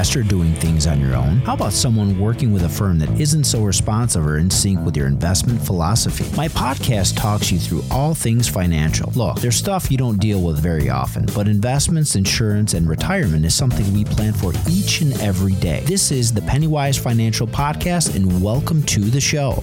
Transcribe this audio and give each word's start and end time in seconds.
investor 0.00 0.22
doing 0.22 0.54
things 0.54 0.86
on 0.86 0.98
your 0.98 1.14
own? 1.14 1.36
How 1.40 1.52
about 1.52 1.74
someone 1.74 2.18
working 2.18 2.54
with 2.54 2.62
a 2.62 2.68
firm 2.70 2.98
that 3.00 3.20
isn't 3.20 3.44
so 3.44 3.62
responsive 3.62 4.26
or 4.26 4.38
in 4.38 4.48
sync 4.48 4.82
with 4.82 4.96
your 4.96 5.06
investment 5.06 5.60
philosophy? 5.60 6.24
My 6.34 6.48
podcast 6.48 7.18
talks 7.18 7.52
you 7.52 7.58
through 7.58 7.82
all 7.90 8.14
things 8.14 8.48
financial. 8.48 9.12
Look, 9.14 9.40
there's 9.40 9.56
stuff 9.56 9.90
you 9.90 9.98
don't 9.98 10.18
deal 10.18 10.40
with 10.40 10.58
very 10.58 10.88
often, 10.88 11.26
but 11.34 11.48
investments, 11.48 12.16
insurance, 12.16 12.72
and 12.72 12.88
retirement 12.88 13.44
is 13.44 13.54
something 13.54 13.92
we 13.92 14.06
plan 14.06 14.32
for 14.32 14.54
each 14.70 15.02
and 15.02 15.12
every 15.20 15.52
day. 15.56 15.82
This 15.84 16.10
is 16.10 16.32
the 16.32 16.40
Pennywise 16.40 16.96
Financial 16.96 17.46
Podcast, 17.46 18.16
and 18.16 18.42
welcome 18.42 18.82
to 18.84 19.00
the 19.00 19.20
show. 19.20 19.60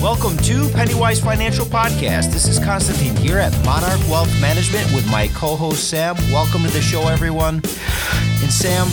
Welcome 0.00 0.38
to 0.38 0.66
Pennywise 0.70 1.20
Financial 1.20 1.66
Podcast. 1.66 2.32
This 2.32 2.48
is 2.48 2.58
Constantine 2.58 3.14
here 3.16 3.36
at 3.36 3.52
Monarch 3.66 4.00
Wealth 4.08 4.32
Management 4.40 4.90
with 4.94 5.06
my 5.10 5.28
co-host 5.34 5.90
Sam. 5.90 6.16
Welcome 6.32 6.62
to 6.62 6.70
the 6.70 6.80
show, 6.80 7.08
everyone. 7.08 7.56
And 7.56 8.50
Sam, 8.50 8.86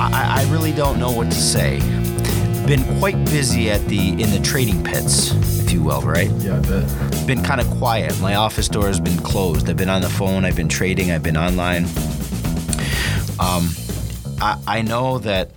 I, 0.00 0.42
I 0.42 0.52
really 0.52 0.70
don't 0.70 1.00
know 1.00 1.10
what 1.10 1.24
to 1.24 1.36
say. 1.36 1.80
Been 2.68 2.84
quite 3.00 3.16
busy 3.24 3.68
at 3.68 3.84
the 3.88 4.10
in 4.10 4.30
the 4.30 4.40
trading 4.44 4.84
pits, 4.84 5.32
if 5.64 5.72
you 5.72 5.82
will, 5.82 6.02
right? 6.02 6.30
Yeah, 6.34 6.58
I 6.58 6.60
bet. 6.60 7.26
Been 7.26 7.42
kind 7.42 7.60
of 7.60 7.68
quiet. 7.70 8.16
My 8.20 8.36
office 8.36 8.68
door 8.68 8.86
has 8.86 9.00
been 9.00 9.18
closed. 9.18 9.68
I've 9.68 9.76
been 9.76 9.90
on 9.90 10.02
the 10.02 10.08
phone. 10.08 10.44
I've 10.44 10.56
been 10.56 10.68
trading. 10.68 11.10
I've 11.10 11.24
been 11.24 11.36
online. 11.36 11.86
Um, 13.40 13.74
I, 14.40 14.56
I 14.68 14.82
know 14.82 15.18
that 15.18 15.50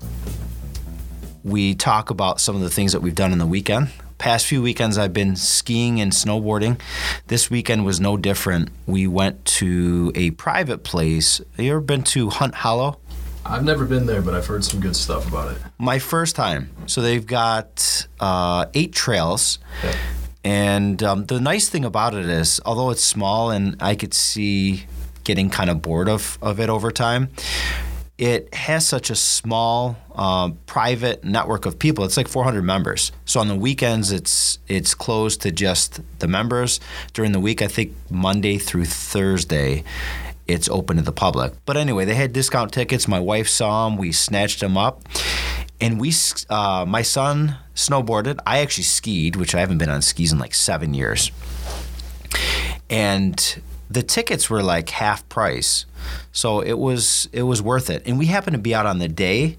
we 1.44 1.76
talk 1.76 2.10
about 2.10 2.42
some 2.42 2.56
of 2.56 2.64
the 2.64 2.70
things 2.72 2.94
that 2.94 3.02
we've 3.02 3.14
done 3.14 3.32
in 3.32 3.38
the 3.38 3.46
weekend. 3.46 3.92
Past 4.18 4.48
few 4.48 4.64
weekends, 4.64 4.98
I've 4.98 5.14
been 5.14 5.36
skiing 5.36 6.02
and 6.02 6.12
snowboarding. 6.12 6.80
This 7.28 7.52
weekend 7.52 7.86
was 7.86 8.00
no 8.00 8.18
different. 8.18 8.70
We 8.88 9.06
went 9.06 9.46
to 9.46 10.12
a 10.16 10.32
private 10.32 10.84
place. 10.84 11.38
Have 11.56 11.66
you 11.66 11.72
ever 11.72 11.82
been 11.82 12.04
to 12.06 12.30
Hunt 12.30 12.56
Hollow? 12.56 13.00
I've 13.46 13.64
never 13.64 13.86
been 13.86 14.08
there, 14.08 14.22
but 14.22 14.34
I've 14.34 14.48
heard 14.48 14.66
some 14.66 14.80
good 14.80 14.96
stuff 14.96 15.28
about 15.28 15.56
it. 15.56 15.62
My 15.78 16.00
first 16.00 16.36
time. 16.36 16.70
So 16.88 17.02
they've 17.02 17.26
got 17.26 18.08
uh, 18.20 18.66
eight 18.74 18.92
trails. 18.92 19.60
Yeah. 19.84 19.96
And 20.44 21.04
um, 21.04 21.26
the 21.26 21.40
nice 21.40 21.70
thing 21.70 21.86
about 21.86 22.14
it 22.14 22.26
is, 22.26 22.60
although 22.66 22.90
it's 22.90 23.04
small 23.04 23.52
and 23.52 23.76
I 23.80 23.96
could 23.96 24.14
see 24.14 24.86
getting 25.26 25.50
kind 25.50 25.70
of 25.70 25.82
bored 25.82 26.10
of, 26.10 26.40
of 26.42 26.60
it 26.60 26.70
over 26.70 26.90
time, 26.90 27.30
it 28.18 28.52
has 28.54 28.88
such 28.88 29.10
a 29.12 29.16
small 29.16 29.96
uh, 30.16 30.50
private 30.66 31.24
network 31.24 31.66
of 31.66 31.78
people. 31.78 32.04
It's 32.04 32.18
like 32.18 32.28
400 32.28 32.64
members. 32.64 33.12
So 33.26 33.40
on 33.40 33.48
the 33.48 33.56
weekends, 33.56 34.12
it's 34.12 34.58
it's 34.68 34.96
closed 34.96 35.42
to 35.42 35.52
just 35.52 36.02
the 36.20 36.28
members. 36.28 36.80
During 37.14 37.32
the 37.32 37.40
week, 37.40 37.62
I 37.62 37.68
think 37.68 37.94
Monday 38.10 38.58
through 38.58 38.86
Thursday, 38.86 39.84
it's 40.48 40.68
open 40.70 40.98
to 40.98 41.04
the 41.04 41.12
public. 41.12 41.54
But 41.66 41.78
anyway, 41.78 42.06
they 42.06 42.16
had 42.16 42.34
discount 42.34 42.74
tickets. 42.74 43.08
My 43.08 43.20
wife 43.20 43.48
saw 43.48 43.88
them. 43.88 43.98
We 43.98 44.12
snatched 44.12 44.62
them 44.62 44.78
up, 44.78 45.04
and 45.80 46.00
we. 46.00 46.12
Uh, 46.50 46.86
my 46.88 47.04
son 47.04 47.58
snowboarded. 47.76 48.40
I 48.48 48.60
actually 48.60 48.86
skied, 48.86 49.36
which 49.36 49.54
I 49.54 49.60
haven't 49.60 49.78
been 49.78 49.90
on 49.90 50.02
skis 50.02 50.32
in 50.32 50.40
like 50.40 50.56
seven 50.56 50.96
years. 50.96 51.32
And 52.90 53.62
the 53.90 54.04
tickets 54.04 54.50
were 54.50 54.62
like 54.62 54.90
half 54.90 55.28
price, 55.30 55.86
so 56.32 56.60
it 56.62 56.78
was 56.78 57.30
it 57.32 57.44
was 57.44 57.62
worth 57.62 57.90
it. 57.90 58.04
And 58.06 58.18
we 58.20 58.26
happened 58.28 58.56
to 58.56 58.62
be 58.62 58.76
out 58.76 58.86
on 58.86 59.00
the 59.00 59.08
day 59.08 59.58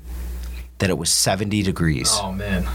that 0.78 0.90
it 0.90 0.98
was 0.98 1.10
70 1.10 1.62
degrees. 1.62 2.10
Oh 2.20 2.32
man. 2.32 2.66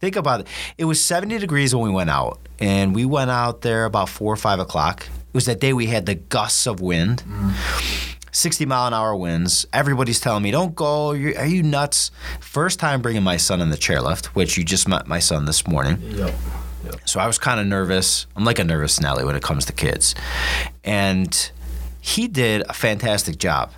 Think 0.00 0.16
about 0.16 0.40
it. 0.40 0.46
It 0.78 0.86
was 0.86 1.02
70 1.02 1.38
degrees 1.38 1.74
when 1.74 1.84
we 1.84 1.90
went 1.90 2.08
out, 2.08 2.40
and 2.58 2.94
we 2.94 3.04
went 3.04 3.30
out 3.30 3.60
there 3.60 3.84
about 3.84 4.08
four 4.08 4.32
or 4.32 4.36
five 4.36 4.58
o'clock. 4.58 5.02
It 5.02 5.34
was 5.34 5.44
that 5.44 5.60
day 5.60 5.74
we 5.74 5.86
had 5.86 6.06
the 6.06 6.14
gusts 6.14 6.66
of 6.66 6.80
wind. 6.80 7.22
Mm. 7.28 8.16
60 8.32 8.64
mile 8.64 8.86
an 8.86 8.94
hour 8.94 9.14
winds. 9.14 9.66
Everybody's 9.72 10.20
telling 10.20 10.42
me, 10.42 10.50
don't 10.50 10.74
go. 10.74 11.12
You're, 11.12 11.36
are 11.38 11.46
you 11.46 11.62
nuts? 11.62 12.10
First 12.40 12.78
time 12.78 13.02
bringing 13.02 13.22
my 13.22 13.36
son 13.36 13.60
in 13.60 13.70
the 13.70 13.76
chairlift, 13.76 14.26
which 14.26 14.56
you 14.56 14.64
just 14.64 14.88
met 14.88 15.06
my 15.06 15.18
son 15.18 15.44
this 15.44 15.66
morning. 15.66 15.98
Yep. 16.00 16.32
So 17.04 17.20
I 17.20 17.26
was 17.26 17.38
kind 17.38 17.60
of 17.60 17.66
nervous. 17.66 18.26
I'm 18.36 18.44
like 18.44 18.58
a 18.58 18.64
nervous 18.64 19.00
Nelly 19.00 19.24
when 19.24 19.36
it 19.36 19.42
comes 19.42 19.64
to 19.66 19.72
kids. 19.72 20.14
And 20.84 21.50
he 22.00 22.28
did 22.28 22.62
a 22.68 22.72
fantastic 22.72 23.38
job. 23.38 23.72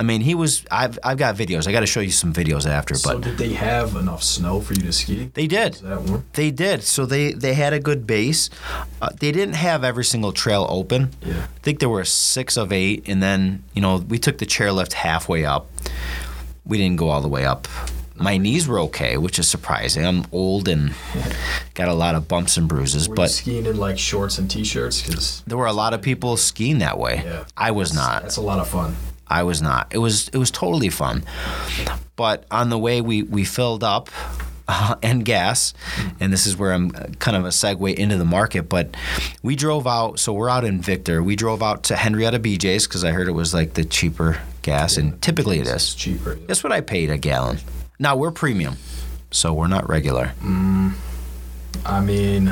I 0.00 0.04
mean, 0.04 0.20
he 0.20 0.34
was. 0.34 0.64
I've, 0.68 0.98
I've 1.04 1.16
got 1.18 1.36
videos. 1.36 1.68
I 1.68 1.72
got 1.72 1.80
to 1.80 1.86
show 1.86 2.00
you 2.00 2.10
some 2.10 2.32
videos 2.32 2.66
after, 2.66 2.96
So 2.96 3.12
but 3.14 3.22
did 3.22 3.38
they 3.38 3.52
have 3.52 3.94
enough 3.94 4.24
snow 4.24 4.60
for 4.60 4.74
you 4.74 4.82
to 4.82 4.92
ski? 4.92 5.30
they 5.34 5.46
did. 5.46 5.76
Is 5.76 5.80
that 5.82 6.00
one? 6.02 6.24
They 6.32 6.50
did. 6.50 6.82
So 6.82 7.06
they 7.06 7.32
they 7.34 7.54
had 7.54 7.72
a 7.72 7.78
good 7.78 8.04
base. 8.04 8.50
Uh, 9.00 9.10
they 9.20 9.30
didn't 9.30 9.54
have 9.54 9.84
every 9.84 10.04
single 10.04 10.32
trail 10.32 10.66
open. 10.68 11.10
Yeah. 11.24 11.44
I 11.44 11.58
think 11.62 11.78
there 11.78 11.88
were 11.88 12.04
six 12.04 12.56
of 12.56 12.72
eight, 12.72 13.04
and 13.08 13.22
then 13.22 13.62
you 13.74 13.80
know 13.82 13.98
we 13.98 14.18
took 14.18 14.38
the 14.38 14.46
chairlift 14.46 14.94
halfway 14.94 15.44
up. 15.44 15.70
We 16.64 16.78
didn't 16.78 16.96
go 16.96 17.08
all 17.10 17.20
the 17.20 17.28
way 17.28 17.44
up. 17.46 17.68
My 18.22 18.36
knees 18.38 18.68
were 18.68 18.78
okay, 18.80 19.16
which 19.18 19.38
is 19.38 19.48
surprising. 19.48 20.06
I'm 20.06 20.24
old 20.32 20.68
and 20.68 20.94
got 21.74 21.88
a 21.88 21.94
lot 21.94 22.14
of 22.14 22.28
bumps 22.28 22.56
and 22.56 22.68
bruises, 22.68 23.08
Were 23.08 23.14
you 23.14 23.16
but 23.16 23.30
skiing 23.30 23.66
in 23.66 23.76
like 23.76 23.98
shorts 23.98 24.38
and 24.38 24.50
t-shirts? 24.50 25.02
Because 25.02 25.42
there 25.46 25.58
were 25.58 25.66
a 25.66 25.72
lot 25.72 25.92
of 25.92 26.02
people 26.02 26.36
skiing 26.36 26.78
that 26.78 26.98
way. 26.98 27.22
yeah, 27.24 27.44
I 27.56 27.72
was 27.72 27.92
not. 27.92 28.22
That's 28.22 28.36
a 28.36 28.40
lot 28.42 28.58
of 28.60 28.68
fun. 28.68 28.94
I 29.26 29.42
was 29.42 29.60
not. 29.60 29.88
It 29.92 29.98
was 29.98 30.28
it 30.28 30.36
was 30.36 30.50
totally 30.50 30.88
fun. 30.90 31.24
But 32.16 32.44
on 32.50 32.70
the 32.70 32.78
way, 32.78 33.00
we 33.00 33.22
we 33.22 33.44
filled 33.44 33.82
up 33.82 34.10
uh, 34.68 34.94
and 35.02 35.24
gas, 35.24 35.72
and 36.20 36.32
this 36.32 36.46
is 36.46 36.56
where 36.56 36.72
I'm 36.72 36.94
uh, 36.94 37.06
kind 37.18 37.36
of 37.36 37.44
a 37.44 37.48
segue 37.48 37.94
into 37.94 38.18
the 38.18 38.24
market. 38.24 38.68
But 38.68 38.94
we 39.42 39.56
drove 39.56 39.86
out. 39.86 40.18
So 40.20 40.32
we're 40.32 40.50
out 40.50 40.64
in 40.64 40.80
Victor. 40.80 41.22
We 41.22 41.34
drove 41.34 41.62
out 41.62 41.82
to 41.84 41.96
Henrietta 41.96 42.38
BJ's 42.38 42.86
because 42.86 43.04
I 43.04 43.10
heard 43.10 43.26
it 43.26 43.32
was 43.32 43.52
like 43.54 43.74
the 43.74 43.84
cheaper 43.84 44.40
gas, 44.60 44.96
and 44.96 45.20
typically 45.22 45.58
it 45.58 45.66
It's 45.66 45.94
cheaper. 45.94 46.34
yeah. 46.34 46.46
Guess 46.48 46.62
what 46.62 46.72
I 46.72 46.80
paid 46.82 47.10
a 47.10 47.18
gallon? 47.18 47.58
Now 48.02 48.16
we're 48.16 48.32
premium, 48.32 48.78
so 49.30 49.52
we're 49.54 49.68
not 49.68 49.88
regular. 49.88 50.32
Mm, 50.42 50.94
I 51.86 52.00
mean, 52.00 52.48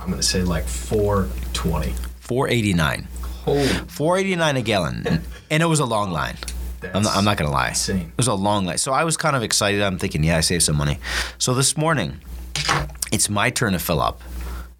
I'm 0.00 0.08
gonna 0.08 0.22
say 0.22 0.42
like 0.42 0.64
420. 0.64 1.92
Four 2.20 2.48
eighty 2.48 2.72
nine. 2.72 3.06
Holy, 3.44 3.66
Four 3.68 4.16
eighty 4.16 4.34
nine 4.34 4.56
a 4.56 4.62
gallon, 4.62 5.20
and 5.50 5.62
it 5.62 5.66
was 5.66 5.78
a 5.78 5.84
long 5.84 6.10
line. 6.10 6.38
I'm 6.94 7.02
not, 7.02 7.14
I'm 7.14 7.24
not 7.26 7.36
gonna 7.36 7.50
lie. 7.50 7.68
insane. 7.68 7.98
It 8.00 8.16
was 8.16 8.26
a 8.26 8.32
long 8.32 8.64
line. 8.64 8.78
So 8.78 8.94
I 8.94 9.04
was 9.04 9.18
kind 9.18 9.36
of 9.36 9.42
excited. 9.42 9.82
I'm 9.82 9.98
thinking, 9.98 10.24
yeah, 10.24 10.38
I 10.38 10.40
saved 10.40 10.62
some 10.62 10.76
money. 10.76 10.98
So 11.36 11.52
this 11.52 11.76
morning, 11.76 12.22
it's 13.12 13.28
my 13.28 13.50
turn 13.50 13.74
to 13.74 13.78
fill 13.78 14.00
up. 14.00 14.22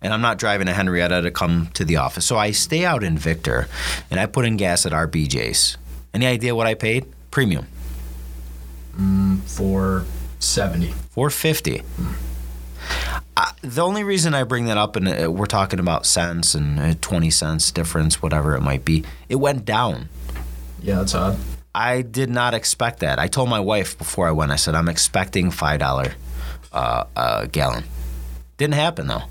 And 0.00 0.15
I'm 0.15 0.22
not 0.22 0.38
driving 0.38 0.69
to 0.69 0.72
Henrietta 0.72 1.21
to 1.21 1.31
come 1.31 1.69
to 1.75 1.84
the 1.84 1.97
office. 1.97 2.25
So 2.25 2.38
I 2.38 2.53
stay 2.53 2.87
out 2.87 3.05
in 3.05 3.19
Victor 3.19 3.69
and 4.11 4.19
I 4.19 4.25
put 4.25 4.47
in 4.47 4.56
gas 4.56 4.87
at 4.87 4.94
our 4.94 5.06
BJ's. 5.06 5.76
Any 6.15 6.25
idea 6.26 6.55
what 6.55 6.66
I 6.66 6.72
paid? 6.72 7.05
Premium. 7.31 7.66
470. 8.94 10.93
450. 11.10 11.82
Uh, 13.37 13.50
the 13.62 13.82
only 13.82 14.05
reason 14.05 14.34
I 14.34 14.44
bring 14.44 14.66
that 14.66 14.77
up, 14.77 14.94
and 14.97 15.09
uh, 15.09 15.31
we're 15.31 15.47
talking 15.47 15.81
about 15.81 16.06
cents 16.06 16.55
and 16.55 16.78
uh, 16.78 16.94
20 17.00 17.31
cents 17.31 17.71
difference, 17.72 18.22
whatever 18.22 18.55
it 18.55 18.60
might 18.60 18.84
be, 18.84 19.05
it 19.28 19.37
went 19.37 19.65
down. 19.65 20.09
Yeah, 20.81 20.97
that's 20.97 21.15
odd. 21.15 21.38
I 21.75 22.03
did 22.03 22.31
not 22.31 22.55
expect 22.55 23.00
that. 23.00 23.19
I 23.19 23.27
told 23.27 23.49
my 23.49 23.59
wife 23.59 23.99
before 23.99 24.28
I 24.28 24.31
went, 24.31 24.53
I 24.53 24.56
said, 24.56 24.77
I'm 24.77 24.88
expecting 24.88 25.50
$5 25.50 26.15
uh, 26.72 27.05
a 27.16 27.49
gallon. 27.49 27.84
Didn't 28.56 28.75
happen 28.75 29.09
though. 29.09 29.25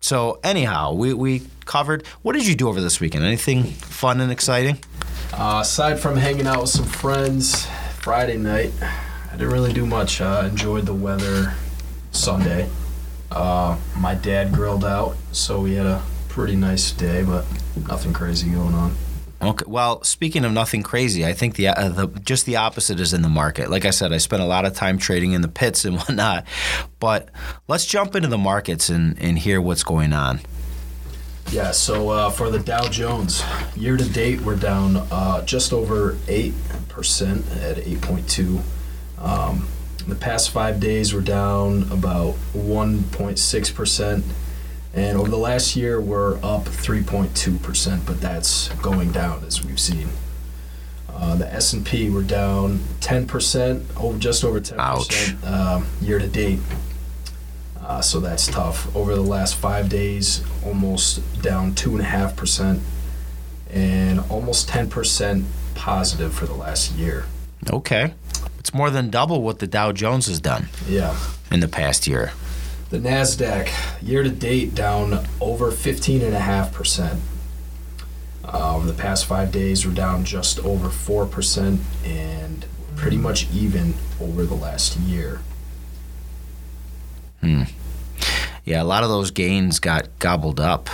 So, 0.00 0.38
anyhow, 0.44 0.92
we, 0.94 1.14
we 1.14 1.42
covered. 1.64 2.06
What 2.22 2.34
did 2.34 2.46
you 2.46 2.54
do 2.54 2.68
over 2.68 2.80
this 2.80 3.00
weekend? 3.00 3.24
Anything 3.24 3.64
fun 3.64 4.20
and 4.20 4.30
exciting? 4.30 4.78
Uh, 5.32 5.60
aside 5.62 5.98
from 5.98 6.16
hanging 6.16 6.46
out 6.46 6.60
with 6.60 6.70
some 6.70 6.84
friends 6.84 7.66
Friday 8.02 8.36
night, 8.36 8.72
I 8.82 9.30
didn't 9.36 9.52
really 9.52 9.72
do 9.72 9.86
much. 9.86 10.20
Uh, 10.20 10.48
enjoyed 10.50 10.86
the 10.86 10.92
weather 10.92 11.54
Sunday. 12.10 12.68
Uh, 13.30 13.78
my 13.96 14.16
dad 14.16 14.52
grilled 14.52 14.84
out, 14.84 15.14
so 15.30 15.60
we 15.60 15.74
had 15.74 15.86
a 15.86 16.02
pretty 16.28 16.56
nice 16.56 16.90
day, 16.90 17.22
but 17.22 17.44
nothing 17.86 18.12
crazy 18.12 18.50
going 18.50 18.74
on. 18.74 18.96
Okay. 19.40 19.64
Well, 19.68 20.02
speaking 20.02 20.44
of 20.44 20.50
nothing 20.50 20.82
crazy, 20.82 21.24
I 21.24 21.32
think 21.32 21.54
the, 21.54 21.68
uh, 21.68 21.90
the 21.90 22.08
just 22.08 22.44
the 22.44 22.56
opposite 22.56 22.98
is 22.98 23.14
in 23.14 23.22
the 23.22 23.28
market. 23.28 23.70
Like 23.70 23.84
I 23.84 23.90
said, 23.90 24.12
I 24.12 24.18
spent 24.18 24.42
a 24.42 24.46
lot 24.46 24.64
of 24.64 24.74
time 24.74 24.98
trading 24.98 25.30
in 25.30 25.40
the 25.40 25.46
pits 25.46 25.84
and 25.84 25.96
whatnot. 25.98 26.44
But 26.98 27.28
let's 27.68 27.86
jump 27.86 28.16
into 28.16 28.26
the 28.26 28.36
markets 28.36 28.88
and, 28.88 29.16
and 29.20 29.38
hear 29.38 29.60
what's 29.60 29.84
going 29.84 30.12
on. 30.12 30.40
Yeah, 31.52 31.70
so 31.70 32.08
uh, 32.08 32.30
for 32.30 32.50
the 32.50 32.58
Dow 32.58 32.88
Jones, 32.88 33.44
year 33.76 33.96
to 33.96 34.08
date, 34.08 34.40
we're 34.40 34.56
down 34.56 34.96
uh, 34.96 35.44
just 35.44 35.72
over 35.72 36.16
8% 36.92 37.62
at 37.62 37.76
8.2. 37.78 38.60
Um, 39.18 39.68
the 40.06 40.14
past 40.14 40.50
five 40.50 40.80
days, 40.80 41.14
we're 41.14 41.20
down 41.20 41.84
about 41.90 42.34
1.6%. 42.54 44.22
And 44.94 45.16
over 45.16 45.30
the 45.30 45.38
last 45.38 45.74
year, 45.76 46.00
we're 46.00 46.36
up 46.36 46.64
3.2%, 46.64 48.04
but 48.04 48.20
that's 48.20 48.68
going 48.80 49.12
down 49.12 49.44
as 49.44 49.64
we've 49.64 49.80
seen. 49.80 50.08
Uh, 51.08 51.36
the 51.36 51.52
S&P, 51.52 52.10
we're 52.10 52.22
down 52.22 52.78
10%, 53.00 53.84
over 53.98 54.18
just 54.18 54.44
over 54.44 54.60
10% 54.60 54.76
Ouch. 54.78 55.44
um, 55.44 55.86
year 56.00 56.18
to 56.18 56.26
date. 56.26 56.58
Uh, 57.80 58.00
so 58.00 58.20
that's 58.20 58.46
tough. 58.46 58.94
Over 58.94 59.14
the 59.14 59.22
last 59.22 59.56
five 59.56 59.88
days, 59.88 60.42
almost 60.64 61.42
down 61.42 61.74
two 61.74 61.92
and 61.92 62.00
a 62.00 62.04
half 62.04 62.36
percent, 62.36 62.80
and 63.70 64.20
almost 64.30 64.68
ten 64.68 64.88
percent 64.88 65.44
positive 65.86 66.32
for 66.32 66.46
the 66.46 66.54
last 66.54 66.92
year. 66.92 67.24
Okay. 67.68 68.14
It's 68.60 68.72
more 68.72 68.88
than 68.88 69.10
double 69.10 69.42
what 69.42 69.58
the 69.58 69.66
Dow 69.66 69.90
Jones 69.90 70.26
has 70.26 70.38
done 70.38 70.68
Yeah. 70.88 71.16
in 71.50 71.58
the 71.58 71.66
past 71.66 72.06
year. 72.06 72.32
The 72.90 72.98
NASDAQ 73.00 73.68
year 74.00 74.22
to 74.22 74.30
date 74.30 74.76
down 74.76 75.26
over 75.40 75.72
15.5%. 75.72 77.18
Uh, 78.44 78.76
over 78.76 78.86
the 78.86 78.92
past 78.94 79.24
five 79.26 79.50
days, 79.50 79.84
we're 79.84 79.92
down 79.94 80.24
just 80.24 80.60
over 80.60 80.88
4% 80.88 81.80
and 82.04 82.64
pretty 82.94 83.16
much 83.16 83.48
even 83.52 83.94
over 84.20 84.44
the 84.44 84.54
last 84.54 84.96
year. 84.98 85.40
Hmm. 87.40 87.62
Yeah, 88.64 88.82
a 88.82 88.84
lot 88.84 89.02
of 89.02 89.08
those 89.08 89.32
gains 89.32 89.80
got 89.80 90.06
gobbled 90.20 90.60
up. 90.60 90.88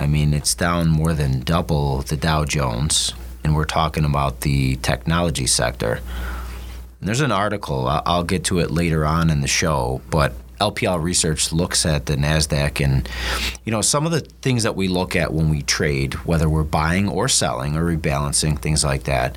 I 0.00 0.06
mean, 0.08 0.34
it's 0.34 0.54
down 0.54 0.88
more 0.88 1.12
than 1.14 1.40
double 1.40 2.02
the 2.02 2.16
Dow 2.16 2.44
Jones, 2.44 3.12
and 3.44 3.54
we're 3.54 3.64
talking 3.64 4.04
about 4.04 4.40
the 4.42 4.76
technology 4.76 5.46
sector. 5.46 6.00
There's 7.00 7.20
an 7.20 7.32
article, 7.32 7.86
I'll 7.86 8.24
get 8.24 8.44
to 8.44 8.58
it 8.58 8.70
later 8.70 9.06
on 9.06 9.30
in 9.30 9.40
the 9.40 9.48
show, 9.48 10.00
but 10.10 10.32
LPL 10.60 11.00
Research 11.00 11.52
looks 11.52 11.86
at 11.86 12.06
the 12.06 12.16
NASDAQ 12.16 12.84
and, 12.84 13.08
you 13.64 13.70
know, 13.70 13.80
some 13.80 14.04
of 14.04 14.12
the 14.12 14.20
things 14.20 14.64
that 14.64 14.74
we 14.74 14.88
look 14.88 15.14
at 15.14 15.32
when 15.32 15.48
we 15.48 15.62
trade, 15.62 16.14
whether 16.26 16.48
we're 16.48 16.64
buying 16.64 17.08
or 17.08 17.28
selling 17.28 17.76
or 17.76 17.84
rebalancing, 17.84 18.58
things 18.58 18.84
like 18.84 19.04
that, 19.04 19.36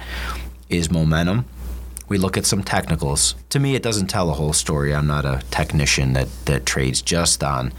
is 0.69 0.89
momentum. 0.89 1.45
We 2.09 2.17
look 2.17 2.37
at 2.37 2.45
some 2.45 2.63
technicals. 2.63 3.35
To 3.49 3.59
me, 3.59 3.75
it 3.75 3.83
doesn't 3.83 4.07
tell 4.07 4.29
a 4.31 4.33
whole 4.33 4.53
story. 4.53 4.93
I'm 4.93 5.07
not 5.07 5.23
a 5.23 5.41
technician 5.51 6.13
that, 6.13 6.27
that 6.45 6.65
trades 6.65 7.01
just 7.01 7.43
on 7.43 7.71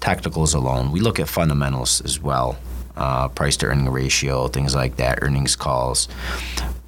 technicals 0.00 0.54
alone. 0.54 0.90
We 0.90 1.00
look 1.00 1.20
at 1.20 1.28
fundamentals 1.28 2.00
as 2.00 2.20
well 2.20 2.58
uh, 2.96 3.28
price 3.28 3.56
to 3.58 3.66
earning 3.66 3.88
ratio, 3.88 4.48
things 4.48 4.74
like 4.74 4.96
that, 4.96 5.18
earnings 5.22 5.56
calls. 5.56 6.08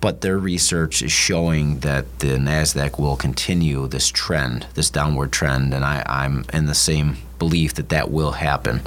But 0.00 0.20
their 0.20 0.38
research 0.38 1.02
is 1.02 1.12
showing 1.12 1.81
that 1.81 2.20
the 2.20 2.37
NASDAQ 2.37 2.99
will 2.99 3.16
continue 3.16 3.88
this 3.88 4.08
trend, 4.08 4.66
this 4.75 4.90
downward 4.90 5.32
trend, 5.32 5.75
and 5.75 5.84
I, 5.84 6.05
I'm 6.06 6.44
in 6.52 6.66
the 6.66 6.75
same 6.75 7.16
belief 7.38 7.75
that 7.75 7.88
that 7.88 8.10
will 8.10 8.32
happen. 8.32 8.81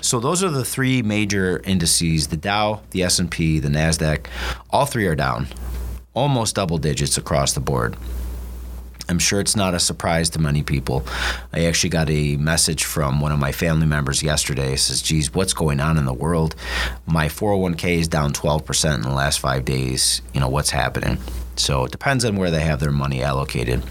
So 0.00 0.18
those 0.18 0.42
are 0.42 0.50
the 0.50 0.64
three 0.64 1.02
major 1.02 1.60
indices: 1.64 2.28
the 2.28 2.36
Dow, 2.36 2.80
the 2.90 3.02
S&P, 3.02 3.58
the 3.58 3.68
Nasdaq. 3.68 4.26
All 4.70 4.86
three 4.86 5.06
are 5.06 5.16
down, 5.16 5.48
almost 6.14 6.54
double 6.54 6.78
digits 6.78 7.18
across 7.18 7.52
the 7.52 7.60
board. 7.60 7.96
I'm 9.08 9.18
sure 9.18 9.40
it's 9.40 9.56
not 9.56 9.74
a 9.74 9.80
surprise 9.80 10.28
to 10.30 10.38
many 10.38 10.62
people. 10.62 11.04
I 11.52 11.64
actually 11.64 11.90
got 11.90 12.10
a 12.10 12.36
message 12.36 12.84
from 12.84 13.20
one 13.20 13.32
of 13.32 13.38
my 13.38 13.52
family 13.52 13.86
members 13.86 14.22
yesterday. 14.22 14.74
It 14.74 14.80
says, 14.80 15.00
"Geez, 15.00 15.32
what's 15.32 15.54
going 15.54 15.80
on 15.80 15.96
in 15.96 16.04
the 16.04 16.12
world? 16.12 16.54
My 17.06 17.28
401k 17.28 17.98
is 17.98 18.08
down 18.08 18.32
12% 18.32 18.96
in 18.96 19.02
the 19.02 19.14
last 19.14 19.40
five 19.40 19.64
days. 19.64 20.20
You 20.34 20.40
know 20.40 20.48
what's 20.48 20.70
happening?" 20.70 21.18
So 21.56 21.84
it 21.84 21.90
depends 21.90 22.24
on 22.24 22.36
where 22.36 22.50
they 22.50 22.60
have 22.60 22.80
their 22.80 22.92
money 22.92 23.22
allocated. 23.22 23.82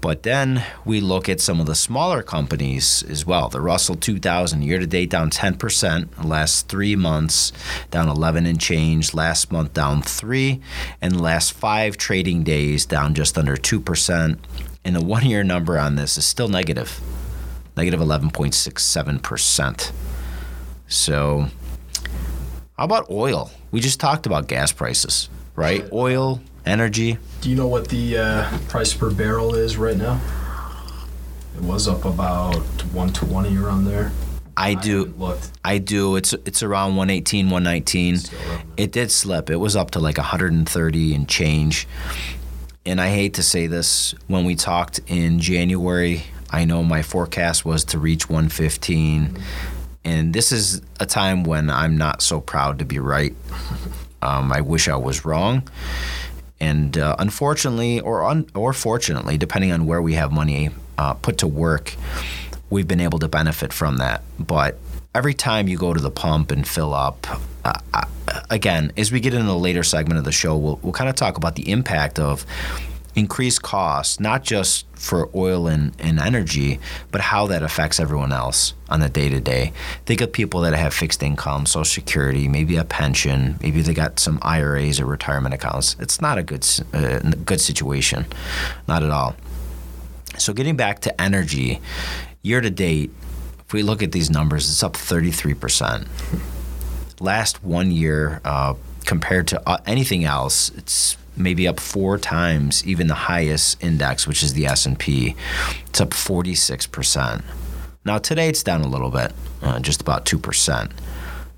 But 0.00 0.22
then 0.22 0.64
we 0.84 1.00
look 1.00 1.28
at 1.28 1.40
some 1.40 1.60
of 1.60 1.66
the 1.66 1.74
smaller 1.74 2.22
companies 2.22 3.02
as 3.08 3.26
well. 3.26 3.48
The 3.48 3.60
Russell 3.60 3.96
2000 3.96 4.62
year 4.62 4.78
to 4.78 4.86
date 4.86 5.10
down 5.10 5.30
10%. 5.30 6.10
The 6.14 6.26
last 6.26 6.68
three 6.68 6.94
months 6.94 7.52
down 7.90 8.08
11 8.08 8.46
and 8.46 8.60
change. 8.60 9.12
Last 9.12 9.50
month 9.50 9.74
down 9.74 10.02
three, 10.02 10.60
and 11.02 11.14
the 11.14 11.22
last 11.22 11.52
five 11.52 11.96
trading 11.96 12.44
days 12.44 12.86
down 12.86 13.14
just 13.14 13.36
under 13.36 13.56
2%. 13.56 14.38
And 14.84 14.96
the 14.96 15.04
one 15.04 15.26
year 15.26 15.42
number 15.42 15.78
on 15.78 15.96
this 15.96 16.16
is 16.16 16.24
still 16.24 16.48
negative, 16.48 17.00
negative 17.76 18.00
11.67%. 18.00 19.92
So, 20.86 21.48
how 22.78 22.84
about 22.84 23.10
oil? 23.10 23.50
We 23.70 23.80
just 23.80 24.00
talked 24.00 24.24
about 24.24 24.46
gas 24.46 24.72
prices, 24.72 25.28
right? 25.56 25.84
Oil, 25.92 26.40
energy. 26.68 27.18
Do 27.40 27.50
you 27.50 27.56
know 27.56 27.66
what 27.66 27.88
the 27.88 28.18
uh, 28.18 28.58
price 28.68 28.94
per 28.94 29.10
barrel 29.10 29.54
is 29.54 29.76
right 29.76 29.96
now? 29.96 30.20
It 31.56 31.62
was 31.62 31.88
up 31.88 32.04
about 32.04 32.56
120 32.92 33.56
around 33.56 33.84
there. 33.84 34.12
I 34.56 34.74
do. 34.74 35.14
I 35.64 35.78
do. 35.78 36.16
It's 36.16 36.32
it's 36.32 36.62
around 36.62 36.96
118, 36.96 37.46
119. 37.46 38.16
Still 38.16 38.38
around 38.38 38.48
there. 38.48 38.64
It 38.76 38.92
did 38.92 39.10
slip. 39.10 39.50
It 39.50 39.56
was 39.56 39.76
up 39.76 39.92
to 39.92 40.00
like 40.00 40.18
130 40.18 41.14
and 41.14 41.28
change. 41.28 41.86
And 42.84 43.00
I 43.00 43.10
hate 43.10 43.34
to 43.34 43.42
say 43.42 43.66
this, 43.66 44.14
when 44.28 44.44
we 44.44 44.54
talked 44.54 45.00
in 45.06 45.40
January, 45.40 46.22
I 46.50 46.64
know 46.64 46.82
my 46.82 47.02
forecast 47.02 47.64
was 47.64 47.84
to 47.86 47.98
reach 47.98 48.28
115. 48.28 49.38
And 50.04 50.32
this 50.32 50.52
is 50.52 50.80
a 50.98 51.06
time 51.06 51.44
when 51.44 51.70
I'm 51.70 51.98
not 51.98 52.22
so 52.22 52.40
proud 52.40 52.78
to 52.78 52.84
be 52.84 52.98
right. 52.98 53.34
Um, 54.22 54.52
I 54.52 54.62
wish 54.62 54.88
I 54.88 54.96
was 54.96 55.24
wrong. 55.24 55.68
And 56.60 56.98
uh, 56.98 57.16
unfortunately, 57.18 58.00
or 58.00 58.24
un- 58.24 58.48
or 58.54 58.72
fortunately, 58.72 59.38
depending 59.38 59.72
on 59.72 59.86
where 59.86 60.02
we 60.02 60.14
have 60.14 60.32
money 60.32 60.70
uh, 60.96 61.14
put 61.14 61.38
to 61.38 61.46
work, 61.46 61.94
we've 62.70 62.88
been 62.88 63.00
able 63.00 63.18
to 63.20 63.28
benefit 63.28 63.72
from 63.72 63.98
that. 63.98 64.22
But 64.38 64.78
every 65.14 65.34
time 65.34 65.68
you 65.68 65.78
go 65.78 65.94
to 65.94 66.00
the 66.00 66.10
pump 66.10 66.50
and 66.50 66.66
fill 66.66 66.94
up, 66.94 67.26
uh, 67.64 67.80
uh, 67.94 68.04
again, 68.50 68.92
as 68.96 69.12
we 69.12 69.20
get 69.20 69.34
into 69.34 69.46
the 69.46 69.56
later 69.58 69.82
segment 69.82 70.18
of 70.18 70.24
the 70.24 70.32
show, 70.32 70.56
we'll, 70.56 70.78
we'll 70.82 70.92
kind 70.92 71.08
of 71.08 71.16
talk 71.16 71.36
about 71.36 71.54
the 71.54 71.70
impact 71.70 72.18
of 72.18 72.44
increased 73.18 73.62
costs, 73.62 74.20
not 74.20 74.44
just 74.44 74.86
for 74.94 75.28
oil 75.34 75.66
and, 75.66 75.92
and 75.98 76.20
energy, 76.20 76.78
but 77.10 77.20
how 77.20 77.46
that 77.48 77.62
affects 77.62 77.98
everyone 77.98 78.32
else 78.32 78.74
on 78.88 79.00
the 79.00 79.08
day 79.08 79.28
to 79.28 79.40
day. 79.40 79.72
Think 80.06 80.20
of 80.20 80.32
people 80.32 80.60
that 80.60 80.74
have 80.74 80.94
fixed 80.94 81.22
income, 81.22 81.66
Social 81.66 81.84
Security, 81.84 82.46
maybe 82.48 82.76
a 82.76 82.84
pension, 82.84 83.58
maybe 83.60 83.82
they 83.82 83.92
got 83.92 84.20
some 84.20 84.38
IRAs 84.42 85.00
or 85.00 85.06
retirement 85.06 85.54
accounts. 85.54 85.96
It's 85.98 86.20
not 86.20 86.38
a 86.38 86.42
good 86.42 86.64
uh, 86.94 87.18
good 87.44 87.60
situation, 87.60 88.26
not 88.86 89.02
at 89.02 89.10
all. 89.10 89.34
So 90.38 90.52
getting 90.52 90.76
back 90.76 91.00
to 91.00 91.20
energy, 91.20 91.80
year 92.42 92.60
to 92.60 92.70
date, 92.70 93.10
if 93.66 93.72
we 93.72 93.82
look 93.82 94.02
at 94.02 94.12
these 94.12 94.30
numbers, 94.30 94.70
it's 94.70 94.82
up 94.82 94.94
33%. 94.94 96.06
Last 97.20 97.64
one 97.64 97.90
year, 97.90 98.40
uh, 98.44 98.74
compared 99.04 99.48
to 99.48 99.68
uh, 99.68 99.78
anything 99.86 100.24
else, 100.24 100.70
it's 100.76 101.16
maybe 101.38 101.68
up 101.68 101.80
four 101.80 102.18
times 102.18 102.86
even 102.86 103.06
the 103.06 103.14
highest 103.14 103.82
index, 103.82 104.26
which 104.26 104.42
is 104.42 104.54
the 104.54 104.66
S&P. 104.66 105.36
It's 105.86 106.00
up 106.00 106.10
46%. 106.10 107.42
Now 108.04 108.18
today 108.18 108.48
it's 108.48 108.62
down 108.62 108.82
a 108.82 108.88
little 108.88 109.10
bit, 109.10 109.32
uh, 109.62 109.80
just 109.80 110.00
about 110.00 110.24
2%. 110.24 110.90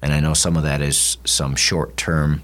And 0.02 0.12
I 0.14 0.21
know 0.21 0.33
some 0.33 0.57
of 0.57 0.62
that 0.62 0.81
is 0.81 1.19
some 1.25 1.55
short 1.55 1.97
term 1.97 2.43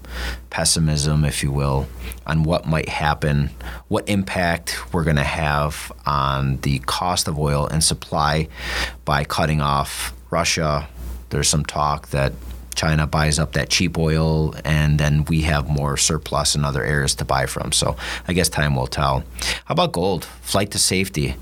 pessimism, 0.49 1.25
if 1.25 1.41
you 1.41 1.51
will, 1.51 1.87
on 2.25 2.43
what 2.43 2.67
might 2.67 2.89
happen, 2.89 3.49
what 3.87 4.07
impact 4.07 4.93
we're 4.93 5.03
going 5.03 5.15
to 5.15 5.23
have 5.23 5.91
on 6.05 6.57
the 6.57 6.79
cost 6.79 7.27
of 7.27 7.39
oil 7.39 7.67
and 7.67 7.83
supply 7.83 8.47
by 9.05 9.23
cutting 9.23 9.59
off 9.59 10.13
Russia. 10.29 10.87
There's 11.29 11.49
some 11.49 11.65
talk 11.65 12.09
that 12.09 12.33
China 12.77 13.07
buys 13.07 13.39
up 13.39 13.53
that 13.53 13.69
cheap 13.69 13.97
oil, 13.97 14.53
and 14.63 14.99
then 14.99 15.25
we 15.25 15.41
have 15.41 15.67
more 15.67 15.97
surplus 15.97 16.55
in 16.55 16.63
other 16.63 16.83
areas 16.83 17.15
to 17.15 17.25
buy 17.25 17.47
from. 17.47 17.71
So 17.71 17.97
I 18.27 18.33
guess 18.33 18.49
time 18.49 18.75
will 18.75 18.87
tell. 18.87 19.23
How 19.65 19.73
about 19.73 19.91
gold? 19.91 20.25
Flight 20.41 20.71
to 20.71 20.79
safety. 20.79 21.35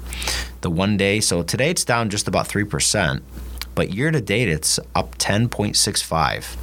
The 0.62 0.72
one 0.72 0.96
day, 0.96 1.20
so 1.20 1.44
today 1.44 1.70
it's 1.70 1.84
down 1.84 2.10
just 2.10 2.30
about 2.30 2.48
3%, 2.48 3.22
but 3.75 3.94
year 3.94 4.12
to 4.12 4.22
date 4.22 4.48
it's 4.48 4.80
up 4.96 5.18
10.65. 5.18 6.56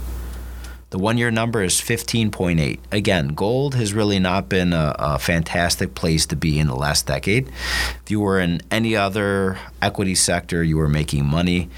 The 0.89 0.99
one 0.99 1.17
year 1.19 1.31
number 1.31 1.63
is 1.63 1.75
15.8. 1.75 2.79
Again, 2.91 3.29
gold 3.29 3.75
has 3.75 3.95
really 3.95 4.19
not 4.19 4.49
been 4.49 4.73
a, 4.73 4.95
a 4.99 5.19
fantastic 5.19 5.95
place 5.95 6.27
to 6.27 6.37
be 6.37 6.59
in 6.59 6.67
the 6.67 6.77
last 6.77 7.07
decade. 7.07 7.49
If 7.49 8.11
you 8.11 8.21
were 8.21 8.41
in 8.41 8.61
any 8.71 8.97
other 8.97 9.59
equity 9.81 10.15
sector, 10.15 10.63
you 10.63 10.77
were 10.77 10.89
making 10.89 11.27
money. 11.27 11.69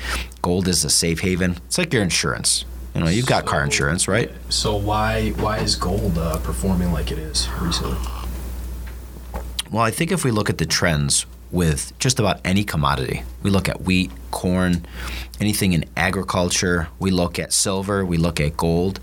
Gold 0.42 0.66
is 0.66 0.84
a 0.84 0.90
safe 0.90 1.20
haven. 1.20 1.58
It's 1.66 1.78
like 1.78 1.92
your 1.92 2.02
insurance. 2.02 2.64
You 2.94 3.00
know, 3.00 3.08
you've 3.08 3.26
got 3.26 3.44
car 3.44 3.64
insurance, 3.64 4.06
right? 4.06 4.30
So 4.50 4.76
why 4.76 5.30
why 5.30 5.58
is 5.58 5.74
gold 5.74 6.16
uh, 6.16 6.38
performing 6.38 6.92
like 6.92 7.10
it 7.10 7.18
is 7.18 7.48
recently? 7.60 7.98
Well, 9.70 9.82
I 9.82 9.90
think 9.90 10.12
if 10.12 10.24
we 10.24 10.30
look 10.30 10.48
at 10.48 10.58
the 10.58 10.66
trends 10.66 11.26
with 11.50 11.92
just 11.98 12.20
about 12.20 12.40
any 12.44 12.62
commodity, 12.62 13.24
we 13.42 13.50
look 13.50 13.68
at 13.68 13.82
wheat, 13.82 14.12
corn, 14.30 14.86
anything 15.40 15.72
in 15.72 15.84
agriculture, 15.96 16.88
we 17.00 17.10
look 17.10 17.38
at 17.38 17.52
silver, 17.52 18.04
we 18.04 18.16
look 18.16 18.40
at 18.40 18.56
gold. 18.56 19.00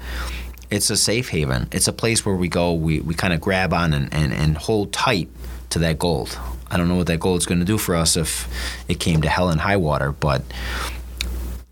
It's 0.70 0.90
a 0.90 0.96
safe 0.96 1.30
haven. 1.30 1.68
It's 1.74 1.90
a 1.90 1.94
place 1.94 2.26
where 2.26 2.36
we 2.36 2.48
go, 2.48 2.74
we, 2.74 3.02
we 3.02 3.14
kind 3.14 3.34
of 3.34 3.42
grab 3.42 3.74
on 3.74 3.94
and, 3.94 4.14
and, 4.14 4.32
and 4.34 4.58
hold 4.58 4.94
tight 4.94 5.30
to 5.72 5.80
that 5.80 6.00
gold. 6.00 6.40
I 6.70 6.78
don't 6.78 6.88
know 6.88 6.96
what 6.96 7.08
that 7.08 7.20
gold's 7.20 7.46
going 7.46 7.60
to 7.60 7.66
do 7.66 7.78
for 7.78 7.96
us 7.96 8.16
if 8.16 8.48
it 8.88 9.00
came 9.02 9.22
to 9.24 9.30
hell 9.30 9.50
and 9.50 9.60
high 9.60 9.76
water, 9.76 10.14
but 10.14 10.44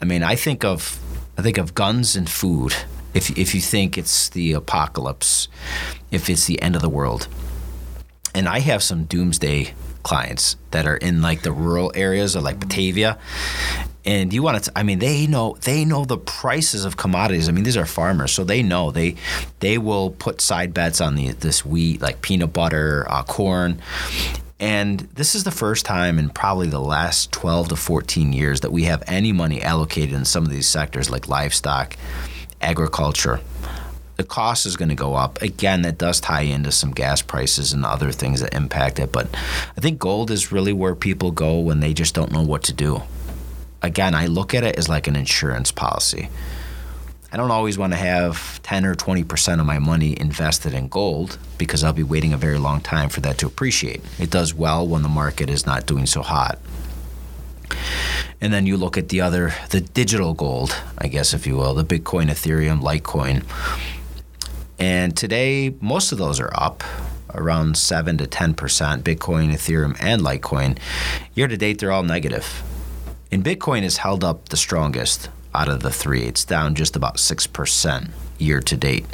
I 0.01 0.05
mean, 0.05 0.23
I 0.23 0.35
think 0.35 0.65
of 0.65 0.99
I 1.39 1.41
think 1.41 1.57
of 1.57 1.73
guns 1.73 2.17
and 2.17 2.29
food. 2.29 2.75
If 3.13 3.37
if 3.37 3.55
you 3.55 3.61
think 3.61 3.97
it's 3.97 4.27
the 4.27 4.51
apocalypse, 4.51 5.47
if 6.11 6.29
it's 6.29 6.47
the 6.47 6.61
end 6.61 6.75
of 6.75 6.81
the 6.81 6.89
world, 6.89 7.29
and 8.35 8.45
I 8.45 8.59
have 8.59 8.83
some 8.83 9.05
doomsday 9.05 9.73
clients 10.03 10.57
that 10.71 10.85
are 10.85 10.97
in 10.97 11.21
like 11.21 11.43
the 11.43 11.53
rural 11.53 11.93
areas 11.95 12.35
of 12.35 12.43
like 12.43 12.59
Batavia. 12.59 13.17
And 14.03 14.33
you 14.33 14.43
want 14.43 14.65
to? 14.65 14.71
I 14.75 14.83
mean, 14.83 14.99
they 14.99 15.27
know 15.27 15.55
they 15.61 15.85
know 15.85 16.03
the 16.03 16.17
prices 16.17 16.83
of 16.83 16.97
commodities. 16.97 17.47
I 17.47 17.53
mean, 17.53 17.63
these 17.63 17.77
are 17.77 17.85
farmers, 17.85 18.33
so 18.33 18.43
they 18.43 18.61
know 18.61 18.91
they 18.91 19.15
they 19.61 19.77
will 19.77 20.09
put 20.09 20.41
side 20.41 20.73
bets 20.73 20.99
on 20.99 21.15
the 21.15 21.31
this 21.31 21.65
wheat, 21.65 22.01
like 22.01 22.21
peanut 22.21 22.51
butter, 22.51 23.05
uh, 23.09 23.23
corn, 23.23 23.81
and 24.59 24.99
this 25.13 25.35
is 25.35 25.45
the 25.45 25.51
first 25.51 25.85
time 25.85 26.19
in 26.19 26.29
probably 26.29 26.67
the 26.67 26.81
last 26.81 27.31
12 27.31 27.69
to 27.69 27.75
14 27.77 28.33
years 28.33 28.59
that 28.61 28.71
we 28.71 28.83
have 28.83 29.01
any 29.07 29.31
money 29.31 29.61
allocated 29.61 30.13
in 30.13 30.25
some 30.25 30.43
of 30.43 30.49
these 30.49 30.67
sectors 30.67 31.09
like 31.09 31.29
livestock, 31.29 31.95
agriculture. 32.59 33.39
The 34.17 34.25
cost 34.25 34.65
is 34.65 34.75
going 34.75 34.89
to 34.89 34.95
go 34.95 35.15
up. 35.15 35.41
Again, 35.41 35.83
that 35.83 35.97
does 35.97 36.19
tie 36.19 36.41
into 36.41 36.73
some 36.73 36.91
gas 36.91 37.21
prices 37.21 37.71
and 37.71 37.85
other 37.85 38.11
things 38.11 38.41
that 38.41 38.53
impact 38.53 38.99
it. 38.99 39.13
But 39.13 39.29
I 39.77 39.79
think 39.79 39.97
gold 39.97 40.29
is 40.29 40.51
really 40.51 40.73
where 40.73 40.93
people 40.93 41.31
go 41.31 41.61
when 41.61 41.79
they 41.79 41.93
just 41.93 42.13
don't 42.13 42.33
know 42.33 42.43
what 42.43 42.63
to 42.63 42.73
do. 42.73 43.01
Again, 43.81 44.13
I 44.13 44.25
look 44.25 44.53
at 44.53 44.65
it 44.65 44.75
as 44.75 44.89
like 44.89 45.07
an 45.07 45.15
insurance 45.15 45.71
policy. 45.71 46.27
I 47.31 47.37
don't 47.37 47.51
always 47.51 47.77
want 47.77 47.93
to 47.93 47.97
have 47.97 48.59
10 48.63 48.85
or 48.85 48.95
20% 48.95 49.59
of 49.59 49.65
my 49.65 49.77
money 49.77 50.19
invested 50.19 50.73
in 50.73 50.87
gold 50.87 51.37
because 51.59 51.83
I'll 51.83 51.93
be 51.93 52.01
waiting 52.01 52.33
a 52.33 52.37
very 52.37 52.57
long 52.57 52.81
time 52.81 53.09
for 53.09 53.21
that 53.21 53.37
to 53.39 53.45
appreciate. 53.45 54.01
It 54.17 54.31
does 54.31 54.53
well 54.53 54.87
when 54.87 55.03
the 55.03 55.09
market 55.09 55.47
is 55.47 55.65
not 55.65 55.85
doing 55.85 56.07
so 56.07 56.23
hot. 56.23 56.57
And 58.41 58.51
then 58.51 58.65
you 58.65 58.77
look 58.77 58.97
at 58.97 59.09
the 59.09 59.21
other, 59.21 59.53
the 59.69 59.81
digital 59.81 60.33
gold, 60.33 60.75
I 60.97 61.07
guess, 61.07 61.35
if 61.35 61.45
you 61.45 61.55
will, 61.55 61.75
the 61.75 61.83
Bitcoin, 61.83 62.29
Ethereum, 62.31 62.81
Litecoin. 62.81 63.43
And 64.79 65.15
today, 65.15 65.75
most 65.81 66.11
of 66.11 66.17
those 66.17 66.39
are 66.39 66.51
up 66.55 66.83
around 67.35 67.77
7 67.77 68.17
to 68.17 68.25
10%, 68.25 68.55
Bitcoin, 68.55 69.51
Ethereum, 69.51 69.95
and 69.99 70.23
Litecoin. 70.23 70.79
Year 71.35 71.47
to 71.47 71.57
date, 71.57 71.77
they're 71.77 71.91
all 71.91 72.01
negative. 72.01 72.63
And 73.31 73.43
Bitcoin 73.43 73.83
has 73.83 73.97
held 73.97 74.23
up 74.23 74.49
the 74.49 74.57
strongest 74.57 75.29
out 75.53 75.69
of 75.69 75.81
the 75.81 75.91
three. 75.91 76.23
It's 76.23 76.45
down 76.45 76.75
just 76.75 76.95
about 76.95 77.17
6% 77.17 78.09
year 78.37 78.59
to 78.61 78.77
date. 78.77 79.05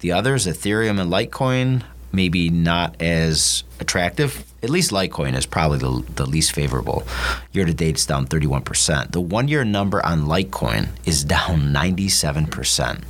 The 0.00 0.12
others, 0.12 0.46
Ethereum 0.46 1.00
and 1.00 1.10
Litecoin, 1.10 1.82
maybe 2.12 2.50
not 2.50 3.00
as 3.00 3.64
attractive. 3.80 4.44
At 4.62 4.70
least 4.70 4.90
Litecoin 4.90 5.36
is 5.36 5.46
probably 5.46 5.78
the, 5.78 6.04
the 6.14 6.26
least 6.26 6.52
favorable. 6.52 7.04
Year 7.52 7.64
to 7.64 7.74
date, 7.74 7.90
it's 7.90 8.06
down 8.06 8.26
31%. 8.26 9.12
The 9.12 9.20
one 9.20 9.48
year 9.48 9.64
number 9.64 10.04
on 10.04 10.22
Litecoin 10.22 10.88
is 11.04 11.24
down 11.24 11.72
97%. 11.72 13.02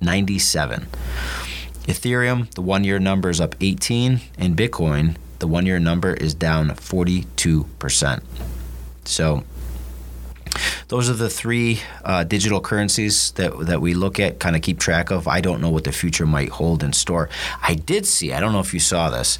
97. 0.00 0.86
Ethereum, 1.84 2.50
the 2.54 2.62
one 2.62 2.84
year 2.84 2.98
number 2.98 3.28
is 3.28 3.40
up 3.40 3.56
18, 3.60 4.20
and 4.38 4.56
Bitcoin, 4.56 5.16
the 5.40 5.48
one 5.48 5.66
year 5.66 5.80
number 5.80 6.14
is 6.14 6.34
down 6.34 6.70
42%. 6.70 8.22
So 9.04 9.42
those 10.88 11.08
are 11.08 11.14
the 11.14 11.30
three 11.30 11.80
uh, 12.04 12.24
digital 12.24 12.60
currencies 12.60 13.32
that 13.32 13.66
that 13.66 13.80
we 13.80 13.94
look 13.94 14.20
at, 14.20 14.38
kind 14.38 14.56
of 14.56 14.62
keep 14.62 14.78
track 14.78 15.10
of. 15.10 15.26
I 15.28 15.40
don't 15.40 15.60
know 15.60 15.70
what 15.70 15.84
the 15.84 15.92
future 15.92 16.26
might 16.26 16.50
hold 16.50 16.82
in 16.82 16.92
store. 16.92 17.28
I 17.62 17.74
did 17.74 18.06
see, 18.06 18.32
I 18.32 18.40
don't 18.40 18.52
know 18.52 18.60
if 18.60 18.74
you 18.74 18.80
saw 18.80 19.10
this, 19.10 19.38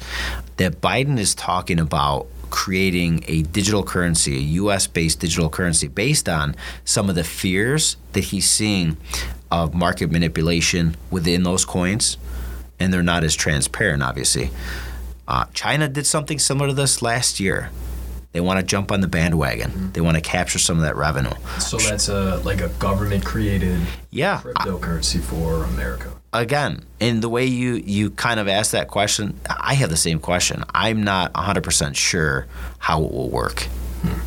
that 0.57 0.81
Biden 0.81 1.19
is 1.19 1.35
talking 1.35 1.79
about 1.79 2.27
creating 2.49 3.23
a 3.27 3.41
digital 3.41 3.83
currency, 3.83 4.35
a 4.35 4.41
US 4.61 4.85
based 4.85 5.19
digital 5.19 5.49
currency 5.49 5.87
based 5.87 6.29
on 6.29 6.55
some 6.85 7.09
of 7.09 7.15
the 7.15 7.23
fears 7.23 7.97
that 8.13 8.25
he's 8.25 8.49
seeing 8.49 8.95
of 9.51 9.73
market 9.73 10.11
manipulation 10.11 10.95
within 11.09 11.43
those 11.43 11.65
coins. 11.65 12.17
And 12.79 12.93
they're 12.93 13.03
not 13.03 13.23
as 13.23 13.35
transparent, 13.35 14.03
obviously. 14.03 14.51
Uh, 15.27 15.45
China 15.53 15.87
did 15.87 16.05
something 16.05 16.37
similar 16.37 16.69
to 16.69 16.73
this 16.73 17.01
last 17.01 17.39
year. 17.39 17.69
They 18.33 18.41
want 18.41 18.59
to 18.59 18.65
jump 18.65 18.91
on 18.91 19.01
the 19.01 19.07
bandwagon. 19.07 19.71
Mm-hmm. 19.71 19.91
They 19.91 20.01
want 20.01 20.15
to 20.15 20.21
capture 20.21 20.59
some 20.59 20.77
of 20.77 20.83
that 20.83 20.95
revenue. 20.95 21.33
So 21.59 21.77
that's 21.77 22.09
a 22.09 22.37
like 22.37 22.61
a 22.61 22.69
government 22.69 23.23
created 23.23 23.79
yeah 24.09 24.41
cryptocurrency 24.43 25.21
for 25.21 25.63
America. 25.63 26.11
Again, 26.33 26.83
in 26.99 27.21
the 27.21 27.29
way 27.29 27.45
you 27.45 27.75
you 27.75 28.09
kind 28.09 28.39
of 28.39 28.47
asked 28.47 28.71
that 28.71 28.87
question, 28.87 29.39
I 29.47 29.75
have 29.75 29.91
the 29.91 29.97
same 29.97 30.19
question. 30.19 30.63
I'm 30.73 31.03
not 31.03 31.31
100% 31.33 31.95
sure 31.95 32.47
how 32.79 33.03
it 33.03 33.11
will 33.11 33.29
work. 33.29 33.61
Hmm. 34.01 34.19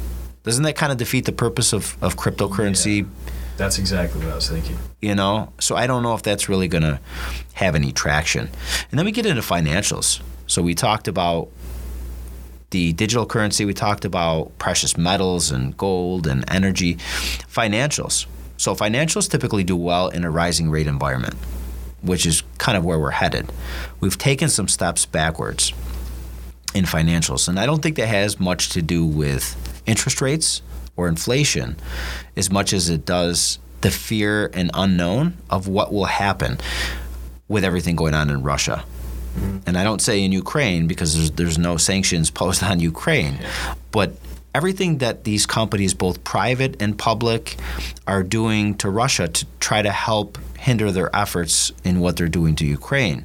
Doesn't 0.44 0.62
that 0.62 0.76
kind 0.76 0.92
of 0.92 0.98
defeat 0.98 1.24
the 1.24 1.32
purpose 1.32 1.72
of, 1.72 1.96
of 2.00 2.16
cryptocurrency? 2.16 3.00
Yeah. 3.00 3.32
That's 3.56 3.78
exactly 3.78 4.20
what 4.20 4.30
I 4.30 4.34
was 4.36 4.48
thinking. 4.48 4.78
You 5.00 5.14
know, 5.14 5.52
so 5.58 5.76
I 5.76 5.86
don't 5.86 6.02
know 6.02 6.14
if 6.14 6.22
that's 6.22 6.48
really 6.48 6.68
going 6.68 6.82
to 6.82 7.00
have 7.54 7.74
any 7.74 7.90
traction. 7.90 8.48
And 8.90 8.98
then 8.98 9.06
we 9.06 9.12
get 9.12 9.26
into 9.26 9.42
financials. 9.42 10.20
So 10.46 10.62
we 10.62 10.74
talked 10.74 11.08
about 11.08 11.48
the 12.70 12.92
digital 12.94 13.26
currency, 13.26 13.64
we 13.64 13.74
talked 13.74 14.04
about 14.04 14.56
precious 14.58 14.96
metals 14.96 15.50
and 15.50 15.76
gold 15.76 16.26
and 16.26 16.44
energy, 16.50 16.96
financials. 16.96 18.26
So, 18.56 18.74
financials 18.74 19.30
typically 19.30 19.64
do 19.64 19.76
well 19.76 20.08
in 20.08 20.24
a 20.24 20.30
rising 20.30 20.70
rate 20.70 20.86
environment, 20.86 21.34
which 22.02 22.26
is 22.26 22.42
kind 22.58 22.76
of 22.76 22.84
where 22.84 22.98
we're 22.98 23.10
headed. 23.10 23.52
We've 24.00 24.18
taken 24.18 24.48
some 24.48 24.68
steps 24.68 25.06
backwards 25.06 25.72
in 26.74 26.84
financials, 26.84 27.48
and 27.48 27.58
I 27.58 27.66
don't 27.66 27.82
think 27.82 27.96
that 27.96 28.08
has 28.08 28.40
much 28.40 28.70
to 28.70 28.82
do 28.82 29.04
with 29.04 29.56
interest 29.86 30.20
rates 30.20 30.62
or 30.96 31.08
inflation 31.08 31.76
as 32.36 32.50
much 32.50 32.72
as 32.72 32.88
it 32.88 33.04
does 33.04 33.58
the 33.82 33.90
fear 33.90 34.50
and 34.54 34.70
unknown 34.74 35.36
of 35.50 35.68
what 35.68 35.92
will 35.92 36.06
happen 36.06 36.58
with 37.48 37.64
everything 37.64 37.94
going 37.94 38.14
on 38.14 38.30
in 38.30 38.42
Russia. 38.42 38.84
And 39.66 39.76
I 39.76 39.84
don't 39.84 40.00
say 40.00 40.22
in 40.22 40.32
Ukraine 40.32 40.86
because 40.86 41.14
there's, 41.16 41.30
there's 41.32 41.58
no 41.58 41.76
sanctions 41.76 42.30
posed 42.30 42.62
on 42.62 42.80
Ukraine. 42.80 43.38
But 43.90 44.12
everything 44.54 44.98
that 44.98 45.24
these 45.24 45.44
companies, 45.44 45.92
both 45.92 46.24
private 46.24 46.80
and 46.80 46.98
public, 46.98 47.56
are 48.06 48.22
doing 48.22 48.74
to 48.76 48.88
Russia 48.88 49.28
to 49.28 49.46
try 49.60 49.82
to 49.82 49.90
help 49.90 50.38
hinder 50.58 50.90
their 50.90 51.14
efforts 51.14 51.72
in 51.84 52.00
what 52.00 52.16
they're 52.16 52.28
doing 52.28 52.56
to 52.56 52.64
Ukraine 52.64 53.24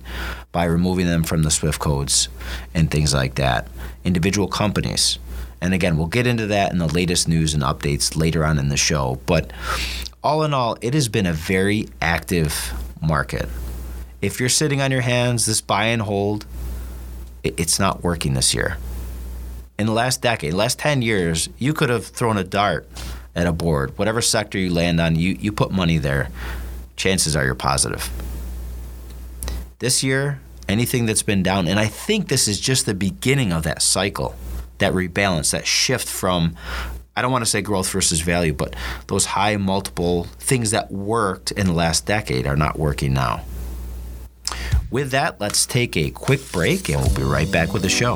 by 0.52 0.66
removing 0.66 1.06
them 1.06 1.24
from 1.24 1.44
the 1.44 1.52
SWIFT 1.52 1.80
codes 1.80 2.28
and 2.74 2.92
things 2.92 3.14
like 3.14 3.36
that. 3.36 3.68
Individual 4.04 4.48
companies. 4.48 5.20
And 5.62 5.74
again, 5.74 5.96
we'll 5.96 6.08
get 6.08 6.28
into 6.28 6.48
that 6.48 6.72
in 6.72 6.80
the 6.80 6.88
latest 6.88 7.28
news 7.28 7.54
and 7.54 7.64
updates 7.64 8.18
later 8.18 8.44
on 8.44 8.58
in 8.58 8.70
the 8.70 8.78
show. 8.78 9.20
But 9.26 9.52
all 10.24 10.44
in 10.44 10.54
all, 10.54 10.78
it 10.82 10.94
has 10.94 11.08
been 11.08 11.26
a 11.28 11.34
very 11.34 11.88
active 12.02 12.74
market 13.02 13.48
if 14.22 14.40
you're 14.40 14.50
sitting 14.50 14.82
on 14.82 14.92
your 14.92 15.02
hands, 15.02 15.46
this 15.46 15.62
buy 15.62 15.86
and 15.86 16.02
hold, 16.02 16.46
it's 17.44 17.80
not 17.80 18.04
working 18.04 18.34
this 18.34 18.54
year. 18.54 18.78
In 19.80 19.88
the 19.88 19.94
last 19.94 20.22
decade, 20.22 20.54
last 20.54 20.78
10 20.80 21.02
years, 21.02 21.50
you 21.58 21.74
could 21.74 21.90
have 21.90 22.06
thrown 22.06 22.38
a 22.38 22.44
dart 22.44 22.88
at 23.36 23.48
a 23.48 23.52
board. 23.52 23.98
Whatever 23.98 24.22
sector 24.22 24.60
you 24.60 24.72
land 24.72 25.00
on, 25.00 25.16
you, 25.16 25.32
you 25.40 25.52
put 25.52 25.72
money 25.72 25.98
there. 25.98 26.30
Chances 26.96 27.36
are 27.36 27.44
you're 27.44 27.56
positive. 27.56 28.10
This 29.80 30.04
year, 30.04 30.40
anything 30.70 31.08
that's 31.08 31.24
been 31.24 31.42
down, 31.42 31.68
and 31.68 31.80
I 31.80 31.88
think 31.88 32.28
this 32.28 32.48
is 32.48 32.60
just 32.60 32.86
the 32.86 32.94
beginning 32.94 33.52
of 33.52 33.64
that 33.64 33.82
cycle, 33.82 34.36
that 34.78 34.94
rebalance, 34.94 35.52
that 35.52 35.66
shift 35.66 36.08
from 36.08 36.56
I 37.14 37.22
don't 37.22 37.32
want 37.32 37.44
to 37.44 37.50
say 37.50 37.62
growth 37.62 37.92
versus 37.92 38.22
value, 38.22 38.54
but 38.54 38.74
those 39.08 39.26
high 39.26 39.58
multiple 39.58 40.24
things 40.40 40.72
that 40.72 40.92
worked 40.92 41.52
in 41.52 41.68
the 41.68 41.74
last 41.74 42.06
decade 42.06 42.48
are 42.48 42.56
not 42.56 42.80
working 42.80 43.14
now. 43.14 43.44
With 44.90 45.12
that, 45.12 45.40
let's 45.40 45.66
take 45.66 45.96
a 45.96 46.12
quick 46.12 46.42
break 46.52 46.90
and 46.90 47.02
we'll 47.02 47.16
be 47.16 47.24
right 47.24 47.50
back 47.52 47.74
with 47.74 47.82
the 47.82 47.90
show. 47.90 48.16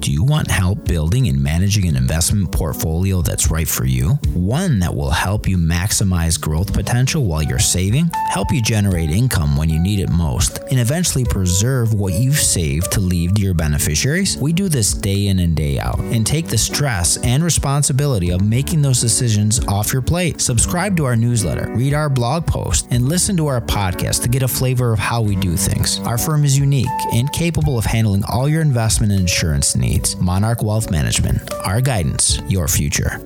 Do 0.00 0.12
you 0.12 0.22
want 0.22 0.48
help 0.48 0.84
building 0.84 1.26
and 1.26 1.42
managing 1.42 1.88
an 1.88 1.96
investment 1.96 2.52
portfolio 2.52 3.20
that's 3.20 3.50
right 3.50 3.66
for 3.66 3.84
you? 3.84 4.10
One 4.32 4.78
that 4.78 4.94
will 4.94 5.10
help 5.10 5.48
you 5.48 5.58
maximize 5.58 6.40
growth 6.40 6.72
potential 6.72 7.24
while 7.24 7.42
you're 7.42 7.58
saving, 7.58 8.08
help 8.28 8.52
you 8.52 8.62
generate 8.62 9.10
income 9.10 9.56
when 9.56 9.68
you 9.68 9.80
need 9.80 9.98
it 9.98 10.08
most, 10.08 10.60
and 10.70 10.78
eventually 10.78 11.24
preserve 11.24 11.94
what 11.94 12.14
you've 12.14 12.38
saved 12.38 12.92
to 12.92 13.00
leave 13.00 13.34
to 13.34 13.42
your 13.42 13.54
beneficiaries? 13.54 14.36
We 14.36 14.52
do 14.52 14.68
this 14.68 14.94
day 14.94 15.26
in 15.26 15.40
and 15.40 15.56
day 15.56 15.80
out 15.80 15.98
and 15.98 16.24
take 16.24 16.46
the 16.46 16.58
stress 16.58 17.16
and 17.18 17.42
responsibility 17.42 18.30
of 18.30 18.40
making 18.40 18.82
those 18.82 19.00
decisions 19.00 19.58
off 19.66 19.92
your 19.92 20.02
plate. 20.02 20.40
Subscribe 20.40 20.96
to 20.98 21.06
our 21.06 21.16
newsletter, 21.16 21.72
read 21.74 21.92
our 21.92 22.08
blog 22.08 22.46
post, 22.46 22.86
and 22.90 23.08
listen 23.08 23.36
to 23.38 23.48
our 23.48 23.60
podcast 23.60 24.22
to 24.22 24.28
get 24.28 24.44
a 24.44 24.48
flavor 24.48 24.92
of 24.92 25.00
how 25.00 25.22
we 25.22 25.34
do 25.34 25.56
things. 25.56 25.98
Our 26.00 26.18
firm 26.18 26.44
is 26.44 26.56
unique 26.56 26.86
and 27.12 27.32
capable 27.32 27.78
of 27.78 27.84
handling 27.84 28.22
all 28.28 28.48
your 28.48 28.62
investment 28.62 29.10
and 29.10 29.22
insurance 29.22 29.74
needs 29.74 29.87
needs. 29.88 30.16
Monarch 30.16 30.62
Wealth 30.62 30.90
Management, 30.90 31.52
our 31.64 31.80
guidance, 31.80 32.40
your 32.48 32.68
future. 32.68 33.20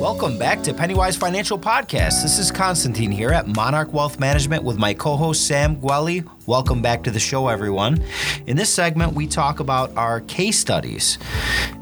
Welcome 0.00 0.38
back 0.38 0.62
to 0.62 0.72
Pennywise 0.72 1.14
Financial 1.14 1.58
Podcast. 1.58 2.22
This 2.22 2.38
is 2.38 2.50
Constantine 2.50 3.10
here 3.10 3.30
at 3.30 3.46
Monarch 3.46 3.92
Wealth 3.92 4.18
Management 4.18 4.64
with 4.64 4.78
my 4.78 4.94
co 4.94 5.14
host 5.14 5.46
Sam 5.46 5.76
Gwelly. 5.76 6.26
Welcome 6.46 6.80
back 6.80 7.04
to 7.04 7.10
the 7.10 7.20
show, 7.20 7.48
everyone. 7.48 8.02
In 8.46 8.56
this 8.56 8.72
segment, 8.72 9.12
we 9.12 9.26
talk 9.26 9.60
about 9.60 9.94
our 9.96 10.22
case 10.22 10.58
studies. 10.58 11.18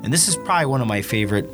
And 0.03 0.13
this 0.13 0.27
is 0.27 0.37
probably 0.37 0.67
one 0.67 0.81
of 0.81 0.89
my 0.89 1.01
favorite 1.01 1.49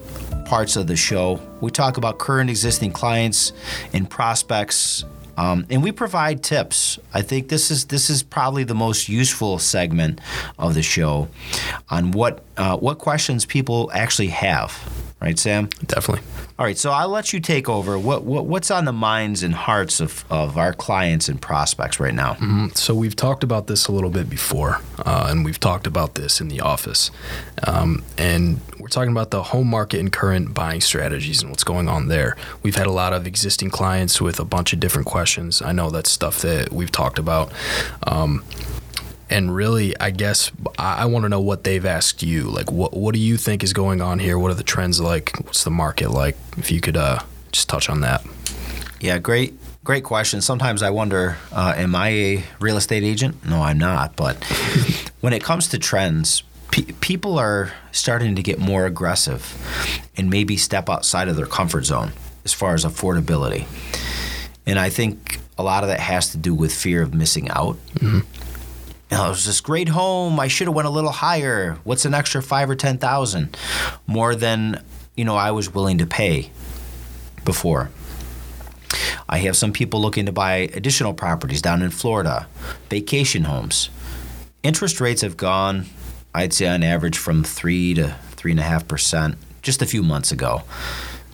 parts 0.47 0.77
of 0.77 0.87
the 0.87 0.97
show. 0.97 1.39
We 1.61 1.71
talk 1.71 1.99
about 1.99 2.19
current 2.19 2.49
existing 2.49 2.93
clients 2.93 3.53
and 3.93 4.09
prospects 4.09 5.05
Um, 5.37 5.67
and 5.71 5.83
we 5.83 5.93
provide 5.93 6.43
tips. 6.43 6.99
I 7.13 7.23
think 7.23 7.49
this 7.49 7.71
is 7.71 7.87
this 7.87 8.11
is 8.11 8.23
probably 8.23 8.65
the 8.65 8.75
most 8.75 9.09
useful 9.09 9.59
segment 9.59 10.21
of 10.59 10.75
the 10.75 10.83
show 10.83 11.29
on 11.91 12.13
what 12.13 12.43
uh, 12.57 12.77
what 12.77 12.99
questions 12.99 13.45
people 13.45 13.91
actually 13.93 14.29
have. 14.29 14.73
Right, 15.21 15.39
Sam? 15.39 15.71
Definitely. 15.87 16.23
All 16.59 16.67
right, 16.67 16.77
so 16.77 16.93
I'll 16.93 17.09
let 17.09 17.33
you 17.33 17.41
take 17.41 17.69
over. 17.69 17.99
What, 17.99 18.25
what 18.25 18.47
what's 18.47 18.71
on 18.71 18.85
the 18.85 18.93
minds 18.93 19.43
and 19.43 19.55
hearts 19.55 20.01
of, 20.01 20.25
of 20.31 20.59
our 20.59 20.73
clients 20.73 21.29
and 21.29 21.41
prospects 21.41 21.99
right 21.99 22.15
now? 22.15 22.35
So 22.75 22.95
we've 22.95 23.17
talked 23.17 23.43
about 23.43 23.67
this 23.67 23.89
a 23.89 23.93
little 23.93 24.11
bit 24.11 24.29
before, 24.29 24.81
uh, 24.99 25.29
and 25.31 25.45
we've 25.45 25.59
talked 25.59 25.87
about 25.87 26.15
this 26.15 26.41
in 26.41 26.49
the 26.49 26.61
office, 26.61 27.11
um, 27.67 28.05
and 28.19 28.61
we're 28.85 28.89
talking 28.89 29.13
about 29.13 29.31
the 29.31 29.43
home 29.43 29.67
market 29.67 29.99
and 29.99 30.13
current 30.13 30.53
buying 30.53 30.79
strategies 30.79 31.41
and 31.41 31.51
what's 31.51 31.65
going 31.65 31.89
on 31.89 32.09
there. 32.09 32.37
We've 32.63 32.75
had 32.75 32.87
a 32.87 32.93
lot 32.93 33.15
of 33.15 33.27
existing 33.27 33.71
clients 33.71 34.21
with 34.21 34.39
a 34.39 34.45
bunch 34.45 34.75
of 34.75 34.81
different 34.81 35.07
questions. 35.07 35.63
I 35.63 35.73
know 35.73 35.89
that's 35.89 36.11
stuff 36.11 36.43
that 36.43 36.71
we've 36.71 36.93
talked 36.93 37.19
about. 37.19 37.51
Um, 38.07 38.45
and 39.31 39.57
really, 39.57 39.99
I 39.99 40.11
guess 40.11 40.53
I, 40.79 41.07
want 41.07 41.23
to 41.23 41.31
know 41.31 41.41
what 41.41 41.65
they've 41.65 41.87
asked 41.87 42.23
you. 42.23 42.43
Like, 42.43 42.71
what 42.71 42.93
what 42.93 43.15
do 43.15 43.21
you 43.21 43.39
think 43.39 43.65
is 43.65 43.73
going 43.73 44.03
on 44.03 44.19
here? 44.19 44.39
What 44.39 44.51
are 44.51 44.55
the 44.55 44.63
trends 44.63 45.01
like? 45.01 45.33
What's 45.43 45.65
the 45.65 45.71
market 45.71 46.11
like? 46.11 46.37
If 46.59 46.71
you 46.71 46.83
could 46.83 46.99
uh, 46.99 47.21
just 47.53 47.71
touch 47.71 47.89
on 47.89 48.03
that. 48.03 48.23
Yeah, 49.01 49.19
great, 49.19 49.55
great 49.83 50.05
question. 50.05 50.43
Sometimes 50.43 50.83
I 50.83 50.91
wonder, 50.91 51.39
uh, 51.53 51.73
am 51.75 51.95
I 51.95 52.09
a 52.11 52.45
real 52.61 52.77
estate 52.77 53.03
agent? 53.03 53.47
No, 53.47 53.63
I'm 53.63 53.79
not. 53.79 54.15
But 54.15 54.45
when 55.23 55.33
it 55.33 55.43
comes 55.43 55.69
to 55.69 55.79
trends, 55.79 56.43
pe- 56.75 56.93
people 57.01 57.39
are 57.39 57.73
starting 57.93 58.35
to 58.35 58.43
get 58.43 58.59
more 58.59 58.85
aggressive 58.85 59.57
and 60.17 60.29
maybe 60.29 60.57
step 60.57 60.91
outside 60.91 61.29
of 61.29 61.37
their 61.37 61.47
comfort 61.47 61.85
zone 61.85 62.11
as 62.45 62.53
far 62.53 62.75
as 62.75 62.85
affordability. 62.85 63.67
And 64.67 64.77
I 64.77 64.91
think 64.91 65.39
a 65.57 65.63
lot 65.63 65.85
of 65.85 65.89
that 65.89 66.01
has 66.01 66.33
to 66.33 66.37
do 66.37 66.53
with 66.53 66.75
fear 66.75 67.01
of 67.01 67.15
missing 67.15 67.49
out. 67.49 67.77
Mm-hmm. 67.95 68.21
Know, 69.13 69.27
it 69.27 69.29
was 69.29 69.47
this 69.47 69.61
great 69.61 69.89
home. 69.89 70.41
I 70.41 70.49
should 70.49 70.67
have 70.67 70.75
went 70.75 70.89
a 70.89 70.91
little 70.91 71.13
higher. 71.13 71.79
What's 71.85 72.05
an 72.05 72.15
extra 72.15 72.43
five 72.43 72.69
or 72.69 72.75
ten 72.75 72.99
thousand 72.99 73.57
more 74.09 74.35
than 74.35 74.83
you 75.15 75.25
know 75.25 75.37
I 75.37 75.53
was 75.53 75.73
willing 75.73 75.99
to 75.99 76.07
pay 76.07 76.51
before? 77.45 77.91
I 79.29 79.39
have 79.39 79.57
some 79.57 79.73
people 79.73 80.01
looking 80.01 80.27
to 80.27 80.33
buy 80.33 80.71
additional 80.75 81.15
properties 81.15 81.63
down 81.63 81.83
in 81.83 81.91
Florida, 81.91 82.49
vacation 82.91 83.45
homes. 83.45 83.91
Interest 84.65 85.01
rates 85.01 85.21
have 85.21 85.37
gone, 85.37 85.87
I'd 86.35 86.53
say 86.53 86.67
on 86.67 86.83
average, 86.83 87.17
from 87.17 87.45
three 87.45 87.95
to 87.95 88.17
three 88.33 88.51
and 88.51 88.61
a 88.61 88.65
half 88.65 88.89
percent 88.89 89.37
just 89.63 89.81
a 89.81 89.87
few 89.87 90.03
months 90.03 90.33
ago 90.33 90.63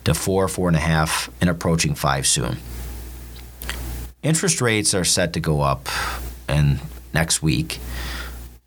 to 0.04 0.14
four, 0.14 0.47
four 0.47 0.69
and 0.69 0.76
a 0.76 0.80
half, 0.80 1.30
and 1.40 1.49
approaching 1.49 1.95
five 1.95 2.26
soon. 2.26 2.59
Interest 4.23 4.61
rates 4.61 4.92
are 4.95 5.04
set 5.04 5.33
to 5.33 5.40
go 5.40 5.62
up 5.62 5.88
in 6.49 6.78
next 7.14 7.42
week, 7.42 7.78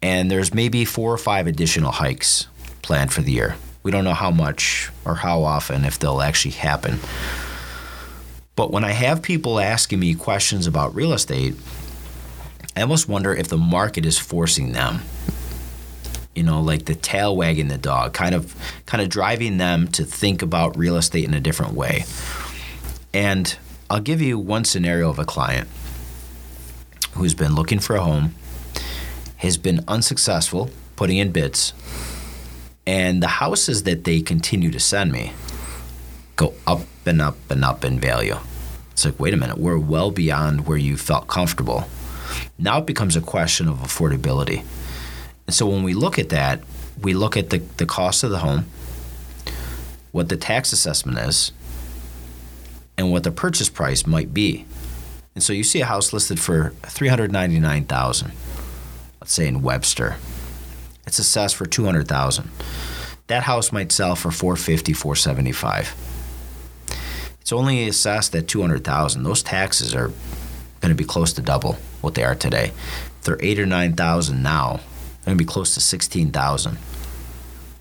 and 0.02 0.32
there's 0.32 0.54
maybe 0.54 0.84
four 0.86 1.14
or 1.14 1.18
five 1.18 1.46
additional 1.46 1.92
hikes 1.92 2.48
planned 2.82 3.14
for 3.14 3.22
the 3.22 3.32
year. 3.32 3.56
We 3.84 3.92
don't 3.92 4.04
know 4.04 4.14
how 4.14 4.32
much 4.32 4.90
or 5.06 5.16
how 5.16 5.44
often, 5.44 5.86
if 5.86 6.00
they'll 6.00 6.22
actually 6.22 6.52
happen. 6.52 7.00
But 8.56 8.72
when 8.72 8.84
I 8.84 8.92
have 8.92 9.22
people 9.22 9.60
asking 9.60 10.00
me 10.00 10.16
questions 10.16 10.68
about 10.68 10.96
real 10.96 11.14
estate, 11.14 11.56
I 12.76 12.82
almost 12.82 13.08
wonder 13.08 13.34
if 13.34 13.48
the 13.48 13.58
market 13.58 14.06
is 14.06 14.18
forcing 14.18 14.72
them. 14.72 15.02
You 16.36 16.44
know, 16.44 16.62
like 16.62 16.86
the 16.86 16.96
tail 16.96 17.36
wagging 17.36 17.68
the 17.68 17.78
dog, 17.78 18.14
kind 18.14 18.34
of 18.34 18.56
kind 18.86 19.02
of 19.02 19.10
driving 19.10 19.58
them 19.58 19.88
to 19.90 20.04
think 20.04 20.42
about 20.42 20.78
real 20.78 20.98
estate 20.98 21.26
in 21.26 21.34
a 21.34 21.40
different 21.40 21.74
way. 21.74 22.06
And 23.14 23.56
I'll 23.90 24.00
give 24.00 24.22
you 24.22 24.40
one 24.40 24.66
scenario 24.66 25.10
of 25.10 25.20
a 25.20 25.26
client 25.26 25.68
who's 27.14 27.36
been 27.36 27.54
looking 27.54 27.78
for 27.78 27.96
a 27.96 28.02
home, 28.02 28.34
has 29.38 29.58
been 29.58 29.84
unsuccessful 29.88 30.72
putting 30.96 31.18
in 31.18 31.32
bids, 31.32 31.74
and 32.86 33.22
the 33.22 33.28
houses 33.28 33.84
that 33.84 34.04
they 34.04 34.22
continue 34.22 34.72
to 34.72 34.80
send 34.80 35.12
me 35.12 35.34
go 36.36 36.54
up 36.66 36.82
and 37.06 37.22
up 37.22 37.38
and 37.50 37.64
up 37.64 37.86
in 37.86 38.00
value. 38.00 38.38
It's 38.92 39.06
like, 39.06 39.20
wait 39.20 39.34
a 39.34 39.38
minute, 39.38 39.58
we're 39.58 39.78
well 39.78 40.12
beyond 40.12 40.68
where 40.68 40.78
you 40.78 40.98
felt 40.98 41.28
comfortable. 41.28 41.86
Now 42.58 42.80
it 42.80 42.86
becomes 42.86 43.16
a 43.16 43.22
question 43.22 43.68
of 43.68 43.78
affordability. 43.78 44.64
And 45.48 45.56
so 45.56 45.68
when 45.68 45.84
we 45.84 45.94
look 45.94 46.18
at 46.18 46.30
that, 46.30 46.62
we 47.02 47.14
look 47.14 47.36
at 47.36 47.50
the, 47.50 47.58
the 47.78 47.86
cost 47.86 48.24
of 48.24 48.30
the 48.30 48.40
home, 48.40 48.66
what 50.12 50.30
the 50.30 50.38
tax 50.38 50.72
assessment 50.72 51.18
is, 51.20 51.52
and 52.98 53.12
what 53.12 53.24
the 53.24 53.32
purchase 53.32 53.70
price 53.70 54.06
might 54.06 54.34
be. 54.34 54.66
And 55.36 55.44
so 55.44 55.52
you 55.54 55.64
see 55.64 55.82
a 55.82 55.86
house 55.86 56.14
listed 56.14 56.40
for 56.40 56.74
399,000. 56.84 58.32
Let's 59.20 59.34
say 59.34 59.48
in 59.48 59.62
Webster. 59.62 60.18
It's 61.08 61.20
assessed 61.20 61.56
for 61.56 61.66
200,000. 61.66 62.50
That 63.28 63.44
house 63.44 63.72
might 63.72 63.92
sell 63.92 64.16
for 64.16 64.32
450, 64.32 64.94
475. 64.94 65.96
It's 67.42 67.52
only 67.52 67.88
assessed 67.88 68.36
at 68.36 68.48
200,000. 68.48 69.24
Those 69.24 69.44
taxes 69.44 69.96
are 69.96 70.12
going 70.80 70.90
to 70.90 70.96
be 70.96 71.04
close 71.04 71.34
to 71.34 71.42
double 71.42 71.74
what 72.02 72.16
they 72.16 72.24
are 72.24 72.36
today. 72.36 72.72
They're 73.24 73.38
8 73.40 73.60
or 73.60 73.66
9,000 73.66 74.44
now, 74.44 74.82
going 75.26 75.38
to 75.38 75.42
be 75.42 75.48
close 75.48 75.74
to 75.76 75.80
16,000. 75.82 76.78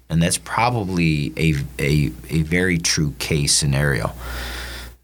And 0.09 0.23
that's 0.23 0.39
probably 0.39 1.33
a, 1.37 1.55
a, 1.79 2.13
a 2.29 2.43
very 2.43 2.79
true 2.79 3.15
case 3.19 3.55
scenario. 3.55 4.13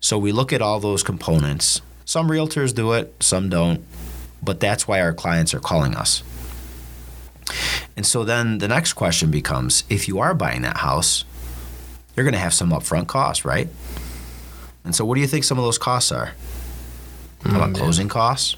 So 0.01 0.19
we 0.19 0.33
look 0.33 0.53
at 0.53 0.61
all 0.63 0.81
those 0.81 1.03
components. 1.03 1.81
Some 2.05 2.29
realtors 2.29 2.75
do 2.75 2.93
it, 2.93 3.15
some 3.21 3.49
don't, 3.49 3.85
but 4.43 4.61
that's 4.61 4.87
why 4.87 5.01
our 5.01 5.13
clients 5.15 5.55
are 5.55 5.61
calling 5.61 5.95
us. 5.95 6.23
And 7.97 8.07
so 8.07 8.25
then 8.25 8.59
the 8.59 8.69
next 8.69 8.93
question 8.93 9.31
becomes 9.31 9.85
if 9.89 10.07
you 10.09 10.19
are 10.19 10.35
buying 10.35 10.63
that 10.63 10.79
house, 10.79 11.25
you're 12.15 12.25
going 12.25 12.35
to 12.35 12.39
have 12.39 12.55
some 12.55 12.71
upfront 12.71 13.07
costs, 13.09 13.45
right? 13.45 13.69
And 14.85 14.95
so 14.95 15.05
what 15.05 15.15
do 15.17 15.21
you 15.21 15.27
think 15.27 15.45
some 15.45 15.59
of 15.59 15.65
those 15.65 15.79
costs 15.79 16.13
are? 16.13 16.33
How 17.45 17.57
about 17.57 17.71
Mm, 17.71 17.77
yeah. 17.77 17.83
closing 17.83 18.09
costs? 18.09 18.57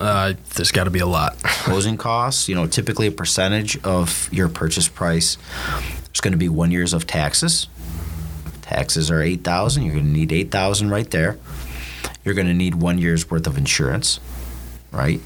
Uh, 0.00 0.34
there's 0.54 0.70
got 0.70 0.84
to 0.84 0.90
be 0.90 1.00
a 1.00 1.06
lot. 1.06 1.36
closing 1.42 1.96
costs, 1.96 2.48
you 2.48 2.54
know, 2.54 2.66
typically 2.66 3.06
a 3.08 3.12
percentage 3.12 3.82
of 3.82 4.28
your 4.32 4.48
purchase 4.48 4.88
price. 4.88 5.36
There's 6.06 6.20
going 6.20 6.32
to 6.32 6.38
be 6.38 6.48
one 6.48 6.70
year's 6.70 6.92
of 6.92 7.06
taxes. 7.06 7.66
Taxes 8.62 9.10
are 9.10 9.22
8,000, 9.22 9.82
you're 9.82 9.94
going 9.94 10.06
to 10.06 10.10
need 10.10 10.32
8,000 10.32 10.90
right 10.90 11.10
there. 11.10 11.38
You're 12.24 12.34
going 12.34 12.46
to 12.46 12.54
need 12.54 12.74
one 12.76 12.98
year's 12.98 13.30
worth 13.30 13.46
of 13.46 13.56
insurance, 13.56 14.20
right? 14.92 15.20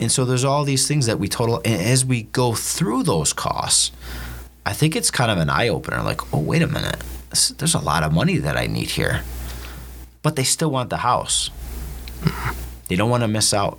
And 0.00 0.10
so 0.10 0.24
there's 0.24 0.44
all 0.44 0.64
these 0.64 0.88
things 0.88 1.06
that 1.06 1.18
we 1.18 1.28
total 1.28 1.56
and 1.64 1.80
as 1.80 2.04
we 2.04 2.24
go 2.24 2.54
through 2.54 3.04
those 3.04 3.32
costs, 3.32 3.92
I 4.66 4.72
think 4.72 4.96
it's 4.96 5.10
kind 5.10 5.30
of 5.30 5.38
an 5.38 5.48
eye 5.48 5.68
opener 5.68 6.02
like, 6.02 6.34
"Oh, 6.34 6.40
wait 6.40 6.62
a 6.62 6.66
minute. 6.66 7.00
There's 7.58 7.74
a 7.74 7.78
lot 7.78 8.02
of 8.02 8.12
money 8.12 8.38
that 8.38 8.56
I 8.56 8.66
need 8.66 8.90
here." 8.90 9.22
But 10.22 10.36
they 10.36 10.44
still 10.44 10.70
want 10.70 10.90
the 10.90 10.98
house. 10.98 11.50
They 12.90 12.96
don't 12.96 13.08
want 13.08 13.22
to 13.22 13.28
miss 13.28 13.54
out. 13.54 13.78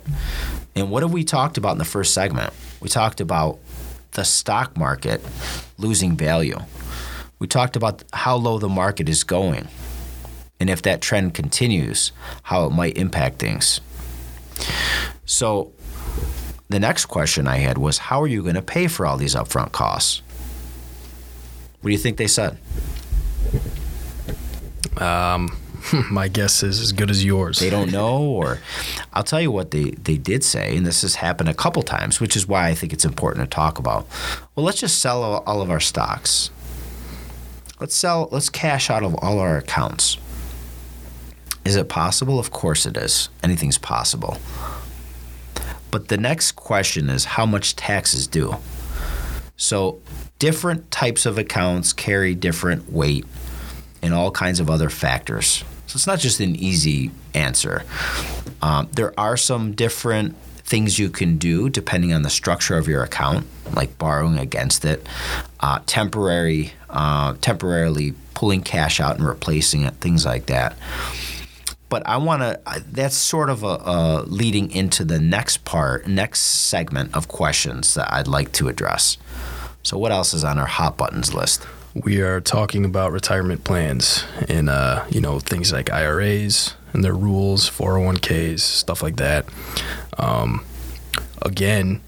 And 0.74 0.90
what 0.90 1.02
have 1.02 1.12
we 1.12 1.22
talked 1.22 1.58
about 1.58 1.72
in 1.72 1.78
the 1.78 1.84
first 1.84 2.14
segment? 2.14 2.50
We 2.80 2.88
talked 2.88 3.20
about 3.20 3.58
the 4.12 4.24
stock 4.24 4.74
market 4.74 5.20
losing 5.76 6.16
value. 6.16 6.58
We 7.38 7.46
talked 7.46 7.76
about 7.76 8.04
how 8.14 8.36
low 8.36 8.58
the 8.58 8.70
market 8.70 9.10
is 9.10 9.22
going. 9.22 9.68
And 10.58 10.70
if 10.70 10.80
that 10.82 11.02
trend 11.02 11.34
continues, 11.34 12.12
how 12.44 12.64
it 12.64 12.70
might 12.70 12.96
impact 12.96 13.38
things. 13.38 13.82
So, 15.26 15.72
the 16.70 16.80
next 16.80 17.04
question 17.04 17.46
I 17.46 17.58
had 17.58 17.76
was 17.76 17.98
how 17.98 18.22
are 18.22 18.26
you 18.26 18.42
going 18.42 18.54
to 18.54 18.62
pay 18.62 18.86
for 18.88 19.04
all 19.04 19.18
these 19.18 19.34
upfront 19.34 19.72
costs? 19.72 20.22
What 21.82 21.88
do 21.88 21.92
you 21.92 21.98
think 21.98 22.16
they 22.16 22.28
said? 22.28 22.56
Um, 24.96 25.54
my 26.10 26.28
guess 26.28 26.62
is 26.62 26.80
as 26.80 26.92
good 26.92 27.10
as 27.10 27.24
yours. 27.24 27.58
they 27.58 27.70
don't 27.70 27.90
know 27.90 28.22
or 28.22 28.58
i'll 29.12 29.22
tell 29.22 29.40
you 29.40 29.50
what 29.50 29.70
they, 29.70 29.90
they 29.90 30.16
did 30.16 30.44
say 30.44 30.76
and 30.76 30.86
this 30.86 31.02
has 31.02 31.16
happened 31.16 31.48
a 31.48 31.54
couple 31.54 31.82
times 31.82 32.20
which 32.20 32.36
is 32.36 32.46
why 32.46 32.68
i 32.68 32.74
think 32.74 32.92
it's 32.92 33.04
important 33.04 33.48
to 33.48 33.54
talk 33.54 33.78
about. 33.78 34.06
Well 34.54 34.64
let's 34.64 34.80
just 34.80 35.00
sell 35.00 35.22
all, 35.22 35.62
of 35.62 35.70
our 35.70 35.80
stocks. 35.80 36.50
Let's 37.80 37.94
sell 37.94 38.28
let's 38.30 38.48
cash 38.48 38.90
out 38.90 39.02
of 39.02 39.14
all 39.16 39.38
our 39.38 39.56
accounts. 39.56 40.18
Is 41.64 41.76
it 41.76 41.88
possible? 41.88 42.38
Of 42.38 42.50
course 42.50 42.86
it 42.86 42.96
is. 42.96 43.28
Anything's 43.42 43.78
possible. 43.78 44.38
But 45.90 46.08
the 46.08 46.16
next 46.16 46.52
question 46.52 47.08
is 47.08 47.24
how 47.24 47.46
much 47.46 47.76
taxes 47.76 48.26
due 48.26 48.56
so 49.56 50.00
different 50.38 50.90
types 50.90 51.24
of 51.24 51.38
accounts 51.38 51.92
carry 51.92 52.34
different 52.34 52.90
weight 52.90 53.24
and 54.02 54.12
all 54.12 54.32
kinds 54.32 54.58
of 54.58 54.68
other 54.68 54.88
factors. 54.88 55.62
So 55.92 55.96
it's 55.96 56.06
not 56.06 56.20
just 56.20 56.40
an 56.40 56.56
easy 56.56 57.10
answer. 57.34 57.84
Um, 58.62 58.88
there 58.92 59.12
are 59.20 59.36
some 59.36 59.72
different 59.72 60.36
things 60.64 60.98
you 60.98 61.10
can 61.10 61.36
do 61.36 61.68
depending 61.68 62.14
on 62.14 62.22
the 62.22 62.30
structure 62.30 62.78
of 62.78 62.88
your 62.88 63.02
account, 63.02 63.46
like 63.74 63.98
borrowing 63.98 64.38
against 64.38 64.86
it, 64.86 65.06
uh, 65.60 65.80
temporary, 65.84 66.72
uh, 66.88 67.34
temporarily 67.42 68.14
pulling 68.32 68.62
cash 68.62 69.00
out 69.00 69.16
and 69.18 69.26
replacing 69.26 69.82
it, 69.82 69.92
things 69.96 70.24
like 70.24 70.46
that. 70.46 70.74
but 71.90 72.02
I 72.06 72.16
want 72.16 72.40
to. 72.40 72.58
That's 72.90 73.14
sort 73.14 73.50
of 73.50 73.62
a, 73.62 73.78
a 73.84 74.22
leading 74.26 74.70
into 74.70 75.04
the 75.04 75.18
next 75.20 75.66
part, 75.66 76.06
next 76.06 76.40
segment 76.40 77.14
of 77.14 77.28
questions 77.28 77.92
that 77.92 78.10
I'd 78.10 78.28
like 78.28 78.50
to 78.52 78.68
address. 78.68 79.18
So, 79.82 79.98
what 79.98 80.10
else 80.10 80.32
is 80.32 80.42
on 80.42 80.58
our 80.58 80.64
hot 80.64 80.96
buttons 80.96 81.34
list? 81.34 81.66
We 81.94 82.22
are 82.22 82.40
talking 82.40 82.86
about 82.86 83.12
retirement 83.12 83.64
plans 83.64 84.24
and 84.48 84.70
uh, 84.70 85.04
you 85.10 85.20
know 85.20 85.40
things 85.40 85.72
like 85.72 85.92
IRAs 85.92 86.74
and 86.94 87.04
their 87.04 87.14
rules, 87.14 87.68
401ks, 87.68 88.60
stuff 88.60 89.02
like 89.02 89.16
that. 89.16 89.46
Um, 90.18 90.64
again, 91.42 92.00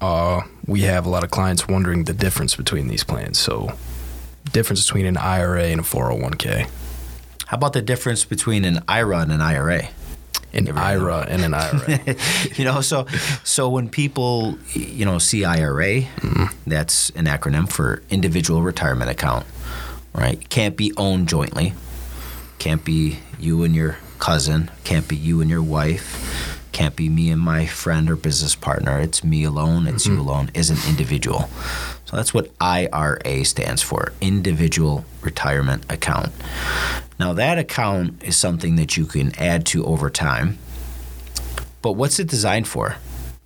uh, 0.00 0.42
we 0.66 0.82
have 0.82 1.06
a 1.06 1.08
lot 1.08 1.22
of 1.22 1.30
clients 1.30 1.68
wondering 1.68 2.04
the 2.04 2.12
difference 2.12 2.56
between 2.56 2.88
these 2.88 3.04
plans. 3.04 3.38
So, 3.38 3.76
difference 4.52 4.84
between 4.86 5.06
an 5.06 5.16
IRA 5.16 5.64
and 5.64 5.80
a 5.80 5.84
401k. 5.84 6.68
How 7.46 7.56
about 7.56 7.72
the 7.72 7.82
difference 7.82 8.24
between 8.24 8.64
an 8.64 8.82
IRA 8.88 9.18
and 9.20 9.32
an 9.32 9.40
IRA? 9.40 9.88
An 10.52 10.68
IRA 10.76 11.26
and 11.28 11.42
an 11.42 11.54
IRA. 11.54 12.16
you 12.56 12.64
know, 12.64 12.80
so 12.80 13.06
so 13.44 13.68
when 13.68 13.88
people 13.88 14.58
you 14.72 15.04
know 15.04 15.18
see 15.18 15.44
IRA, 15.44 16.02
mm-hmm. 16.02 16.44
that's 16.66 17.10
an 17.10 17.26
acronym 17.26 17.70
for 17.70 18.02
individual 18.10 18.62
retirement 18.62 19.10
account, 19.10 19.46
right? 20.12 20.48
Can't 20.48 20.76
be 20.76 20.92
owned 20.96 21.28
jointly. 21.28 21.74
Can't 22.58 22.84
be 22.84 23.18
you 23.38 23.62
and 23.62 23.74
your 23.74 23.96
cousin. 24.18 24.70
Can't 24.84 25.08
be 25.08 25.16
you 25.16 25.40
and 25.40 25.48
your 25.48 25.62
wife. 25.62 26.58
Can't 26.72 26.94
be 26.94 27.08
me 27.08 27.30
and 27.30 27.40
my 27.40 27.66
friend 27.66 28.08
or 28.10 28.16
business 28.16 28.54
partner. 28.54 29.00
It's 29.00 29.24
me 29.24 29.44
alone. 29.44 29.86
It's 29.86 30.06
mm-hmm. 30.06 30.16
you 30.16 30.22
alone. 30.22 30.50
Is 30.54 30.70
an 30.70 30.78
individual. 30.88 31.48
So 32.04 32.16
that's 32.16 32.34
what 32.34 32.50
IRA 32.60 33.44
stands 33.44 33.82
for 33.82 34.12
Individual 34.20 35.04
Retirement 35.22 35.84
Account. 35.88 36.32
Now, 37.20 37.34
that 37.34 37.58
account 37.58 38.22
is 38.22 38.34
something 38.38 38.76
that 38.76 38.96
you 38.96 39.04
can 39.04 39.38
add 39.38 39.66
to 39.66 39.84
over 39.84 40.08
time. 40.08 40.56
But 41.82 41.92
what's 41.92 42.18
it 42.18 42.28
designed 42.28 42.66
for? 42.66 42.96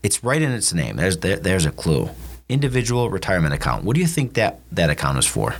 It's 0.05 0.23
right 0.23 0.41
in 0.41 0.53
its 0.53 0.73
name. 0.73 0.95
There's, 0.95 1.19
there, 1.19 1.39
there's 1.39 1.67
a 1.67 1.73
clue. 1.73 2.11
Individual 2.49 3.11
Retirement 3.11 3.53
Account. 3.53 3.83
What 3.83 3.97
do 3.97 4.01
you 4.01 4.07
think 4.07 4.35
that, 4.35 4.61
that 4.71 4.91
account 4.91 5.19
is 5.19 5.27
for? 5.27 5.57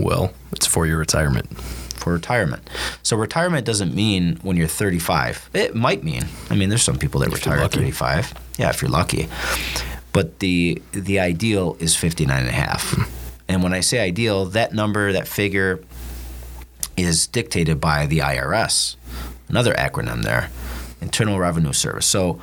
Well, 0.00 0.32
it's 0.50 0.66
for 0.66 0.84
your 0.84 0.98
retirement. 0.98 1.56
For 1.56 2.14
retirement. 2.14 2.68
So, 3.04 3.16
retirement 3.16 3.64
doesn't 3.64 3.94
mean 3.94 4.40
when 4.42 4.56
you're 4.56 4.66
35. 4.66 5.50
It 5.54 5.76
might 5.76 6.02
mean. 6.02 6.24
I 6.50 6.56
mean, 6.56 6.70
there's 6.70 6.82
some 6.82 6.98
people 6.98 7.20
that 7.20 7.28
if 7.28 7.34
retire 7.34 7.60
at 7.60 7.70
35. 7.70 8.34
Yeah, 8.58 8.70
if 8.70 8.82
you're 8.82 8.90
lucky 8.90 9.28
but 10.12 10.38
the 10.38 10.80
the 10.92 11.18
ideal 11.18 11.76
is 11.80 11.96
59 11.96 12.38
and 12.38 12.48
a 12.48 12.52
half. 12.52 12.92
Hmm. 12.92 13.02
And 13.48 13.62
when 13.62 13.74
I 13.74 13.80
say 13.80 13.98
ideal, 13.98 14.46
that 14.46 14.72
number, 14.72 15.12
that 15.12 15.28
figure 15.28 15.80
is 16.96 17.26
dictated 17.26 17.80
by 17.80 18.06
the 18.06 18.18
IRS, 18.18 18.96
another 19.48 19.74
acronym 19.74 20.22
there, 20.22 20.50
Internal 21.00 21.38
Revenue 21.38 21.72
Service. 21.72 22.06
So 22.06 22.40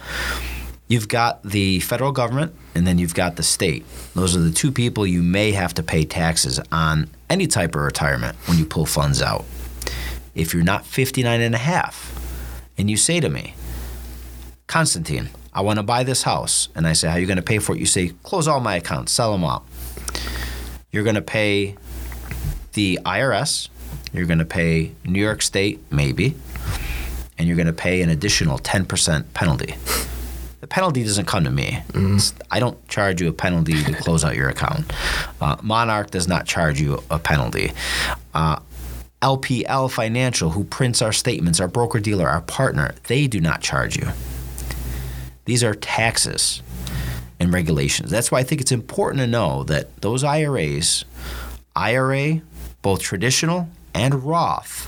you've 0.87 1.07
got 1.07 1.43
the 1.43 1.79
federal 1.79 2.11
government 2.11 2.55
and 2.75 2.85
then 2.85 2.97
you've 2.97 3.15
got 3.15 3.35
the 3.35 3.43
state. 3.43 3.85
Those 4.13 4.35
are 4.35 4.41
the 4.41 4.51
two 4.51 4.71
people 4.71 5.05
you 5.05 5.23
may 5.23 5.51
have 5.51 5.73
to 5.75 5.83
pay 5.83 6.03
taxes 6.03 6.59
on 6.71 7.09
any 7.29 7.47
type 7.47 7.75
of 7.75 7.81
retirement 7.81 8.35
when 8.47 8.57
you 8.57 8.65
pull 8.65 8.85
funds 8.85 9.21
out. 9.21 9.45
If 10.35 10.53
you're 10.53 10.63
not 10.63 10.85
59 10.85 11.41
and 11.41 11.55
a 11.55 11.59
half 11.59 12.17
and 12.77 12.89
you 12.89 12.97
say 12.97 13.19
to 13.19 13.29
me, 13.29 13.55
Constantine, 14.67 15.29
I 15.53 15.61
want 15.61 15.77
to 15.79 15.83
buy 15.83 16.03
this 16.03 16.23
house. 16.23 16.69
And 16.75 16.87
I 16.87 16.93
say, 16.93 17.09
How 17.09 17.15
are 17.15 17.19
you 17.19 17.27
going 17.27 17.37
to 17.37 17.43
pay 17.43 17.59
for 17.59 17.75
it? 17.75 17.79
You 17.79 17.85
say, 17.85 18.13
Close 18.23 18.47
all 18.47 18.59
my 18.59 18.77
accounts, 18.77 19.11
sell 19.11 19.31
them 19.33 19.43
all. 19.43 19.65
You're 20.91 21.03
going 21.03 21.15
to 21.15 21.21
pay 21.21 21.75
the 22.73 22.99
IRS, 23.05 23.69
you're 24.13 24.25
going 24.25 24.39
to 24.39 24.45
pay 24.45 24.91
New 25.05 25.21
York 25.21 25.41
State, 25.41 25.79
maybe, 25.91 26.35
and 27.37 27.47
you're 27.47 27.57
going 27.57 27.67
to 27.67 27.73
pay 27.73 28.01
an 28.01 28.09
additional 28.09 28.59
10% 28.59 29.33
penalty. 29.33 29.75
The 30.59 30.67
penalty 30.67 31.03
doesn't 31.03 31.25
come 31.25 31.43
to 31.43 31.51
me. 31.51 31.79
Mm-hmm. 31.89 32.41
I 32.51 32.59
don't 32.59 32.87
charge 32.87 33.21
you 33.21 33.29
a 33.29 33.33
penalty 33.33 33.83
to 33.83 33.93
close 33.93 34.23
out 34.23 34.35
your 34.35 34.49
account. 34.49 34.91
Uh, 35.39 35.57
Monarch 35.63 36.11
does 36.11 36.27
not 36.27 36.45
charge 36.45 36.79
you 36.79 37.03
a 37.09 37.17
penalty. 37.17 37.71
Uh, 38.33 38.59
LPL 39.21 39.91
Financial, 39.91 40.51
who 40.51 40.63
prints 40.63 41.01
our 41.01 41.11
statements, 41.11 41.59
our 41.59 41.67
broker 41.67 41.99
dealer, 41.99 42.27
our 42.27 42.41
partner, 42.41 42.93
they 43.07 43.27
do 43.27 43.39
not 43.39 43.61
charge 43.61 43.95
you. 43.97 44.07
These 45.45 45.63
are 45.63 45.73
taxes 45.73 46.61
and 47.39 47.51
regulations. 47.53 48.11
That's 48.11 48.31
why 48.31 48.39
I 48.39 48.43
think 48.43 48.61
it's 48.61 48.71
important 48.71 49.19
to 49.21 49.27
know 49.27 49.63
that 49.63 49.95
those 50.01 50.23
IRAs, 50.23 51.05
IRA, 51.75 52.41
both 52.81 53.01
traditional 53.01 53.67
and 53.93 54.23
Roth, 54.23 54.87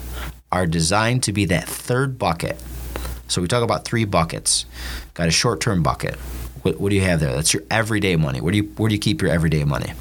are 0.51 0.67
designed 0.67 1.23
to 1.23 1.33
be 1.33 1.45
that 1.45 1.67
third 1.67 2.19
bucket. 2.19 2.61
So 3.27 3.41
we 3.41 3.47
talk 3.47 3.63
about 3.63 3.85
three 3.85 4.05
buckets. 4.05 4.65
Got 5.15 5.27
a 5.27 5.31
short-term 5.31 5.81
bucket. 5.81 6.15
What, 6.61 6.79
what 6.79 6.89
do 6.89 6.95
you 6.95 7.01
have 7.01 7.19
there? 7.19 7.33
That's 7.33 7.53
your 7.53 7.63
everyday 7.71 8.15
money. 8.15 8.39
Where 8.39 8.51
do 8.51 8.57
you 8.57 8.63
where 8.77 8.87
do 8.89 8.95
you 8.95 9.01
keep 9.01 9.21
your 9.21 9.31
everyday 9.31 9.63
money? 9.63 9.93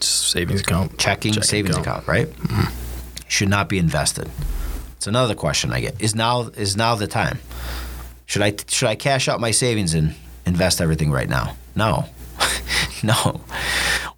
Savings 0.00 0.60
account. 0.60 0.98
Checking, 0.98 1.32
Checking 1.32 1.42
savings 1.42 1.76
account, 1.76 2.04
account 2.04 2.08
right? 2.08 2.26
Mm-hmm. 2.28 3.28
Should 3.28 3.48
not 3.48 3.68
be 3.68 3.78
invested. 3.78 4.28
It's 4.96 5.06
another 5.06 5.34
question 5.34 5.72
I 5.72 5.80
get. 5.80 6.00
Is 6.00 6.14
now 6.14 6.48
is 6.48 6.76
now 6.76 6.94
the 6.94 7.06
time? 7.06 7.38
Should 8.26 8.42
I 8.42 8.54
should 8.68 8.88
I 8.88 8.96
cash 8.96 9.28
out 9.28 9.40
my 9.40 9.50
savings 9.50 9.94
and 9.94 10.14
invest 10.44 10.80
everything 10.80 11.10
right 11.10 11.28
now? 11.28 11.56
No. 11.74 12.06
no. 13.02 13.40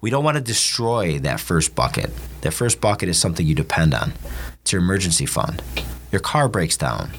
We 0.03 0.09
don't 0.09 0.25
want 0.25 0.35
to 0.35 0.43
destroy 0.43 1.17
that 1.19 1.39
first 1.39 1.75
bucket. 1.75 2.11
That 2.41 2.51
first 2.51 2.81
bucket 2.81 3.07
is 3.07 3.17
something 3.17 3.47
you 3.47 3.55
depend 3.55 3.93
on. 3.93 4.11
It's 4.59 4.73
your 4.73 4.81
emergency 4.81 5.25
fund. 5.25 5.63
Your 6.11 6.19
car 6.19 6.49
breaks 6.49 6.75
down. 6.75 7.11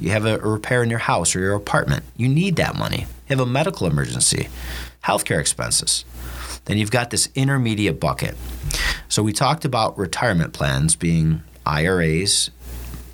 You 0.00 0.10
have 0.10 0.26
a, 0.26 0.38
repair 0.38 0.82
in 0.82 0.90
your 0.90 0.98
house 0.98 1.36
or 1.36 1.38
your 1.38 1.54
apartment. 1.54 2.02
You 2.16 2.26
need 2.28 2.56
that 2.56 2.76
money. 2.76 3.02
You 3.28 3.36
have 3.36 3.38
a 3.38 3.46
medical 3.46 3.86
emergency, 3.86 4.48
healthcare 5.04 5.38
expenses. 5.38 6.04
Then 6.64 6.76
you've 6.76 6.90
got 6.90 7.10
this 7.10 7.28
intermediate 7.36 8.00
bucket. 8.00 8.34
So 9.08 9.22
we 9.22 9.32
talked 9.32 9.64
about 9.64 9.96
retirement 9.96 10.52
plans 10.52 10.96
being 10.96 11.40
IRAs, 11.64 12.50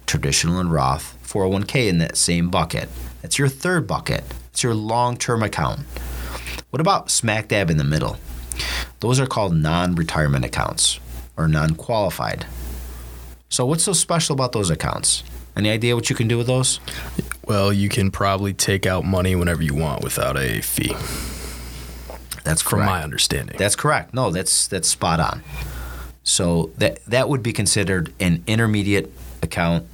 traditional 0.07 0.59
and 0.59 0.73
Roth, 0.73 1.19
401k 1.27 1.89
in 1.91 1.99
that 1.99 2.17
same 2.17 2.49
bucket. 2.49 2.89
That's 3.21 3.39
your 3.39 3.49
third 3.49 3.87
bucket. 3.87 4.25
It's 4.47 4.63
your 4.63 4.73
long 4.73 5.19
term 5.19 5.43
account. 5.43 5.81
What 6.71 6.81
about 6.81 7.11
smack 7.11 7.49
dab 7.49 7.69
in 7.69 7.77
the 7.77 7.85
middle? 7.85 8.17
Those 9.01 9.21
are 9.21 9.27
called 9.27 9.55
non 9.55 9.95
retirement 9.95 10.45
accounts 10.45 11.01
or 11.37 11.49
non 11.49 11.75
qualified. 11.75 12.47
So, 13.49 13.67
what's 13.67 13.85
so 13.85 13.93
special 13.93 14.35
about 14.35 14.53
those 14.53 14.71
accounts? 14.71 15.23
Any 15.57 15.71
idea 15.71 15.95
what 15.97 16.09
you 16.09 16.17
can 16.17 16.29
do 16.29 16.39
with 16.39 16.47
those? 16.47 16.81
Well, 17.47 17.73
you 17.73 17.89
can 17.89 18.11
probably 18.11 18.53
take 18.53 18.87
out 18.87 19.05
money 19.05 19.35
whenever 19.35 19.63
you 19.63 19.75
want 19.75 20.05
without 20.05 20.37
a 20.37 20.61
fee. 20.61 20.95
That's 22.45 22.63
correct. 22.63 22.69
From 22.69 22.87
my 22.87 23.03
understanding. 23.03 23.57
That's 23.59 23.77
correct. 23.77 24.15
No, 24.15 24.31
that's 24.31 24.69
that's 24.69 24.89
spot 24.89 25.21
on. 25.21 25.43
So 26.23 26.71
that 26.79 27.05
that 27.07 27.29
would 27.29 27.43
be 27.43 27.53
considered 27.53 28.13
an 28.21 28.45
intermediate 28.47 29.13
account 29.43 29.87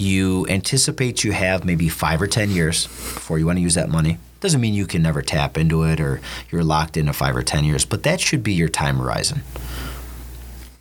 you 0.00 0.46
anticipate 0.48 1.24
you 1.24 1.32
have 1.32 1.64
maybe 1.64 1.88
five 1.88 2.22
or 2.22 2.26
10 2.26 2.50
years 2.50 2.86
before 2.86 3.38
you 3.38 3.44
want 3.44 3.58
to 3.58 3.62
use 3.62 3.74
that 3.74 3.90
money. 3.90 4.16
Doesn't 4.40 4.60
mean 4.60 4.74
you 4.74 4.86
can 4.86 5.02
never 5.02 5.22
tap 5.22 5.58
into 5.58 5.82
it 5.82 6.00
or 6.00 6.20
you're 6.50 6.64
locked 6.64 6.96
into 6.96 7.12
five 7.12 7.36
or 7.36 7.42
10 7.42 7.64
years, 7.64 7.84
but 7.84 8.02
that 8.02 8.20
should 8.20 8.42
be 8.42 8.52
your 8.52 8.68
time 8.68 8.98
horizon. 8.98 9.42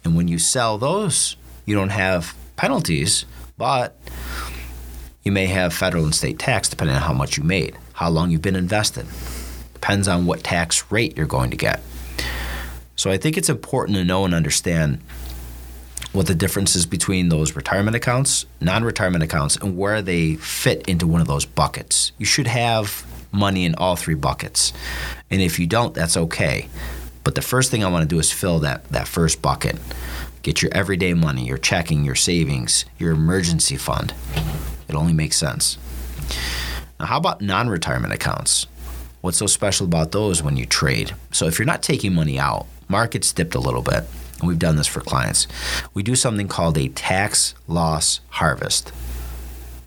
And 0.03 0.15
when 0.15 0.27
you 0.27 0.39
sell 0.39 0.77
those, 0.77 1.35
you 1.65 1.75
don't 1.75 1.89
have 1.89 2.35
penalties, 2.55 3.25
but 3.57 3.97
you 5.23 5.31
may 5.31 5.47
have 5.47 5.73
federal 5.73 6.05
and 6.05 6.15
state 6.15 6.39
tax 6.39 6.69
depending 6.69 6.95
on 6.95 7.01
how 7.01 7.13
much 7.13 7.37
you 7.37 7.43
made, 7.43 7.77
how 7.93 8.09
long 8.09 8.31
you've 8.31 8.41
been 8.41 8.55
invested. 8.55 9.05
Depends 9.73 10.07
on 10.07 10.25
what 10.25 10.43
tax 10.43 10.89
rate 10.91 11.17
you're 11.17 11.27
going 11.27 11.51
to 11.51 11.57
get. 11.57 11.81
So 12.95 13.11
I 13.11 13.17
think 13.17 13.37
it's 13.37 13.49
important 13.49 13.97
to 13.97 14.03
know 14.03 14.25
and 14.25 14.33
understand 14.33 14.99
what 16.11 16.27
the 16.27 16.35
difference 16.35 16.75
is 16.75 16.85
between 16.85 17.29
those 17.29 17.55
retirement 17.55 17.95
accounts, 17.95 18.45
non 18.59 18.83
retirement 18.83 19.23
accounts, 19.23 19.57
and 19.57 19.77
where 19.77 20.01
they 20.01 20.35
fit 20.35 20.87
into 20.87 21.05
one 21.07 21.21
of 21.21 21.27
those 21.27 21.45
buckets. 21.45 22.11
You 22.17 22.25
should 22.25 22.47
have 22.47 23.05
money 23.31 23.65
in 23.65 23.75
all 23.75 23.95
three 23.95 24.15
buckets. 24.15 24.73
And 25.29 25.41
if 25.41 25.59
you 25.59 25.67
don't, 25.67 25.93
that's 25.93 26.17
okay. 26.17 26.67
But 27.23 27.35
the 27.35 27.41
first 27.41 27.69
thing 27.71 27.83
I 27.83 27.89
want 27.89 28.03
to 28.03 28.07
do 28.07 28.19
is 28.19 28.31
fill 28.31 28.59
that, 28.59 28.85
that 28.89 29.07
first 29.07 29.41
bucket. 29.41 29.77
Get 30.41 30.61
your 30.61 30.71
everyday 30.73 31.13
money, 31.13 31.45
your 31.45 31.57
checking, 31.57 32.05
your 32.05 32.15
savings, 32.15 32.85
your 32.97 33.11
emergency 33.11 33.75
fund. 33.75 34.13
It 34.87 34.95
only 34.95 35.13
makes 35.13 35.37
sense. 35.37 35.77
Now, 36.99 37.07
how 37.07 37.17
about 37.17 37.41
non 37.41 37.69
retirement 37.69 38.13
accounts? 38.13 38.67
What's 39.21 39.37
so 39.37 39.47
special 39.47 39.85
about 39.85 40.11
those 40.11 40.41
when 40.41 40.57
you 40.57 40.65
trade? 40.65 41.13
So, 41.31 41.45
if 41.45 41.59
you're 41.59 41.65
not 41.65 41.83
taking 41.83 42.13
money 42.13 42.39
out, 42.39 42.67
markets 42.87 43.33
dipped 43.33 43.55
a 43.55 43.59
little 43.59 43.81
bit 43.81 44.05
and 44.39 44.47
we've 44.47 44.59
done 44.59 44.77
this 44.77 44.87
for 44.87 45.01
clients, 45.01 45.47
we 45.93 46.03
do 46.03 46.15
something 46.15 46.47
called 46.47 46.77
a 46.77 46.87
tax 46.89 47.53
loss 47.67 48.21
harvest. 48.29 48.91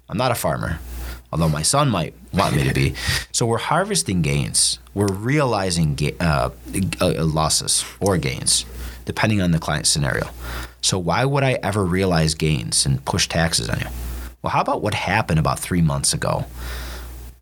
I'm 0.09 0.19
not 0.19 0.31
a 0.31 0.37
farmer, 0.37 0.79
although 1.33 1.49
my 1.49 1.63
son 1.63 1.89
might 1.89 2.15
want 2.33 2.57
me 2.57 2.65
to 2.65 2.75
be. 2.75 2.95
So 3.33 3.47
we're 3.47 3.59
harvesting 3.59 4.23
gains. 4.23 4.79
We're 4.95 5.13
realizing 5.13 5.95
ga- 5.95 6.17
uh, 6.21 6.51
uh, 7.01 7.25
losses 7.25 7.85
or 8.01 8.17
gains, 8.19 8.65
depending 9.05 9.41
on 9.41 9.51
the 9.51 9.59
client 9.59 9.87
scenario. 9.87 10.29
So 10.81 10.99
why 10.99 11.25
would 11.25 11.45
I 11.45 11.59
ever 11.63 11.85
realize 11.85 12.35
gains 12.35 12.87
and 12.87 13.05
push 13.05 13.29
taxes 13.29 13.69
on 13.69 13.79
you? 13.81 13.87
Well, 14.43 14.51
how 14.51 14.61
about 14.61 14.83
what 14.83 14.95
happened 14.95 15.39
about 15.39 15.59
three 15.59 15.83
months 15.83 16.13
ago 16.13 16.47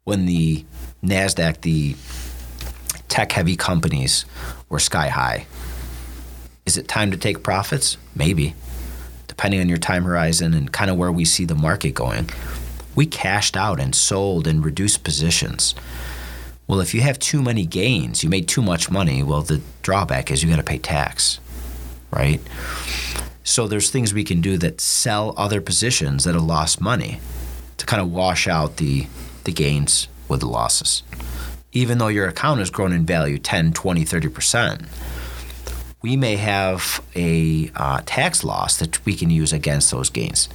when 0.05 0.27
the 0.27 0.65
NASDAQ, 1.03 1.63
the 1.63 1.97
tech 3.09 3.33
heavy 3.33 3.57
companies 3.57 4.27
were 4.69 4.79
sky 4.79 5.09
high? 5.09 5.47
Is 6.67 6.77
it 6.77 6.89
time 6.89 7.11
to 7.11 7.17
take 7.17 7.43
profits? 7.43 7.97
Maybe, 8.15 8.55
depending 9.27 9.61
on 9.61 9.69
your 9.69 9.79
time 9.79 10.05
horizon 10.05 10.53
and 10.53 10.71
kind 10.71 10.91
of 10.91 10.99
where 10.99 11.11
we 11.11 11.25
see 11.25 11.47
the 11.47 11.55
market 11.55 11.93
going. 11.95 12.29
We 12.95 13.07
cashed 13.07 13.57
out 13.57 13.81
and 13.81 13.95
sold 13.95 14.47
and 14.47 14.65
reduced 14.65 15.05
positions. 15.05 15.75
Well, 16.67 16.81
if 16.81 16.95
you 16.95 17.01
have 17.01 17.19
too 17.19 17.43
many 17.43 17.67
gains, 17.67 18.23
you 18.23 18.31
made 18.31 18.47
too 18.47 18.63
much 18.63 18.91
money, 18.91 19.23
well, 19.23 19.43
the 19.43 19.61
drawback 19.83 20.31
is 20.31 20.43
you 20.43 20.51
got 20.51 20.57
to 20.57 20.63
pay 20.63 20.79
tax, 20.79 21.41
right? 22.11 22.41
So 23.43 23.67
there's 23.67 23.91
things 23.91 24.15
we 24.15 24.23
can 24.23 24.41
do 24.41 24.57
that 24.59 24.81
sell 24.81 25.35
other 25.37 25.61
positions 25.61 26.25
that 26.25 26.35
have 26.35 26.45
lost 26.45 26.81
money 26.81 27.21
to 27.79 27.87
kind 27.87 28.01
of 28.01 28.13
wash 28.13 28.47
out 28.47 28.77
the, 28.77 29.07
the 29.45 29.53
gains 29.53 30.07
with 30.29 30.41
the 30.41 30.47
losses. 30.47 31.03
Even 31.73 31.99
though 31.99 32.09
your 32.09 32.29
account 32.29 32.61
has 32.61 32.71
grown 32.71 32.93
in 32.93 33.05
value 33.05 33.39
10, 33.39 33.73
20, 33.73 34.05
30%, 34.05 34.87
we 36.03 36.17
may 36.17 36.37
have 36.37 37.03
a 37.15 37.71
uh, 37.75 38.01
tax 38.07 38.45
loss 38.45 38.77
that 38.79 39.05
we 39.05 39.15
can 39.15 39.31
use 39.31 39.53
against 39.53 39.91
those 39.91 40.11
gains. 40.11 40.49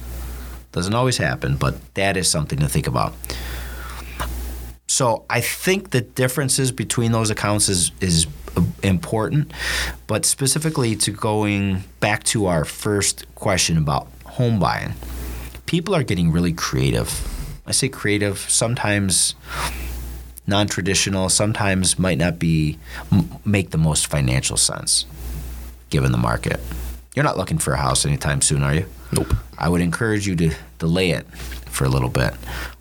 Doesn't 0.76 0.92
always 0.92 1.16
happen, 1.16 1.56
but 1.56 1.94
that 1.94 2.18
is 2.18 2.30
something 2.30 2.58
to 2.58 2.68
think 2.68 2.86
about. 2.86 3.14
So 4.86 5.24
I 5.30 5.40
think 5.40 5.90
the 5.90 6.02
differences 6.02 6.70
between 6.70 7.12
those 7.12 7.30
accounts 7.30 7.70
is 7.70 7.92
is 8.02 8.26
important, 8.82 9.52
but 10.06 10.26
specifically 10.26 10.94
to 10.96 11.10
going 11.12 11.84
back 12.00 12.24
to 12.24 12.44
our 12.44 12.66
first 12.66 13.24
question 13.36 13.78
about 13.78 14.08
home 14.26 14.60
buying, 14.60 14.92
people 15.64 15.94
are 15.94 16.02
getting 16.02 16.30
really 16.30 16.52
creative. 16.52 17.08
I 17.66 17.72
say 17.72 17.88
creative, 17.88 18.38
sometimes 18.38 19.34
non-traditional, 20.46 21.30
sometimes 21.30 21.98
might 21.98 22.18
not 22.18 22.38
be 22.38 22.78
make 23.46 23.70
the 23.70 23.78
most 23.78 24.08
financial 24.08 24.58
sense 24.58 25.06
given 25.88 26.12
the 26.12 26.18
market. 26.18 26.60
You're 27.14 27.24
not 27.24 27.38
looking 27.38 27.56
for 27.56 27.72
a 27.72 27.78
house 27.78 28.04
anytime 28.04 28.42
soon, 28.42 28.62
are 28.62 28.74
you? 28.74 28.84
Nope. 29.10 29.32
I 29.56 29.70
would 29.70 29.80
encourage 29.80 30.26
you 30.26 30.36
to 30.36 30.54
delay 30.78 31.10
it 31.10 31.26
for 31.66 31.84
a 31.84 31.88
little 31.88 32.08
bit. 32.08 32.34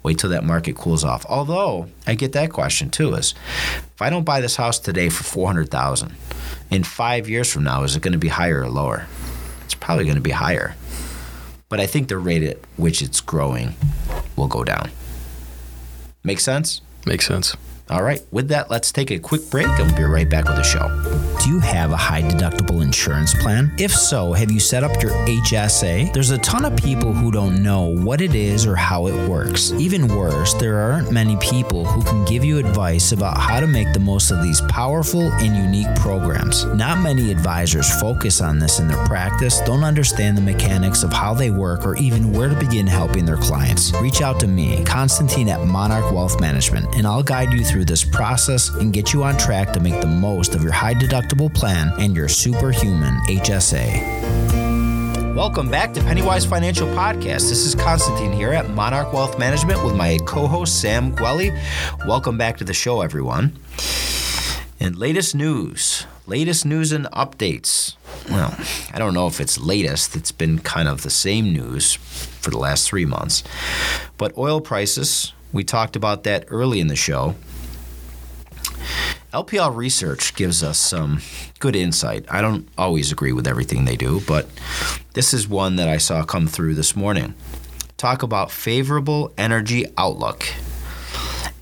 Wait 0.03 0.17
till 0.17 0.29
that 0.29 0.43
market 0.43 0.75
cools 0.75 1.03
off. 1.03 1.25
Although 1.27 1.89
I 2.07 2.15
get 2.15 2.33
that 2.33 2.51
question 2.51 2.89
too: 2.89 3.13
is 3.13 3.33
if 3.93 4.01
I 4.01 4.09
don't 4.09 4.23
buy 4.23 4.41
this 4.41 4.55
house 4.55 4.79
today 4.79 5.09
for 5.09 5.23
four 5.23 5.47
hundred 5.47 5.69
thousand, 5.69 6.15
in 6.69 6.83
five 6.83 7.29
years 7.29 7.51
from 7.51 7.63
now, 7.63 7.83
is 7.83 7.95
it 7.95 8.01
going 8.01 8.13
to 8.13 8.17
be 8.17 8.29
higher 8.29 8.61
or 8.61 8.69
lower? 8.69 9.07
It's 9.63 9.75
probably 9.75 10.05
going 10.05 10.15
to 10.15 10.21
be 10.21 10.31
higher. 10.31 10.75
But 11.67 11.79
I 11.79 11.87
think 11.87 12.07
the 12.07 12.17
rate 12.17 12.43
at 12.43 12.59
which 12.77 13.01
it's 13.01 13.21
growing 13.21 13.75
will 14.35 14.47
go 14.47 14.63
down. 14.63 14.91
Make 16.23 16.39
sense? 16.39 16.81
Makes 17.05 17.27
sense. 17.27 17.55
All 17.89 18.01
right, 18.01 18.21
with 18.31 18.47
that, 18.47 18.71
let's 18.71 18.91
take 18.91 19.11
a 19.11 19.19
quick 19.19 19.49
break 19.51 19.67
and 19.67 19.87
we'll 19.87 19.97
be 19.97 20.03
right 20.03 20.29
back 20.29 20.45
with 20.45 20.55
the 20.55 20.63
show. 20.63 20.87
Do 21.43 21.49
you 21.49 21.59
have 21.59 21.91
a 21.91 21.97
high 21.97 22.21
deductible 22.21 22.81
insurance 22.81 23.33
plan? 23.35 23.71
If 23.77 23.91
so, 23.91 24.33
have 24.33 24.51
you 24.51 24.59
set 24.59 24.83
up 24.83 25.01
your 25.01 25.11
HSA? 25.11 26.11
There's 26.13 26.31
a 26.31 26.37
ton 26.39 26.65
of 26.65 26.75
people 26.75 27.13
who 27.13 27.29
don't 27.29 27.61
know 27.61 27.83
what 27.83 28.21
it 28.21 28.33
is 28.33 28.65
or 28.65 28.75
how 28.75 29.07
it 29.07 29.29
works. 29.29 29.71
Even 29.73 30.07
worse, 30.07 30.53
there 30.55 30.79
aren't 30.79 31.11
many 31.11 31.35
people 31.37 31.85
who 31.85 32.03
can 32.03 32.25
give 32.25 32.43
you 32.43 32.57
advice 32.57 33.11
about 33.11 33.37
how 33.37 33.59
to 33.59 33.67
make 33.67 33.91
the 33.93 33.99
most 33.99 34.31
of 34.31 34.41
these 34.41 34.61
powerful 34.61 35.31
and 35.33 35.55
unique 35.55 35.93
programs. 35.97 36.65
Not 36.65 36.99
many 36.99 37.31
advisors 37.31 37.93
focus 37.99 38.41
on 38.41 38.57
this 38.57 38.79
in 38.79 38.87
their 38.87 39.05
practice, 39.05 39.59
don't 39.61 39.83
understand 39.83 40.37
the 40.37 40.41
mechanics 40.41 41.03
of 41.03 41.13
how 41.13 41.33
they 41.33 41.51
work, 41.51 41.85
or 41.85 41.95
even 41.97 42.31
where 42.31 42.49
to 42.49 42.55
begin 42.55 42.87
helping 42.87 43.25
their 43.25 43.37
clients. 43.37 43.93
Reach 44.01 44.21
out 44.21 44.39
to 44.39 44.47
me, 44.47 44.83
Constantine 44.83 45.49
at 45.49 45.65
Monarch 45.65 46.11
Wealth 46.11 46.39
Management, 46.39 46.95
and 46.95 47.05
I'll 47.05 47.23
guide 47.23 47.53
you 47.53 47.63
through 47.63 47.85
this 47.85 48.03
process 48.03 48.69
and 48.69 48.93
get 48.93 49.13
you 49.13 49.23
on 49.23 49.37
track 49.37 49.73
to 49.73 49.79
make 49.79 49.99
the 50.01 50.07
most 50.07 50.55
of 50.55 50.63
your 50.63 50.71
high 50.71 50.93
deductible 50.95 51.24
plan 51.29 51.91
and 51.99 52.15
your 52.15 52.27
superhuman 52.27 53.15
HSA. 53.27 55.35
Welcome 55.35 55.69
back 55.69 55.93
to 55.93 56.01
Pennywise 56.01 56.45
Financial 56.45 56.87
Podcast. 56.89 57.49
This 57.49 57.65
is 57.65 57.75
Constantine 57.75 58.31
here 58.31 58.53
at 58.53 58.69
Monarch 58.69 59.11
Wealth 59.11 59.37
Management 59.37 59.83
with 59.83 59.95
my 59.95 60.17
co 60.25 60.47
host 60.47 60.79
Sam 60.79 61.13
Gwelly. 61.13 61.51
Welcome 62.07 62.37
back 62.37 62.57
to 62.57 62.63
the 62.63 62.73
show, 62.73 63.01
everyone. 63.01 63.57
And 64.79 64.97
latest 64.97 65.35
news, 65.35 66.05
latest 66.27 66.65
news 66.65 66.91
and 66.91 67.05
updates. 67.07 67.95
Well, 68.29 68.55
I 68.93 68.99
don't 68.99 69.13
know 69.13 69.27
if 69.27 69.41
it's 69.41 69.57
latest, 69.57 70.15
it's 70.15 70.31
been 70.31 70.59
kind 70.59 70.87
of 70.87 71.03
the 71.03 71.09
same 71.09 71.51
news 71.51 71.95
for 71.95 72.49
the 72.49 72.57
last 72.57 72.87
three 72.87 73.05
months. 73.05 73.43
But 74.17 74.37
oil 74.37 74.61
prices, 74.61 75.33
we 75.51 75.63
talked 75.63 75.95
about 75.95 76.23
that 76.23 76.45
early 76.49 76.79
in 76.79 76.87
the 76.87 76.95
show. 76.95 77.35
LPL 79.35 79.75
Research 79.75 80.33
gives 80.35 80.63
us 80.63 80.79
some 80.79 81.21
good 81.59 81.75
insight. 81.75 82.25
I 82.29 82.39
don't 82.39 82.69
always 82.77 83.11
agree 83.11 83.33
with 83.33 83.47
everything 83.47 83.83
they 83.83 83.97
do, 83.97 84.21
but 84.25 84.47
this 85.11 85.33
is 85.33 85.45
one 85.45 85.75
that 85.75 85.89
I 85.89 85.97
saw 85.97 86.23
come 86.23 86.47
through 86.47 86.75
this 86.75 86.95
morning. 86.95 87.33
Talk 87.97 88.23
about 88.23 88.49
favorable 88.49 89.33
energy 89.37 89.87
outlook. 89.97 90.45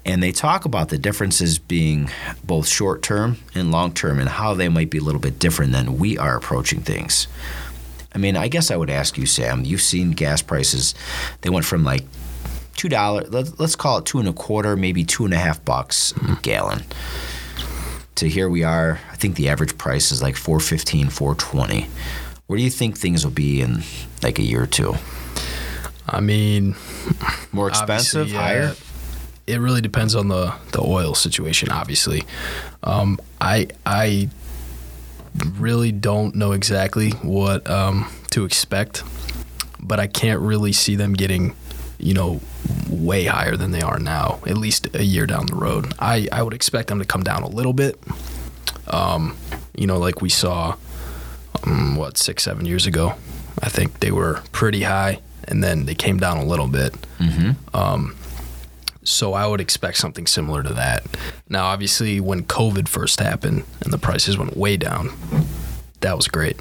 And 0.05 0.21
they 0.21 0.31
talk 0.31 0.65
about 0.65 0.89
the 0.89 0.99
differences 0.99 1.57
being 1.57 2.11
both 2.43 2.67
short 2.67 3.01
term 3.01 3.37
and 3.55 3.71
long 3.71 3.91
term 3.91 4.19
and 4.19 4.29
how 4.29 4.53
they 4.53 4.69
might 4.69 4.91
be 4.91 4.99
a 4.99 5.03
little 5.03 5.21
bit 5.21 5.39
different 5.39 5.71
than 5.71 5.97
we 5.97 6.15
are 6.15 6.37
approaching 6.37 6.81
things. 6.81 7.27
I 8.13 8.19
mean, 8.19 8.37
I 8.37 8.49
guess 8.49 8.69
I 8.69 8.75
would 8.75 8.91
ask 8.91 9.17
you, 9.17 9.25
Sam, 9.25 9.65
you've 9.65 9.81
seen 9.81 10.11
gas 10.11 10.43
prices, 10.43 10.93
they 11.41 11.49
went 11.49 11.65
from 11.65 11.83
like 11.83 12.03
two 12.75 12.89
dollars 12.89 13.29
let's, 13.29 13.59
let's 13.59 13.75
call 13.75 13.99
it 13.99 14.05
two 14.05 14.19
and 14.19 14.27
a 14.27 14.33
quarter 14.33 14.75
maybe 14.75 15.03
two 15.03 15.25
and 15.25 15.33
a 15.33 15.37
half 15.37 15.63
bucks 15.63 16.11
a 16.27 16.39
gallon 16.41 16.83
to 18.15 18.27
here 18.27 18.49
we 18.49 18.63
are 18.63 18.99
i 19.11 19.15
think 19.15 19.35
the 19.35 19.49
average 19.49 19.77
price 19.77 20.11
is 20.11 20.21
like 20.21 20.35
415 20.35 21.09
420 21.09 21.87
where 22.47 22.57
do 22.57 22.63
you 22.63 22.69
think 22.69 22.97
things 22.97 23.23
will 23.25 23.31
be 23.31 23.61
in 23.61 23.83
like 24.21 24.37
a 24.37 24.43
year 24.43 24.63
or 24.63 24.67
two? 24.67 24.95
I 26.07 26.19
mean, 26.19 26.75
more 27.51 27.69
expensive? 27.69 28.29
yeah, 28.29 28.39
higher? 28.39 28.75
It 29.47 29.59
really 29.59 29.81
depends 29.81 30.13
on 30.13 30.27
the 30.27 30.53
the 30.71 30.81
oil 30.81 31.15
situation. 31.15 31.69
Obviously, 31.69 32.23
um, 32.83 33.19
I 33.39 33.69
I 33.85 34.29
really 35.57 35.91
don't 35.91 36.35
know 36.35 36.51
exactly 36.51 37.11
what 37.23 37.69
um, 37.69 38.11
to 38.31 38.45
expect, 38.45 39.03
but 39.79 39.99
I 39.99 40.07
can't 40.07 40.41
really 40.41 40.73
see 40.73 40.95
them 40.95 41.13
getting, 41.13 41.55
you 41.97 42.13
know, 42.13 42.39
way 42.89 43.25
higher 43.25 43.55
than 43.55 43.71
they 43.71 43.81
are 43.81 43.99
now. 43.99 44.39
At 44.45 44.57
least 44.57 44.87
a 44.95 45.03
year 45.03 45.25
down 45.25 45.45
the 45.47 45.55
road, 45.55 45.93
I 45.99 46.27
I 46.31 46.41
would 46.43 46.53
expect 46.53 46.87
them 46.89 46.99
to 46.99 47.05
come 47.05 47.23
down 47.23 47.43
a 47.43 47.49
little 47.49 47.73
bit. 47.73 47.99
Um, 48.87 49.35
you 49.75 49.87
know, 49.87 49.97
like 49.97 50.21
we 50.21 50.29
saw, 50.29 50.75
um, 51.65 51.95
what 51.95 52.17
six 52.17 52.43
seven 52.43 52.65
years 52.65 52.85
ago. 52.85 53.15
I 53.61 53.69
think 53.69 53.99
they 53.99 54.11
were 54.11 54.41
pretty 54.51 54.83
high, 54.83 55.19
and 55.47 55.63
then 55.63 55.85
they 55.85 55.95
came 55.95 56.17
down 56.17 56.37
a 56.37 56.45
little 56.45 56.67
bit. 56.67 56.93
Um, 57.73 58.15
so 59.03 59.33
I 59.33 59.45
would 59.47 59.61
expect 59.61 59.97
something 59.97 60.25
similar 60.27 60.63
to 60.63 60.73
that. 60.73 61.03
Now, 61.49 61.65
obviously, 61.65 62.19
when 62.19 62.43
COVID 62.43 62.87
first 62.87 63.19
happened 63.19 63.63
and 63.81 63.91
the 63.93 63.97
prices 63.97 64.37
went 64.37 64.55
way 64.57 64.75
down, 64.77 65.11
that 66.01 66.15
was 66.15 66.27
great. 66.27 66.59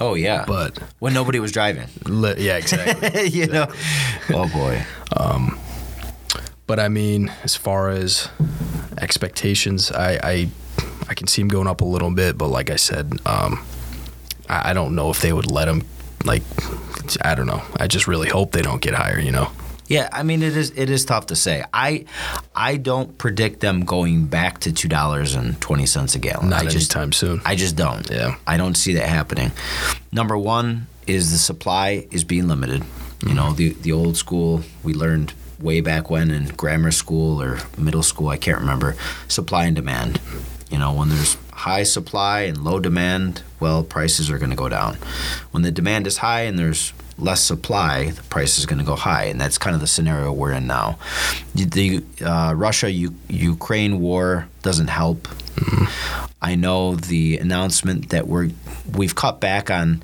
Oh 0.00 0.14
yeah 0.14 0.44
But 0.46 0.78
when 0.98 1.12
nobody 1.14 1.38
was 1.40 1.52
driving 1.52 1.88
li- 2.06 2.36
yeah, 2.38 2.56
exactly. 2.56 3.28
you 3.38 3.46
know 3.46 3.66
oh 4.30 4.48
boy 4.48 4.84
but 6.70 6.78
I 6.78 6.88
mean, 6.88 7.32
as 7.42 7.56
far 7.56 7.88
as 7.88 8.28
expectations, 8.98 9.90
I 9.90 10.20
I, 10.22 10.48
I 11.08 11.14
can 11.14 11.26
see 11.26 11.42
them 11.42 11.48
going 11.48 11.66
up 11.66 11.80
a 11.80 11.84
little 11.84 12.12
bit. 12.12 12.38
But 12.38 12.46
like 12.46 12.70
I 12.70 12.76
said, 12.76 13.18
um, 13.26 13.64
I, 14.48 14.70
I 14.70 14.72
don't 14.72 14.94
know 14.94 15.10
if 15.10 15.20
they 15.20 15.32
would 15.32 15.50
let 15.50 15.64
them. 15.64 15.82
Like, 16.24 16.44
I 17.22 17.34
don't 17.34 17.48
know. 17.48 17.62
I 17.76 17.88
just 17.88 18.06
really 18.06 18.28
hope 18.28 18.52
they 18.52 18.62
don't 18.62 18.80
get 18.80 18.94
higher. 18.94 19.18
You 19.18 19.32
know. 19.32 19.50
Yeah, 19.90 20.08
I 20.12 20.22
mean 20.22 20.44
it 20.44 20.56
is 20.56 20.70
it 20.76 20.88
is 20.88 21.04
tough 21.04 21.26
to 21.26 21.36
say. 21.36 21.64
I 21.74 22.04
I 22.54 22.76
don't 22.76 23.18
predict 23.18 23.58
them 23.58 23.84
going 23.84 24.26
back 24.26 24.60
to 24.60 24.72
two 24.72 24.88
dollars 24.88 25.34
and 25.34 25.60
twenty 25.60 25.84
cents 25.84 26.14
a 26.14 26.20
gallon. 26.20 26.48
Not 26.48 26.62
I 26.62 26.64
just 26.68 26.94
anytime 26.94 27.12
soon. 27.12 27.42
I 27.44 27.56
just 27.56 27.74
don't. 27.74 28.08
Yeah. 28.08 28.36
I 28.46 28.56
don't 28.56 28.76
see 28.76 28.94
that 28.94 29.08
happening. 29.08 29.50
Number 30.12 30.38
one 30.38 30.86
is 31.08 31.32
the 31.32 31.38
supply 31.38 32.06
is 32.12 32.22
being 32.22 32.46
limited. 32.46 32.84
You 33.26 33.34
know, 33.34 33.52
the 33.52 33.70
the 33.72 33.90
old 33.90 34.16
school 34.16 34.62
we 34.84 34.94
learned 34.94 35.34
way 35.58 35.80
back 35.80 36.08
when 36.08 36.30
in 36.30 36.46
grammar 36.50 36.92
school 36.92 37.42
or 37.42 37.58
middle 37.76 38.04
school, 38.04 38.28
I 38.28 38.36
can't 38.36 38.60
remember, 38.60 38.94
supply 39.26 39.64
and 39.64 39.74
demand. 39.74 40.20
You 40.70 40.78
know, 40.78 40.92
when 40.94 41.08
there's 41.08 41.36
high 41.52 41.82
supply 41.82 42.42
and 42.42 42.62
low 42.62 42.78
demand, 42.78 43.42
well, 43.58 43.82
prices 43.82 44.30
are 44.30 44.38
going 44.38 44.50
to 44.50 44.56
go 44.56 44.68
down. 44.68 44.94
When 45.50 45.64
the 45.64 45.72
demand 45.72 46.06
is 46.06 46.18
high 46.18 46.42
and 46.42 46.56
there's 46.56 46.92
less 47.20 47.42
supply, 47.42 48.10
the 48.10 48.22
price 48.24 48.58
is 48.58 48.66
going 48.66 48.78
to 48.78 48.84
go 48.84 48.96
high, 48.96 49.24
and 49.24 49.40
that's 49.40 49.58
kind 49.58 49.74
of 49.74 49.80
the 49.80 49.86
scenario 49.86 50.32
we're 50.32 50.52
in 50.52 50.66
now. 50.66 50.98
The 51.54 52.02
uh, 52.24 52.54
Russia 52.56 52.90
Ukraine 52.90 54.00
war 54.00 54.48
doesn't 54.62 54.88
help. 54.88 55.28
I 56.42 56.54
know 56.54 56.96
the 56.96 57.38
announcement 57.38 58.10
that 58.10 58.26
we're 58.26 58.50
we've 58.96 59.14
cut 59.14 59.40
back 59.40 59.70
on 59.70 60.02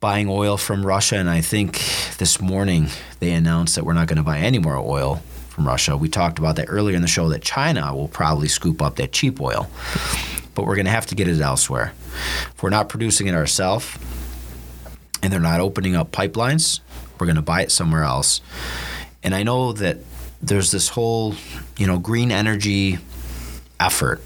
buying 0.00 0.28
oil 0.28 0.56
from 0.56 0.86
Russia, 0.86 1.16
and 1.16 1.30
I 1.30 1.40
think 1.40 1.82
this 2.18 2.40
morning 2.40 2.88
they 3.20 3.32
announced 3.32 3.74
that 3.74 3.84
we're 3.84 3.94
not 3.94 4.06
going 4.06 4.18
to 4.18 4.22
buy 4.22 4.38
any 4.38 4.58
more 4.58 4.76
oil 4.76 5.22
from 5.48 5.66
Russia. 5.66 5.96
We 5.96 6.08
talked 6.08 6.38
about 6.38 6.56
that 6.56 6.66
earlier 6.68 6.96
in 6.96 7.02
the 7.02 7.08
show 7.08 7.28
that 7.30 7.42
China 7.42 7.94
will 7.94 8.08
probably 8.08 8.48
scoop 8.48 8.82
up 8.82 8.96
that 8.96 9.12
cheap 9.12 9.40
oil, 9.40 9.68
but 10.54 10.66
we're 10.66 10.76
going 10.76 10.86
to 10.86 10.92
have 10.92 11.06
to 11.06 11.14
get 11.14 11.28
it 11.28 11.40
elsewhere. 11.40 11.92
If 12.54 12.62
we're 12.62 12.70
not 12.70 12.88
producing 12.88 13.26
it 13.26 13.34
ourselves 13.34 13.96
and 15.22 15.32
they're 15.32 15.40
not 15.40 15.60
opening 15.60 15.96
up 15.96 16.12
pipelines, 16.12 16.80
we're 17.18 17.26
going 17.26 17.36
to 17.36 17.42
buy 17.42 17.62
it 17.62 17.70
somewhere 17.70 18.04
else. 18.04 18.40
And 19.22 19.34
I 19.34 19.42
know 19.42 19.72
that 19.72 19.98
there's 20.42 20.70
this 20.70 20.88
whole, 20.90 21.34
you 21.76 21.86
know, 21.86 21.98
green 21.98 22.32
energy 22.32 22.98
effort, 23.78 24.22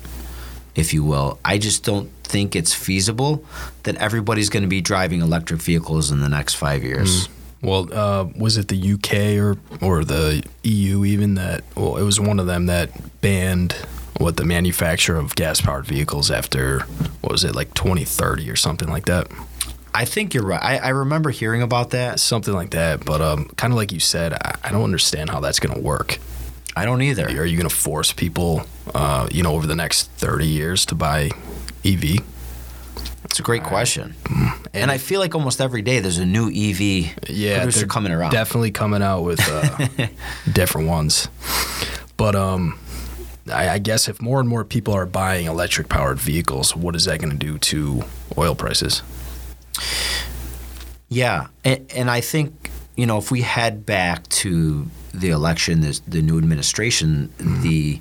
if 0.74 0.94
you 0.94 1.04
will. 1.04 1.38
I 1.44 1.58
just 1.58 1.84
don't 1.84 2.10
think 2.22 2.56
it's 2.56 2.72
feasible 2.72 3.44
that 3.82 3.96
everybody's 3.96 4.48
going 4.48 4.62
to 4.62 4.68
be 4.68 4.80
driving 4.80 5.20
electric 5.20 5.60
vehicles 5.60 6.10
in 6.10 6.20
the 6.20 6.28
next 6.28 6.54
five 6.54 6.82
years. 6.82 7.26
Mm. 7.26 7.30
Well, 7.62 7.94
uh, 7.94 8.24
was 8.36 8.58
it 8.58 8.68
the 8.68 8.92
UK 8.92 9.42
or 9.42 9.56
or 9.80 10.04
the 10.04 10.44
EU 10.62 11.04
even 11.04 11.34
that? 11.34 11.64
Well, 11.74 11.96
it 11.96 12.02
was 12.02 12.20
one 12.20 12.38
of 12.38 12.46
them 12.46 12.66
that 12.66 12.90
banned 13.22 13.72
what 14.18 14.36
the 14.36 14.44
manufacture 14.44 15.16
of 15.16 15.34
gas 15.34 15.60
powered 15.60 15.86
vehicles 15.86 16.30
after 16.30 16.80
what 17.20 17.32
was 17.32 17.42
it 17.42 17.54
like 17.54 17.72
2030 17.74 18.50
or 18.50 18.56
something 18.56 18.88
like 18.88 19.06
that. 19.06 19.28
I 19.94 20.04
think 20.04 20.34
you're 20.34 20.44
right. 20.44 20.62
I, 20.62 20.78
I 20.78 20.88
remember 20.88 21.30
hearing 21.30 21.62
about 21.62 21.90
that. 21.90 22.18
Something 22.18 22.52
like 22.52 22.70
that, 22.70 23.04
but 23.04 23.20
um, 23.20 23.46
kind 23.56 23.72
of 23.72 23.76
like 23.76 23.92
you 23.92 24.00
said, 24.00 24.32
I, 24.32 24.56
I 24.64 24.72
don't 24.72 24.82
understand 24.82 25.30
how 25.30 25.38
that's 25.38 25.60
going 25.60 25.74
to 25.74 25.80
work. 25.80 26.18
I 26.76 26.84
don't 26.84 27.00
either. 27.02 27.26
Are 27.26 27.46
you 27.46 27.56
going 27.56 27.68
to 27.68 27.74
force 27.74 28.12
people, 28.12 28.64
uh, 28.94 29.28
you 29.30 29.44
know, 29.44 29.52
over 29.52 29.66
the 29.66 29.76
next 29.76 30.10
30 30.12 30.46
years 30.46 30.84
to 30.86 30.96
buy 30.96 31.30
EV? 31.84 32.18
It's 33.24 33.38
a 33.38 33.42
great 33.42 33.62
question. 33.62 34.14
And, 34.28 34.68
and, 34.74 34.90
I 34.90 34.98
feel 34.98 35.20
like 35.20 35.34
almost 35.34 35.60
every 35.60 35.82
day 35.82 36.00
there's 36.00 36.18
a 36.18 36.26
new 36.26 36.48
EV 36.48 37.16
yeah, 37.28 37.58
producer 37.58 37.86
coming 37.86 38.12
around. 38.12 38.32
Definitely 38.32 38.72
coming 38.72 39.02
out 39.02 39.22
with 39.22 39.40
uh, 39.48 40.08
different 40.52 40.88
ones. 40.88 41.28
But 42.16 42.34
um, 42.34 42.78
I, 43.52 43.70
I, 43.70 43.78
guess 43.78 44.08
if 44.08 44.20
more 44.20 44.40
and 44.40 44.48
more 44.48 44.64
people 44.64 44.94
are 44.94 45.06
buying 45.06 45.46
electric 45.46 45.88
powered 45.88 46.18
vehicles, 46.18 46.76
what 46.76 46.94
is 46.94 47.06
that 47.06 47.20
going 47.20 47.32
to 47.32 47.36
do 47.36 47.58
to 47.58 48.04
oil 48.38 48.54
prices? 48.54 49.02
Yeah. 51.08 51.48
And, 51.64 51.90
and, 51.94 52.10
I 52.10 52.20
think, 52.20 52.70
you 52.96 53.06
know, 53.06 53.18
if 53.18 53.30
we 53.30 53.42
head 53.42 53.86
back 53.86 54.26
to 54.28 54.86
the 55.12 55.30
election, 55.30 55.80
the, 55.80 56.00
the 56.08 56.22
new 56.22 56.38
administration, 56.38 57.32
mm-hmm. 57.38 57.62
the 57.62 58.00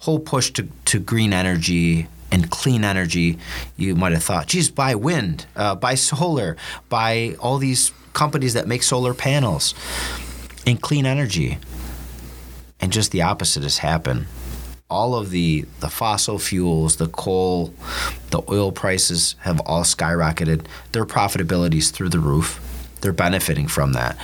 whole 0.00 0.18
push 0.18 0.50
to, 0.52 0.68
to 0.86 0.98
green 0.98 1.32
energy 1.32 2.08
and 2.30 2.50
clean 2.50 2.84
energy, 2.84 3.38
you 3.76 3.94
might 3.94 4.12
have 4.12 4.22
thought, 4.22 4.46
geez, 4.46 4.70
buy 4.70 4.94
wind, 4.94 5.46
uh, 5.56 5.74
buy 5.74 5.94
solar, 5.94 6.56
buy 6.88 7.36
all 7.40 7.58
these 7.58 7.92
companies 8.12 8.54
that 8.54 8.66
make 8.66 8.82
solar 8.82 9.14
panels 9.14 9.74
and 10.66 10.80
clean 10.80 11.06
energy. 11.06 11.58
And 12.80 12.92
just 12.92 13.12
the 13.12 13.22
opposite 13.22 13.62
has 13.62 13.78
happened. 13.78 14.26
All 14.90 15.14
of 15.14 15.30
the, 15.30 15.66
the 15.80 15.90
fossil 15.90 16.38
fuels, 16.38 16.96
the 16.96 17.08
coal, 17.08 17.74
the 18.30 18.42
oil 18.50 18.72
prices 18.72 19.36
have 19.40 19.60
all 19.60 19.82
skyrocketed. 19.82 20.64
Their 20.92 21.04
profitability 21.04 21.76
is 21.76 21.90
through 21.90 22.08
the 22.08 22.18
roof. 22.18 22.58
They're 23.02 23.12
benefiting 23.12 23.68
from 23.68 23.92
that. 23.92 24.16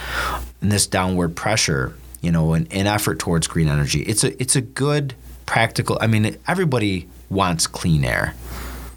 And 0.63 0.73
this 0.73 0.87
downward 0.87 1.37
pressure, 1.37 1.95
you 2.23 2.33
know, 2.33 2.55
an, 2.55 2.67
an 2.71 2.87
effort 2.87 3.19
towards 3.19 3.47
green 3.47 3.69
energy. 3.69 4.03
It's 4.03 4.25
a 4.25 4.41
it's 4.41 4.57
a 4.57 4.63
good 4.63 5.15
practical 5.45 5.99
I 6.01 6.07
mean 6.07 6.39
everybody 6.49 7.09
wants 7.29 7.67
clean 7.67 8.05
air. 8.05 8.35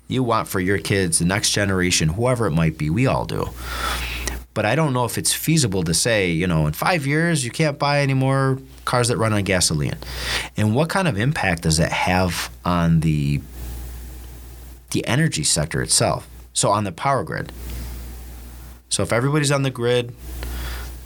You 0.07 0.23
want 0.23 0.47
for 0.47 0.61
your 0.61 0.77
kids, 0.77 1.19
the 1.19 1.25
next 1.25 1.51
generation, 1.51 2.09
whoever 2.09 2.47
it 2.47 2.51
might 2.51 2.77
be, 2.77 2.89
we 2.89 3.07
all 3.07 3.25
do. 3.25 3.49
But 4.57 4.65
I 4.65 4.73
don't 4.73 4.91
know 4.91 5.05
if 5.05 5.19
it's 5.19 5.33
feasible 5.33 5.83
to 5.83 5.93
say, 5.93 6.31
you 6.31 6.47
know, 6.47 6.65
in 6.65 6.73
five 6.73 7.05
years 7.05 7.45
you 7.45 7.51
can't 7.51 7.77
buy 7.77 7.99
any 7.99 8.15
more 8.15 8.57
cars 8.85 9.09
that 9.09 9.17
run 9.17 9.31
on 9.31 9.43
gasoline. 9.43 9.97
And 10.57 10.73
what 10.73 10.89
kind 10.89 11.07
of 11.07 11.15
impact 11.15 11.61
does 11.61 11.77
that 11.77 11.91
have 11.91 12.49
on 12.65 13.01
the 13.01 13.39
the 14.89 15.05
energy 15.05 15.43
sector 15.43 15.83
itself? 15.83 16.27
So 16.53 16.71
on 16.71 16.85
the 16.85 16.91
power 16.91 17.23
grid. 17.23 17.51
So 18.89 19.03
if 19.03 19.13
everybody's 19.13 19.51
on 19.51 19.61
the 19.61 19.69
grid, 19.69 20.15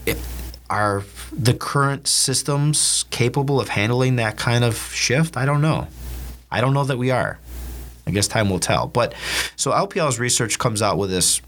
it, 0.05 0.17
are 0.69 1.03
the 1.33 1.53
current 1.53 2.07
systems 2.07 3.03
capable 3.09 3.59
of 3.59 3.67
handling 3.67 4.15
that 4.15 4.37
kind 4.37 4.63
of 4.63 4.77
shift? 4.93 5.35
I 5.35 5.43
don't 5.43 5.59
know. 5.59 5.89
I 6.49 6.61
don't 6.61 6.73
know 6.73 6.85
that 6.85 6.97
we 6.97 7.11
are. 7.11 7.37
I 8.07 8.11
guess 8.11 8.29
time 8.29 8.49
will 8.49 8.59
tell. 8.59 8.87
But 8.87 9.13
so 9.57 9.71
LPL's 9.71 10.19
research 10.19 10.57
comes 10.57 10.81
out 10.81 10.97
with 10.97 11.09
this 11.09 11.41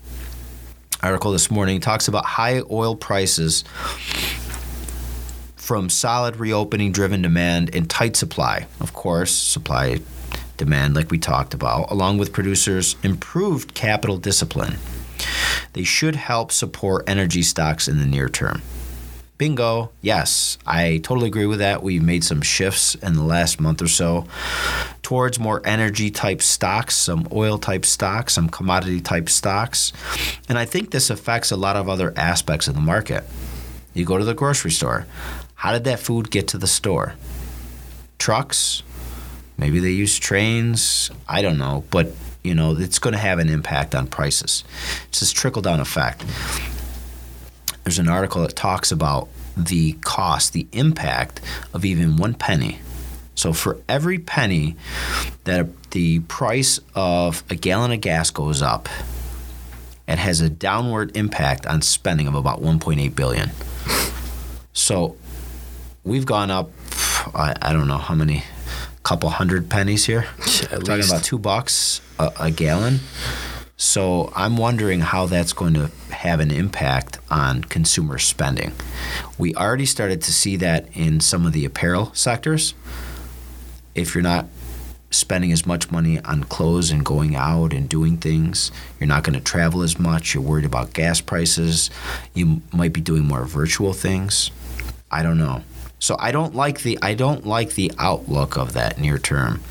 article 1.04 1.34
this 1.34 1.52
morning 1.52 1.82
talks 1.82 2.08
about 2.08 2.26
high 2.26 2.62
oil 2.72 2.96
prices 2.96 3.64
from 5.56 5.90
solid 5.90 6.38
reopening 6.38 6.92
driven 6.92 7.22
demand 7.22 7.76
and 7.76 7.90
tight 7.90 8.16
supply. 8.16 8.66
Of 8.80 8.94
course, 8.94 9.32
supply 9.32 10.00
demand 10.56 10.96
like 10.96 11.12
we 11.12 11.18
talked 11.18 11.54
about, 11.54 11.92
along 11.92 12.20
with 12.20 12.32
producers 12.32 12.96
improved 13.04 13.74
capital 13.74 14.18
discipline. 14.18 14.78
They 15.74 15.84
should 15.84 16.16
help 16.16 16.52
support 16.52 17.04
energy 17.08 17.44
stocks 17.44 17.88
in 17.88 18.00
the 18.00 18.06
near 18.06 18.30
term. 18.30 18.62
Bingo. 19.38 19.92
Yes, 20.02 20.58
I 20.66 21.00
totally 21.04 21.28
agree 21.28 21.48
with 21.48 21.60
that. 21.60 21.84
We've 21.84 22.04
made 22.04 22.24
some 22.24 22.42
shifts 22.42 22.96
in 22.96 23.14
the 23.16 23.24
last 23.24 23.60
month 23.60 23.82
or 23.82 23.88
so 23.88 24.26
towards 25.14 25.38
more 25.38 25.62
energy 25.64 26.10
type 26.10 26.42
stocks, 26.42 26.96
some 26.96 27.28
oil 27.32 27.60
type 27.60 27.86
stocks, 27.86 28.34
some 28.34 28.50
commodity 28.50 29.00
type 29.00 29.30
stocks. 29.30 29.94
And 30.50 30.58
I 30.58 30.66
think 30.66 30.90
this 30.90 31.12
affects 31.12 31.52
a 31.52 31.56
lot 31.56 31.76
of 31.76 31.88
other 31.88 32.16
aspects 32.18 32.68
of 32.68 32.74
the 32.74 32.82
market. 32.82 33.24
You 33.94 34.06
go 34.06 34.18
to 34.18 34.26
the 34.26 34.34
grocery 34.34 34.72
store. 34.72 35.06
How 35.54 35.72
did 35.72 35.84
that 35.84 36.00
food 36.00 36.32
get 36.32 36.48
to 36.48 36.58
the 36.58 36.66
store? 36.66 37.14
Trucks? 38.18 38.82
Maybe 39.56 39.78
they 39.78 39.92
use 39.92 40.18
trains. 40.18 41.12
I 41.30 41.44
don't 41.44 41.60
know. 41.60 41.84
But, 41.92 42.08
you 42.44 42.56
know, 42.56 42.76
it's 42.76 42.98
going 42.98 43.14
to 43.14 43.20
have 43.20 43.38
an 43.38 43.50
impact 43.50 43.94
on 43.94 44.08
prices. 44.08 44.64
It's 45.10 45.20
this 45.20 45.32
trickle 45.32 45.62
down 45.62 45.80
effect 45.80 46.26
there's 47.84 48.00
an 48.00 48.08
article 48.08 48.42
that 48.44 48.56
talks 48.56 48.94
about 48.94 49.28
the 49.58 49.92
cost, 50.06 50.54
the 50.54 50.66
impact 50.72 51.42
of 51.74 51.84
even 51.84 52.16
one 52.16 52.34
penny. 52.34 52.80
So 53.36 53.54
for 53.54 53.80
every 53.90 54.20
penny 54.20 54.76
that 55.46 55.68
the 55.92 56.20
price 56.22 56.80
of 56.96 57.44
a 57.50 57.56
gallon 57.56 57.92
of 57.92 58.02
gas 58.02 58.30
goes 58.30 58.62
up, 58.62 58.90
it 60.08 60.18
has 60.18 60.42
a 60.42 60.50
downward 60.50 61.16
impact 61.16 61.66
on 61.66 61.82
spending 61.82 62.28
of 62.28 62.36
about 62.36 62.62
1.8 62.62 63.16
billion. 63.16 63.52
So 64.74 65.16
we've 66.04 66.26
gone 66.26 66.52
up, 66.52 66.72
I, 67.34 67.56
I 67.62 67.74
don't 67.74 67.88
know 67.88 67.98
how 67.98 68.16
many, 68.16 68.44
couple 69.04 69.30
hundred 69.30 69.70
pennies 69.70 70.06
here. 70.06 70.26
Yeah, 70.64 70.80
talking 70.80 70.96
least. 70.96 71.12
about 71.12 71.24
two 71.24 71.38
bucks 71.40 72.00
a, 72.18 72.32
a 72.40 72.52
gallon. 72.52 73.00
So 73.76 74.32
I'm 74.34 74.56
wondering 74.56 75.02
how 75.02 75.26
that's 75.26 75.52
going 75.52 75.74
to 75.74 75.92
have 76.10 76.40
an 76.40 76.52
impact 76.52 77.20
on 77.30 77.64
consumer 77.66 78.18
spending. 78.18 78.72
We 79.38 79.54
already 79.56 79.86
started 79.86 80.22
to 80.22 80.32
see 80.32 80.56
that 80.58 80.88
in 80.94 81.20
some 81.20 81.46
of 81.46 81.52
the 81.52 81.66
apparel 81.66 82.14
sectors. 82.14 82.76
If 83.96 84.14
you're 84.14 84.24
not 84.24 84.48
spending 85.12 85.52
as 85.52 85.66
much 85.66 85.92
money 85.92 86.20
on 86.22 86.44
clothes 86.46 86.90
and 86.90 87.06
going 87.06 87.36
out 87.36 87.74
and 87.74 87.88
doing 87.88 88.18
things, 88.18 88.72
you're 89.00 89.08
not 89.08 89.24
going 89.24 89.38
to 89.38 89.44
travel 89.44 89.84
as 89.84 90.00
much, 90.00 90.34
you're 90.34 90.44
worried 90.44 90.66
about 90.66 90.94
gas 90.94 91.22
prices, 91.22 91.90
you 92.34 92.62
might 92.72 92.94
be 92.94 93.02
doing 93.02 93.24
more 93.24 93.46
virtual 93.46 93.94
things. 93.94 94.50
I 95.12 95.22
don't 95.22 95.38
know. 95.38 95.64
So 96.00 96.18
I 96.20 96.32
don't 96.32 96.56
like 96.56 96.82
the 96.82 96.98
I 97.02 97.14
don't 97.14 97.46
like 97.46 97.76
the 97.76 97.92
outlook 97.98 98.58
of 98.58 98.74
that 98.74 99.00
near 99.00 99.18
term 99.18 99.62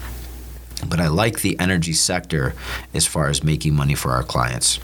but 0.88 1.00
I 1.00 1.08
like 1.08 1.40
the 1.40 1.58
energy 1.58 1.92
sector 1.92 2.54
as 2.94 3.06
far 3.06 3.28
as 3.28 3.42
making 3.42 3.74
money 3.74 3.94
for 3.94 4.12
our 4.12 4.22
clients. 4.22 4.76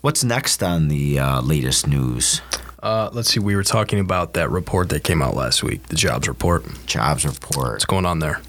What's 0.00 0.24
next 0.24 0.62
on 0.62 0.88
the 0.88 1.18
uh, 1.18 1.40
latest 1.40 1.86
news? 1.86 2.40
Uh, 2.84 3.08
let's 3.14 3.30
see. 3.30 3.40
We 3.40 3.56
were 3.56 3.64
talking 3.64 3.98
about 3.98 4.34
that 4.34 4.50
report 4.50 4.90
that 4.90 5.04
came 5.04 5.22
out 5.22 5.34
last 5.34 5.62
week, 5.62 5.84
the 5.84 5.96
jobs 5.96 6.28
report. 6.28 6.66
Jobs 6.84 7.24
report. 7.24 7.72
What's 7.72 7.86
going 7.86 8.04
on 8.04 8.18
there? 8.18 8.42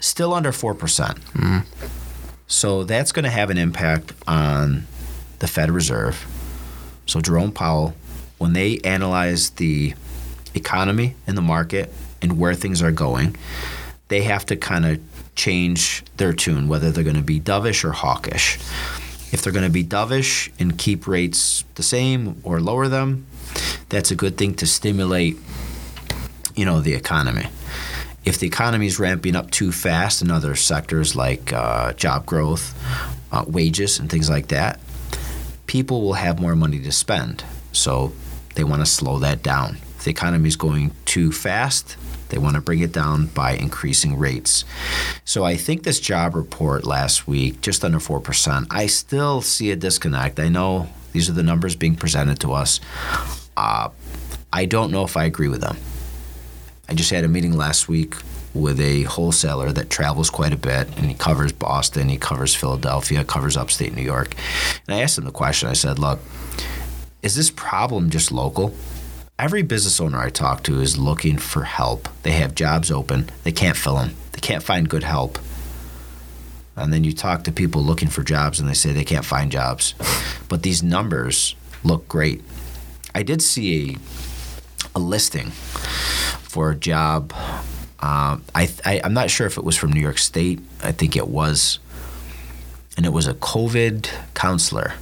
Still 0.00 0.34
under 0.34 0.50
4%. 0.50 0.76
percent 0.76 1.20
mm-hmm. 1.26 1.58
So 2.48 2.82
that's 2.82 3.12
going 3.12 3.22
to 3.22 3.30
have 3.30 3.50
an 3.50 3.58
impact 3.58 4.12
on 4.26 4.88
the 5.38 5.46
Fed 5.46 5.70
Reserve. 5.70 6.26
So 7.06 7.20
Jerome 7.20 7.52
Powell, 7.52 7.94
when 8.38 8.54
they 8.54 8.78
analyze 8.78 9.50
the 9.50 9.94
economy 10.56 11.14
and 11.28 11.38
the 11.38 11.42
market 11.42 11.92
and 12.20 12.40
where 12.40 12.54
things 12.54 12.82
are 12.82 12.90
going, 12.90 13.36
they 14.08 14.22
have 14.22 14.44
to 14.46 14.56
kind 14.56 14.84
of 14.84 15.00
change 15.36 16.02
their 16.16 16.32
tune, 16.32 16.66
whether 16.66 16.90
they're 16.90 17.04
going 17.04 17.14
to 17.14 17.22
be 17.22 17.38
dovish 17.38 17.84
or 17.84 17.92
hawkish. 17.92 18.58
If 19.32 19.42
they're 19.42 19.52
going 19.52 19.66
to 19.66 19.72
be 19.72 19.84
dovish 19.84 20.50
and 20.58 20.78
keep 20.78 21.06
rates 21.06 21.64
the 21.74 21.82
same 21.82 22.40
or 22.44 22.60
lower 22.60 22.88
them, 22.88 23.26
that's 23.88 24.10
a 24.10 24.16
good 24.16 24.36
thing 24.36 24.54
to 24.54 24.66
stimulate, 24.66 25.36
you 26.54 26.64
know, 26.64 26.80
the 26.80 26.94
economy. 26.94 27.46
If 28.24 28.38
the 28.38 28.46
economy 28.46 28.86
is 28.86 28.98
ramping 28.98 29.36
up 29.36 29.50
too 29.50 29.72
fast 29.72 30.22
in 30.22 30.30
other 30.30 30.56
sectors 30.56 31.14
like 31.14 31.52
uh, 31.52 31.92
job 31.92 32.26
growth, 32.26 32.74
uh, 33.30 33.44
wages 33.46 33.98
and 33.98 34.10
things 34.10 34.28
like 34.28 34.48
that, 34.48 34.80
people 35.66 36.02
will 36.02 36.14
have 36.14 36.40
more 36.40 36.56
money 36.56 36.80
to 36.80 36.92
spend. 36.92 37.44
So 37.72 38.12
they 38.54 38.64
want 38.64 38.82
to 38.82 38.86
slow 38.86 39.18
that 39.20 39.42
down. 39.42 39.78
If 39.96 40.04
the 40.04 40.10
economy 40.10 40.48
is 40.48 40.56
going 40.56 40.92
too 41.04 41.30
fast, 41.30 41.96
they 42.28 42.38
want 42.38 42.54
to 42.54 42.60
bring 42.60 42.80
it 42.80 42.92
down 42.92 43.26
by 43.26 43.52
increasing 43.52 44.18
rates. 44.18 44.64
So 45.24 45.44
I 45.44 45.56
think 45.56 45.82
this 45.82 46.00
job 46.00 46.34
report 46.34 46.84
last 46.84 47.26
week, 47.26 47.60
just 47.60 47.84
under 47.84 47.98
4%, 47.98 48.66
I 48.70 48.86
still 48.86 49.42
see 49.42 49.70
a 49.70 49.76
disconnect. 49.76 50.40
I 50.40 50.48
know 50.48 50.88
these 51.12 51.28
are 51.30 51.32
the 51.32 51.42
numbers 51.42 51.76
being 51.76 51.96
presented 51.96 52.40
to 52.40 52.52
us. 52.52 52.80
Uh, 53.56 53.90
I 54.52 54.64
don't 54.66 54.90
know 54.90 55.04
if 55.04 55.16
I 55.16 55.24
agree 55.24 55.48
with 55.48 55.60
them. 55.60 55.76
I 56.88 56.94
just 56.94 57.10
had 57.10 57.24
a 57.24 57.28
meeting 57.28 57.56
last 57.56 57.88
week 57.88 58.14
with 58.54 58.80
a 58.80 59.02
wholesaler 59.02 59.70
that 59.72 59.90
travels 59.90 60.30
quite 60.30 60.52
a 60.52 60.56
bit 60.56 60.88
and 60.96 61.06
he 61.06 61.14
covers 61.14 61.52
Boston, 61.52 62.08
he 62.08 62.16
covers 62.16 62.54
Philadelphia, 62.54 63.24
covers 63.24 63.56
upstate 63.56 63.94
New 63.94 64.02
York. 64.02 64.34
And 64.86 64.96
I 64.96 65.02
asked 65.02 65.18
him 65.18 65.24
the 65.24 65.30
question 65.30 65.68
I 65.68 65.74
said, 65.74 65.98
Look, 65.98 66.20
is 67.22 67.34
this 67.34 67.50
problem 67.50 68.10
just 68.10 68.32
local? 68.32 68.74
Every 69.38 69.60
business 69.62 70.00
owner 70.00 70.18
I 70.18 70.30
talk 70.30 70.62
to 70.62 70.80
is 70.80 70.96
looking 70.96 71.36
for 71.36 71.64
help. 71.64 72.08
They 72.22 72.30
have 72.32 72.54
jobs 72.54 72.90
open, 72.90 73.28
they 73.44 73.52
can't 73.52 73.76
fill 73.76 73.96
them, 73.96 74.16
they 74.32 74.40
can't 74.40 74.62
find 74.62 74.88
good 74.88 75.02
help. 75.02 75.38
And 76.74 76.90
then 76.90 77.04
you 77.04 77.12
talk 77.12 77.44
to 77.44 77.52
people 77.52 77.82
looking 77.82 78.08
for 78.08 78.22
jobs 78.22 78.58
and 78.58 78.66
they 78.66 78.72
say 78.72 78.92
they 78.92 79.04
can't 79.04 79.26
find 79.26 79.52
jobs. 79.52 79.94
But 80.48 80.62
these 80.62 80.82
numbers 80.82 81.54
look 81.84 82.08
great. 82.08 82.42
I 83.14 83.22
did 83.22 83.42
see 83.42 83.96
a, 84.94 84.98
a 84.98 84.98
listing 84.98 85.50
for 85.50 86.70
a 86.70 86.74
job. 86.76 87.34
Uh, 88.00 88.38
I, 88.54 88.70
I, 88.86 89.02
I'm 89.04 89.14
not 89.14 89.30
sure 89.30 89.46
if 89.46 89.58
it 89.58 89.64
was 89.64 89.76
from 89.76 89.92
New 89.92 90.00
York 90.00 90.18
State. 90.18 90.60
I 90.82 90.92
think 90.92 91.14
it 91.14 91.28
was. 91.28 91.78
And 92.96 93.04
it 93.04 93.10
was 93.10 93.26
a 93.26 93.34
COVID 93.34 94.08
counselor 94.32 94.94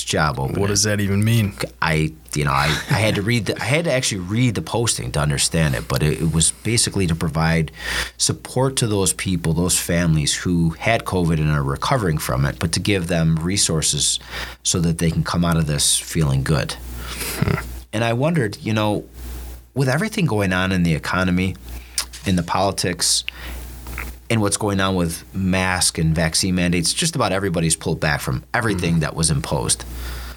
job 0.00 0.38
opening. 0.38 0.60
What 0.60 0.68
does 0.68 0.84
that 0.84 1.00
even 1.00 1.24
mean? 1.24 1.54
I, 1.80 2.12
you 2.34 2.44
know, 2.44 2.52
I, 2.52 2.66
I 2.90 2.94
had 2.94 3.16
to 3.16 3.22
read 3.22 3.46
the, 3.46 3.60
I 3.60 3.64
had 3.64 3.84
to 3.84 3.92
actually 3.92 4.20
read 4.20 4.54
the 4.54 4.62
posting 4.62 5.10
to 5.12 5.20
understand 5.20 5.74
it, 5.74 5.88
but 5.88 6.02
it, 6.02 6.22
it, 6.22 6.32
was 6.32 6.52
basically 6.52 7.06
to 7.08 7.14
provide 7.14 7.72
support 8.16 8.76
to 8.76 8.86
those 8.86 9.12
people, 9.12 9.52
those 9.52 9.78
families 9.78 10.34
who 10.34 10.70
had 10.70 11.04
COVID 11.04 11.38
and 11.38 11.50
are 11.50 11.62
recovering 11.62 12.18
from 12.18 12.46
it, 12.46 12.58
but 12.58 12.72
to 12.72 12.80
give 12.80 13.08
them 13.08 13.36
resources 13.36 14.18
so 14.62 14.80
that 14.80 14.98
they 14.98 15.10
can 15.10 15.24
come 15.24 15.44
out 15.44 15.56
of 15.56 15.66
this 15.66 15.98
feeling 15.98 16.42
good. 16.42 16.72
Hmm. 16.72 17.66
And 17.92 18.04
I 18.04 18.12
wondered, 18.12 18.56
you 18.58 18.72
know, 18.72 19.04
with 19.74 19.88
everything 19.88 20.26
going 20.26 20.52
on 20.52 20.72
in 20.72 20.82
the 20.82 20.94
economy, 20.94 21.56
in 22.24 22.36
the 22.36 22.42
politics, 22.42 23.24
and 24.30 24.40
what's 24.40 24.56
going 24.56 24.80
on 24.80 24.94
with 24.94 25.24
mask 25.34 25.98
and 25.98 26.14
vaccine 26.14 26.54
mandates, 26.54 26.92
just 26.92 27.14
about 27.14 27.32
everybody's 27.32 27.76
pulled 27.76 28.00
back 28.00 28.20
from 28.20 28.44
everything 28.54 28.92
mm-hmm. 28.92 29.00
that 29.00 29.14
was 29.14 29.30
imposed. 29.30 29.84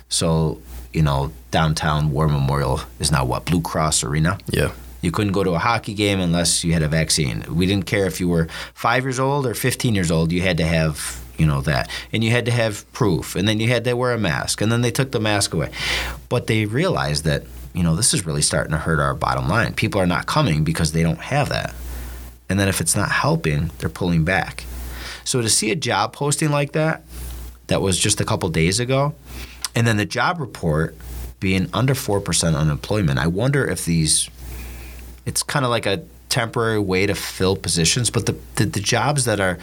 So, 0.09 0.61
you 0.93 1.01
know, 1.01 1.31
downtown 1.51 2.11
War 2.11 2.27
Memorial 2.27 2.81
is 2.99 3.11
now 3.11 3.25
what, 3.25 3.45
Blue 3.45 3.61
Cross 3.61 4.03
Arena? 4.03 4.37
Yeah. 4.47 4.71
You 5.01 5.11
couldn't 5.11 5.33
go 5.33 5.43
to 5.43 5.51
a 5.51 5.59
hockey 5.59 5.93
game 5.93 6.19
unless 6.19 6.63
you 6.63 6.73
had 6.73 6.81
a 6.81 6.87
vaccine. 6.87 7.45
We 7.49 7.67
didn't 7.67 7.85
care 7.85 8.05
if 8.05 8.19
you 8.19 8.27
were 8.27 8.47
five 8.73 9.03
years 9.03 9.19
old 9.19 9.45
or 9.45 9.53
15 9.53 9.93
years 9.93 10.09
old, 10.09 10.31
you 10.31 10.41
had 10.41 10.57
to 10.57 10.65
have 10.65 11.21
you 11.37 11.45
know 11.45 11.59
that 11.61 11.89
and 12.13 12.23
you 12.23 12.31
had 12.31 12.45
to 12.45 12.51
have 12.51 12.89
proof 12.93 13.35
and 13.35 13.45
then 13.45 13.59
you 13.59 13.67
had 13.67 13.83
to 13.83 13.93
wear 13.93 14.13
a 14.13 14.17
mask 14.17 14.61
and 14.61 14.71
then 14.71 14.81
they 14.81 14.89
took 14.89 15.11
the 15.11 15.19
mask 15.19 15.53
away 15.53 15.69
but 16.29 16.47
they 16.47 16.65
realized 16.65 17.25
that 17.25 17.43
you 17.73 17.83
know 17.83 17.93
this 17.93 18.13
is 18.13 18.25
really 18.25 18.41
starting 18.41 18.71
to 18.71 18.77
hurt 18.77 19.01
our 19.01 19.13
bottom 19.13 19.49
line 19.49 19.73
people 19.73 19.99
are 19.99 20.07
not 20.07 20.25
coming 20.27 20.63
because 20.63 20.93
they 20.93 21.03
don't 21.03 21.19
have 21.19 21.49
that 21.49 21.75
and 22.49 22.59
then 22.59 22.67
if 22.67 22.81
it's 22.81 22.95
not 22.95 23.11
helping, 23.11 23.71
they're 23.77 23.89
pulling 23.89 24.23
back. 24.23 24.65
So 25.23 25.41
to 25.41 25.49
see 25.49 25.71
a 25.71 25.75
job 25.75 26.13
posting 26.13 26.51
like 26.51 26.73
that, 26.73 27.03
that 27.67 27.81
was 27.81 27.97
just 27.97 28.21
a 28.21 28.25
couple 28.25 28.47
days 28.49 28.79
ago, 28.79 29.15
and 29.73 29.87
then 29.87 29.97
the 29.97 30.05
job 30.05 30.39
report 30.39 30.95
being 31.39 31.69
under 31.73 31.93
4% 31.93 32.55
unemployment, 32.55 33.19
I 33.19 33.27
wonder 33.27 33.67
if 33.67 33.85
these, 33.85 34.29
it's 35.25 35.43
kind 35.43 35.65
of 35.65 35.71
like 35.71 35.85
a 35.85 36.03
temporary 36.29 36.79
way 36.79 37.05
to 37.05 37.15
fill 37.15 37.55
positions, 37.55 38.09
but 38.09 38.25
the, 38.25 38.35
the, 38.55 38.65
the 38.65 38.79
jobs 38.79 39.25
that 39.25 39.39
are, 39.39 39.57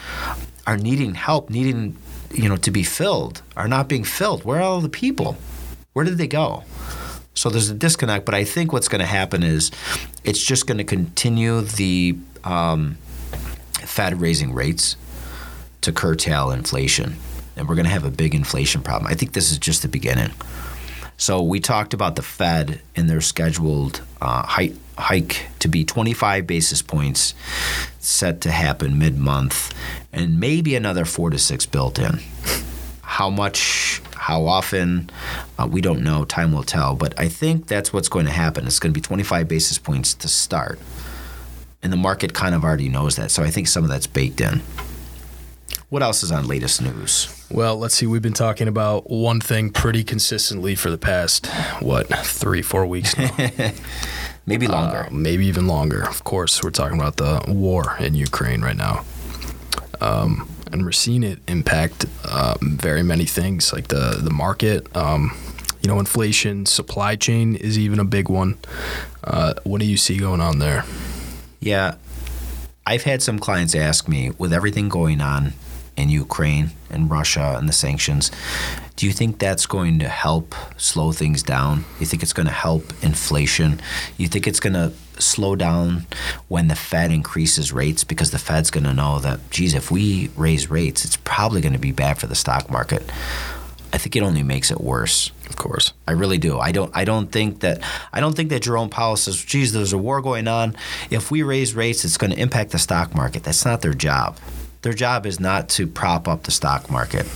are 0.67 0.77
needing 0.77 1.15
help, 1.15 1.51
needing, 1.51 1.97
you 2.33 2.49
know, 2.49 2.57
to 2.57 2.71
be 2.71 2.83
filled 2.83 3.43
are 3.57 3.69
not 3.69 3.89
being 3.89 4.05
filled. 4.05 4.45
Where 4.45 4.59
are 4.59 4.63
all 4.63 4.81
the 4.81 4.89
people? 4.89 5.37
Where 5.93 6.05
did 6.05 6.19
they 6.19 6.27
go? 6.27 6.65
So 7.35 7.49
there's 7.49 7.71
a 7.71 7.75
disconnect, 7.75 8.25
but 8.25 8.35
I 8.35 8.45
think 8.45 8.73
what's 8.73 8.89
going 8.89 9.01
to 9.01 9.07
happen 9.07 9.43
is 9.43 9.71
it's 10.25 10.43
just 10.43 10.67
going 10.67 10.79
to 10.79 10.85
continue 10.85 11.63
the 11.63 12.17
um, 12.45 12.97
Fed 13.81 14.21
raising 14.21 14.53
rates 14.53 14.97
to 15.81 15.93
curtail 15.93 16.51
inflation. 16.51 17.17
And 17.57 17.69
we're 17.69 17.75
going 17.75 17.87
to 17.87 17.91
have 17.91 18.05
a 18.05 18.11
big 18.11 18.35
inflation 18.35 18.83
problem. 18.83 19.11
I 19.11 19.15
think 19.15 19.33
this 19.33 19.51
is 19.51 19.59
just 19.59 19.83
the 19.83 19.89
beginning. 19.89 20.31
So 21.17 21.43
we 21.43 21.61
talked 21.61 21.95
about 21.95 22.17
the 22.17 22.23
Fed 22.23 22.81
and 22.97 23.09
their 23.09 23.21
scheduled 23.21 24.03
uh, 24.21 24.45
hike, 24.45 24.75
hike 24.99 25.47
to 25.61 25.69
be 25.69 25.85
25 25.85 26.47
basis 26.47 26.83
points 26.83 27.35
set 28.01 28.41
to 28.41 28.51
happen 28.51 28.99
mid 28.99 29.17
month, 29.19 29.73
and 30.13 30.41
maybe 30.41 30.75
another 30.75 31.05
four 31.05 31.31
to 31.31 31.39
six 31.39 31.67
built 31.67 31.99
in. 31.99 32.21
How 33.03 33.31
much, 33.31 34.03
how 34.23 34.47
often, 34.47 35.11
uh, 35.59 35.69
we 35.71 35.81
don't 35.81 36.03
know. 36.03 36.25
Time 36.25 36.53
will 36.53 36.63
tell. 36.63 36.97
But 36.97 37.19
I 37.19 37.29
think 37.29 37.67
that's 37.67 37.93
what's 37.93 38.09
going 38.09 38.27
to 38.27 38.33
happen. 38.33 38.67
It's 38.67 38.79
going 38.79 38.93
to 38.93 38.99
be 38.99 39.03
25 39.03 39.47
basis 39.49 39.79
points 39.79 40.15
to 40.15 40.29
start 40.29 40.79
and 41.83 41.93
the 41.93 41.97
market 41.97 42.33
kind 42.33 42.55
of 42.55 42.65
already 42.65 42.89
knows 42.89 43.17
that. 43.17 43.31
So 43.31 43.43
I 43.43 43.51
think 43.51 43.69
some 43.69 43.83
of 43.83 43.91
that's 43.91 44.07
baked 44.07 44.41
in. 44.41 44.63
What 45.89 46.03
else 46.03 46.23
is 46.23 46.33
on 46.33 46.47
latest 46.47 46.81
news? 46.81 47.29
Well, 47.51 47.77
let's 47.77 47.95
see. 47.95 48.07
We've 48.07 48.23
been 48.23 48.33
talking 48.33 48.67
about 48.67 49.11
one 49.11 49.41
thing 49.41 49.71
pretty 49.71 50.05
consistently 50.05 50.75
for 50.75 50.91
the 50.91 50.97
past 50.97 51.47
what 51.81 52.07
three, 52.25 52.63
four 52.63 52.87
weeks 52.87 53.19
now. 53.19 53.29
maybe 54.47 54.67
longer. 54.67 55.07
Uh, 55.07 55.11
maybe 55.11 55.47
even 55.47 55.67
longer. 55.67 56.03
Of 56.03 56.25
course, 56.25 56.63
we're 56.63 56.71
talking 56.71 56.99
about 56.99 57.17
the 57.17 57.45
war 57.49 57.97
in 57.99 58.15
Ukraine 58.15 58.63
right 58.63 58.77
now. 58.77 59.05
Um, 60.01 60.49
and 60.73 60.85
we're 60.85 60.93
seeing 60.93 61.23
it 61.23 61.39
impact 61.49 62.07
uh, 62.25 62.57
very 62.61 63.03
many 63.03 63.25
things, 63.25 63.73
like 63.73 63.89
the 63.89 64.19
the 64.23 64.31
market. 64.31 64.95
Um, 64.97 65.37
you 65.83 65.89
know, 65.89 65.99
inflation, 65.99 66.65
supply 66.67 67.17
chain 67.17 67.57
is 67.57 67.77
even 67.77 67.99
a 67.99 68.05
big 68.05 68.29
one. 68.29 68.57
Uh, 69.25 69.55
what 69.65 69.81
do 69.81 69.87
you 69.87 69.97
see 69.97 70.17
going 70.17 70.41
on 70.41 70.61
there? 70.61 70.85
Yeah. 71.61 71.97
I've 72.87 73.03
had 73.03 73.23
some 73.23 73.39
clients 73.39 73.75
ask 73.75 74.09
me, 74.09 74.31
with 74.39 74.53
everything 74.53 74.89
going 74.89 75.21
on 75.21 75.55
in 75.97 76.09
Ukraine 76.09 76.71
and 76.91 77.11
Russia 77.11 77.57
and 77.59 77.69
the 77.69 77.73
sanctions, 77.73 78.31
do 79.03 79.09
you 79.09 79.13
think 79.13 79.41
that's 79.41 79.67
going 79.67 79.99
to 79.99 80.09
help 80.09 80.55
slow 80.77 81.11
things 81.11 81.43
down? 81.43 81.85
You 81.99 82.07
think 82.07 82.23
it's 82.23 82.33
going 82.33 82.47
to 82.47 82.53
help 82.53 82.85
inflation? 83.03 83.81
You 84.17 84.29
think 84.29 84.47
it's 84.47 84.61
going 84.61 84.75
to 84.75 84.93
slow 85.21 85.57
down 85.57 86.07
when 86.47 86.69
the 86.69 86.77
Fed 86.77 87.11
increases 87.11 87.73
rates 87.73 88.05
because 88.05 88.31
the 88.31 88.39
Fed's 88.39 88.71
going 88.71 88.85
to 88.85 88.95
know 88.95 89.19
that, 89.19 89.51
geez, 89.51 89.75
if 89.75 89.91
we 89.91 90.31
raise 90.37 90.71
rates, 90.71 91.05
it's 91.05 91.17
probably 91.17 91.61
going 91.61 91.73
to 91.73 91.81
be 91.81 91.91
bad 91.91 92.17
for 92.19 92.29
the 92.29 92.37
stock 92.37 92.71
market. 92.71 93.03
I 93.93 93.99
think 93.99 94.15
it 94.15 94.23
only 94.23 94.45
makes 94.45 94.71
it 94.71 94.81
worse. 94.81 95.33
Of 95.49 95.57
course, 95.57 95.93
I 96.07 96.13
really 96.13 96.39
do. 96.39 96.61
I 96.61 96.71
don't. 96.71 96.97
I 96.97 97.05
don't 97.05 97.33
think 97.33 97.59
that. 97.59 97.83
I 98.13 98.21
don't 98.21 98.37
think 98.37 98.51
that 98.51 98.63
Jerome 98.63 98.89
Powell 98.89 99.17
says, 99.17 99.45
"Geez, 99.45 99.73
there's 99.73 99.93
a 99.93 99.99
war 99.99 100.23
going 100.23 100.47
on. 100.47 100.77
If 101.11 101.33
we 101.33 101.43
raise 101.43 101.75
rates, 101.75 102.05
it's 102.05 102.17
going 102.17 102.31
to 102.31 102.39
impact 102.39 102.71
the 102.71 102.79
stock 102.79 103.17
market." 103.17 103.43
That's 103.43 103.65
not 103.65 103.83
their 103.83 103.95
job. 103.95 104.39
Their 104.83 104.95
job 104.95 105.27
is 105.27 105.41
not 105.41 105.69
to 105.71 105.89
prop 105.89 106.29
up 106.29 106.45
the 106.45 106.53
stock 106.53 106.89
market. 106.89 107.27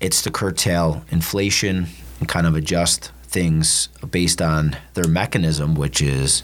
It's 0.00 0.22
to 0.22 0.30
curtail 0.30 1.04
inflation 1.10 1.86
and 2.20 2.28
kind 2.28 2.46
of 2.46 2.54
adjust 2.54 3.10
things 3.24 3.88
based 4.10 4.40
on 4.40 4.76
their 4.94 5.08
mechanism, 5.08 5.74
which 5.74 6.00
is 6.00 6.42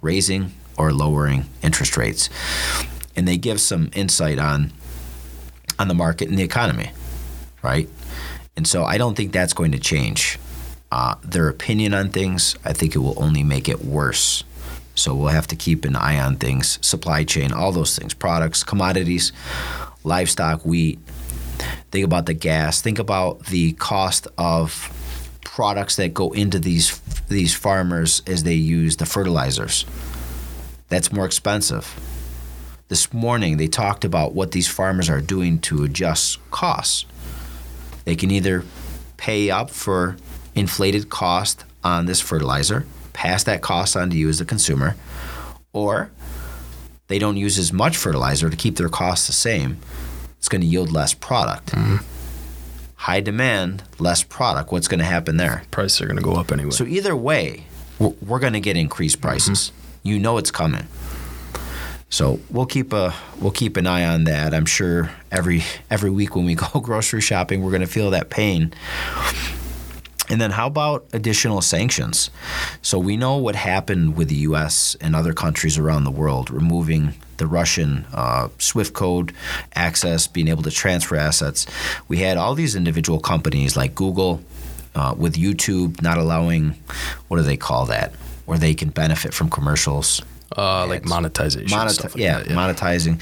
raising 0.00 0.52
or 0.76 0.92
lowering 0.92 1.46
interest 1.62 1.96
rates. 1.96 2.30
And 3.16 3.26
they 3.26 3.36
give 3.36 3.60
some 3.60 3.90
insight 3.94 4.38
on 4.38 4.72
on 5.78 5.88
the 5.88 5.94
market 5.94 6.28
and 6.28 6.38
the 6.38 6.42
economy, 6.42 6.92
right? 7.62 7.88
And 8.56 8.68
so 8.68 8.84
I 8.84 8.98
don't 8.98 9.16
think 9.16 9.32
that's 9.32 9.54
going 9.54 9.72
to 9.72 9.78
change. 9.78 10.38
Uh, 10.92 11.14
their 11.22 11.48
opinion 11.48 11.94
on 11.94 12.10
things, 12.10 12.56
I 12.64 12.74
think 12.74 12.94
it 12.94 12.98
will 12.98 13.20
only 13.22 13.42
make 13.42 13.68
it 13.68 13.84
worse. 13.84 14.44
So 14.94 15.14
we'll 15.14 15.28
have 15.28 15.46
to 15.46 15.56
keep 15.56 15.86
an 15.86 15.96
eye 15.96 16.18
on 16.18 16.36
things, 16.36 16.78
supply 16.86 17.24
chain, 17.24 17.52
all 17.52 17.72
those 17.72 17.98
things, 17.98 18.12
products, 18.12 18.62
commodities, 18.62 19.32
livestock, 20.04 20.66
wheat. 20.66 20.98
Think 21.90 22.04
about 22.04 22.26
the 22.26 22.34
gas. 22.34 22.80
Think 22.80 22.98
about 22.98 23.46
the 23.46 23.72
cost 23.72 24.28
of 24.38 24.96
products 25.44 25.96
that 25.96 26.14
go 26.14 26.32
into 26.32 26.58
these 26.58 26.98
these 27.28 27.54
farmers 27.54 28.22
as 28.26 28.44
they 28.44 28.54
use 28.54 28.96
the 28.96 29.06
fertilizers. 29.06 29.84
That's 30.88 31.12
more 31.12 31.26
expensive. 31.26 31.98
This 32.88 33.12
morning 33.12 33.56
they 33.56 33.68
talked 33.68 34.04
about 34.04 34.34
what 34.34 34.52
these 34.52 34.68
farmers 34.68 35.08
are 35.08 35.20
doing 35.20 35.58
to 35.60 35.84
adjust 35.84 36.38
costs. 36.50 37.04
They 38.04 38.16
can 38.16 38.30
either 38.30 38.64
pay 39.16 39.50
up 39.50 39.70
for 39.70 40.16
inflated 40.54 41.08
cost 41.08 41.64
on 41.84 42.06
this 42.06 42.20
fertilizer, 42.20 42.86
pass 43.12 43.44
that 43.44 43.62
cost 43.62 43.96
on 43.96 44.10
to 44.10 44.16
you 44.16 44.28
as 44.28 44.40
a 44.40 44.44
consumer, 44.44 44.96
or 45.72 46.10
they 47.08 47.18
don't 47.18 47.36
use 47.36 47.58
as 47.58 47.72
much 47.72 47.96
fertilizer 47.96 48.48
to 48.50 48.56
keep 48.56 48.76
their 48.76 48.88
costs 48.88 49.26
the 49.26 49.32
same, 49.32 49.78
it's 50.40 50.48
going 50.48 50.62
to 50.62 50.66
yield 50.66 50.90
less 50.90 51.12
product. 51.12 51.72
Mm-hmm. 51.72 51.96
High 52.96 53.20
demand, 53.20 53.82
less 53.98 54.22
product. 54.22 54.72
What's 54.72 54.88
going 54.88 55.00
to 55.00 55.04
happen 55.04 55.36
there? 55.36 55.64
Prices 55.70 56.00
are 56.00 56.06
going 56.06 56.16
to 56.16 56.22
go 56.22 56.32
up 56.32 56.50
anyway. 56.50 56.70
So 56.70 56.84
either 56.84 57.14
way, 57.14 57.66
we're, 57.98 58.14
we're 58.26 58.38
going 58.38 58.54
to 58.54 58.60
get 58.60 58.74
increased 58.74 59.20
prices. 59.20 59.70
Mm-hmm. 59.70 60.08
You 60.08 60.18
know 60.18 60.38
it's 60.38 60.50
coming. 60.50 60.86
So 62.08 62.40
we'll 62.50 62.66
keep 62.66 62.94
a 62.94 63.14
we'll 63.38 63.52
keep 63.52 63.76
an 63.76 63.86
eye 63.86 64.04
on 64.06 64.24
that. 64.24 64.54
I'm 64.54 64.64
sure 64.64 65.10
every 65.30 65.62
every 65.90 66.10
week 66.10 66.34
when 66.34 66.46
we 66.46 66.54
go 66.72 66.80
grocery 66.80 67.20
shopping, 67.20 67.62
we're 67.62 67.70
going 67.70 67.82
to 67.82 67.86
feel 67.86 68.10
that 68.10 68.30
pain. 68.30 68.72
And 70.30 70.40
then 70.40 70.52
how 70.52 70.68
about 70.68 71.06
additional 71.12 71.60
sanctions? 71.60 72.30
So 72.80 72.98
we 72.98 73.16
know 73.16 73.36
what 73.36 73.56
happened 73.56 74.16
with 74.16 74.28
the 74.28 74.36
U.S. 74.36 74.96
and 75.00 75.14
other 75.14 75.34
countries 75.34 75.76
around 75.76 76.04
the 76.04 76.10
world, 76.10 76.50
removing 76.50 77.14
the 77.40 77.48
Russian 77.48 78.06
uh, 78.14 78.48
SWIFT 78.58 78.92
code 78.94 79.32
access, 79.74 80.28
being 80.28 80.46
able 80.46 80.62
to 80.62 80.70
transfer 80.70 81.16
assets. 81.16 81.66
We 82.06 82.18
had 82.18 82.36
all 82.36 82.54
these 82.54 82.76
individual 82.76 83.18
companies 83.18 83.76
like 83.76 83.96
Google, 83.96 84.40
uh, 84.94 85.14
with 85.18 85.34
YouTube 85.34 86.00
not 86.02 86.18
allowing, 86.18 86.74
what 87.28 87.38
do 87.38 87.42
they 87.42 87.56
call 87.56 87.86
that, 87.86 88.12
where 88.46 88.58
they 88.58 88.74
can 88.74 88.90
benefit 88.90 89.34
from 89.34 89.48
commercials. 89.50 90.22
uh, 90.56 90.84
like 90.86 91.04
monetization. 91.04 91.68
Moneti- 91.78 91.90
stuff 91.92 92.14
like 92.14 92.22
yeah, 92.22 92.38
that, 92.38 92.48
yeah. 92.48 92.56
monetizing 92.56 93.20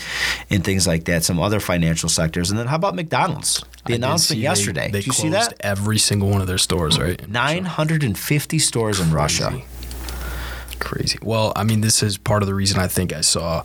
and 0.51 0.64
things 0.64 0.87
like 0.87 1.05
that. 1.05 1.23
Some 1.25 1.39
other 1.39 1.61
financial 1.61 2.09
sectors, 2.09 2.51
and 2.51 2.59
then 2.59 2.66
how 2.66 2.77
about 2.77 2.95
McDonald's? 2.95 3.62
The 3.87 3.93
I 3.93 3.97
announcement 3.97 4.21
see 4.21 4.35
they- 4.37 4.43
yesterday. 4.43 4.91
They, 4.91 4.99
Did 5.01 5.07
you 5.09 5.12
see 5.12 5.29
closed 5.29 5.51
that? 5.51 5.61
Every 5.61 5.99
single 5.99 6.31
one 6.31 6.41
of 6.41 6.47
their 6.47 6.59
stores, 6.59 6.99
right? 6.99 7.21
in 7.21 7.33
Russia. 7.33 7.33
950 7.33 8.59
stores 8.59 8.99
in 9.01 9.11
Russia. 9.12 9.61
Crazy. 10.81 11.18
Well, 11.22 11.53
I 11.57 11.64
mean, 11.64 11.81
this 11.81 12.03
is 12.03 12.16
part 12.18 12.43
of 12.43 12.47
the 12.47 12.55
reason 12.55 12.79
I 12.79 12.89
think 12.89 13.12
I 13.12 13.20
saw 13.20 13.64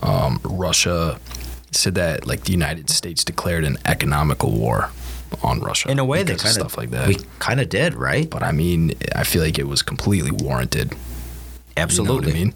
um, 0.00 0.40
Russia 0.42 1.18
said 1.70 1.94
that 1.96 2.26
like 2.26 2.44
the 2.44 2.52
United 2.52 2.90
States 2.90 3.24
declared 3.24 3.64
an 3.64 3.76
economical 3.84 4.50
war 4.50 4.90
on 5.42 5.60
Russia. 5.60 5.90
In 5.90 5.98
a 5.98 6.04
way, 6.04 6.22
they 6.22 6.34
of 6.34 6.38
kind 6.38 6.48
of 6.56 6.60
stuff 6.60 6.78
like 6.78 6.90
that. 6.90 7.08
We 7.08 7.16
kind 7.38 7.60
of 7.60 7.68
did, 7.68 7.94
right? 7.94 8.28
but 8.28 8.42
I 8.42 8.52
mean, 8.52 8.94
I 9.14 9.24
feel 9.24 9.42
like 9.42 9.58
it 9.58 9.68
was 9.68 9.82
completely 9.82 10.30
warranted. 10.30 10.94
Absolutely. 11.76 12.14
You 12.14 12.20
know 12.20 12.26
what 12.26 12.36
I 12.36 12.38
mean? 12.38 12.54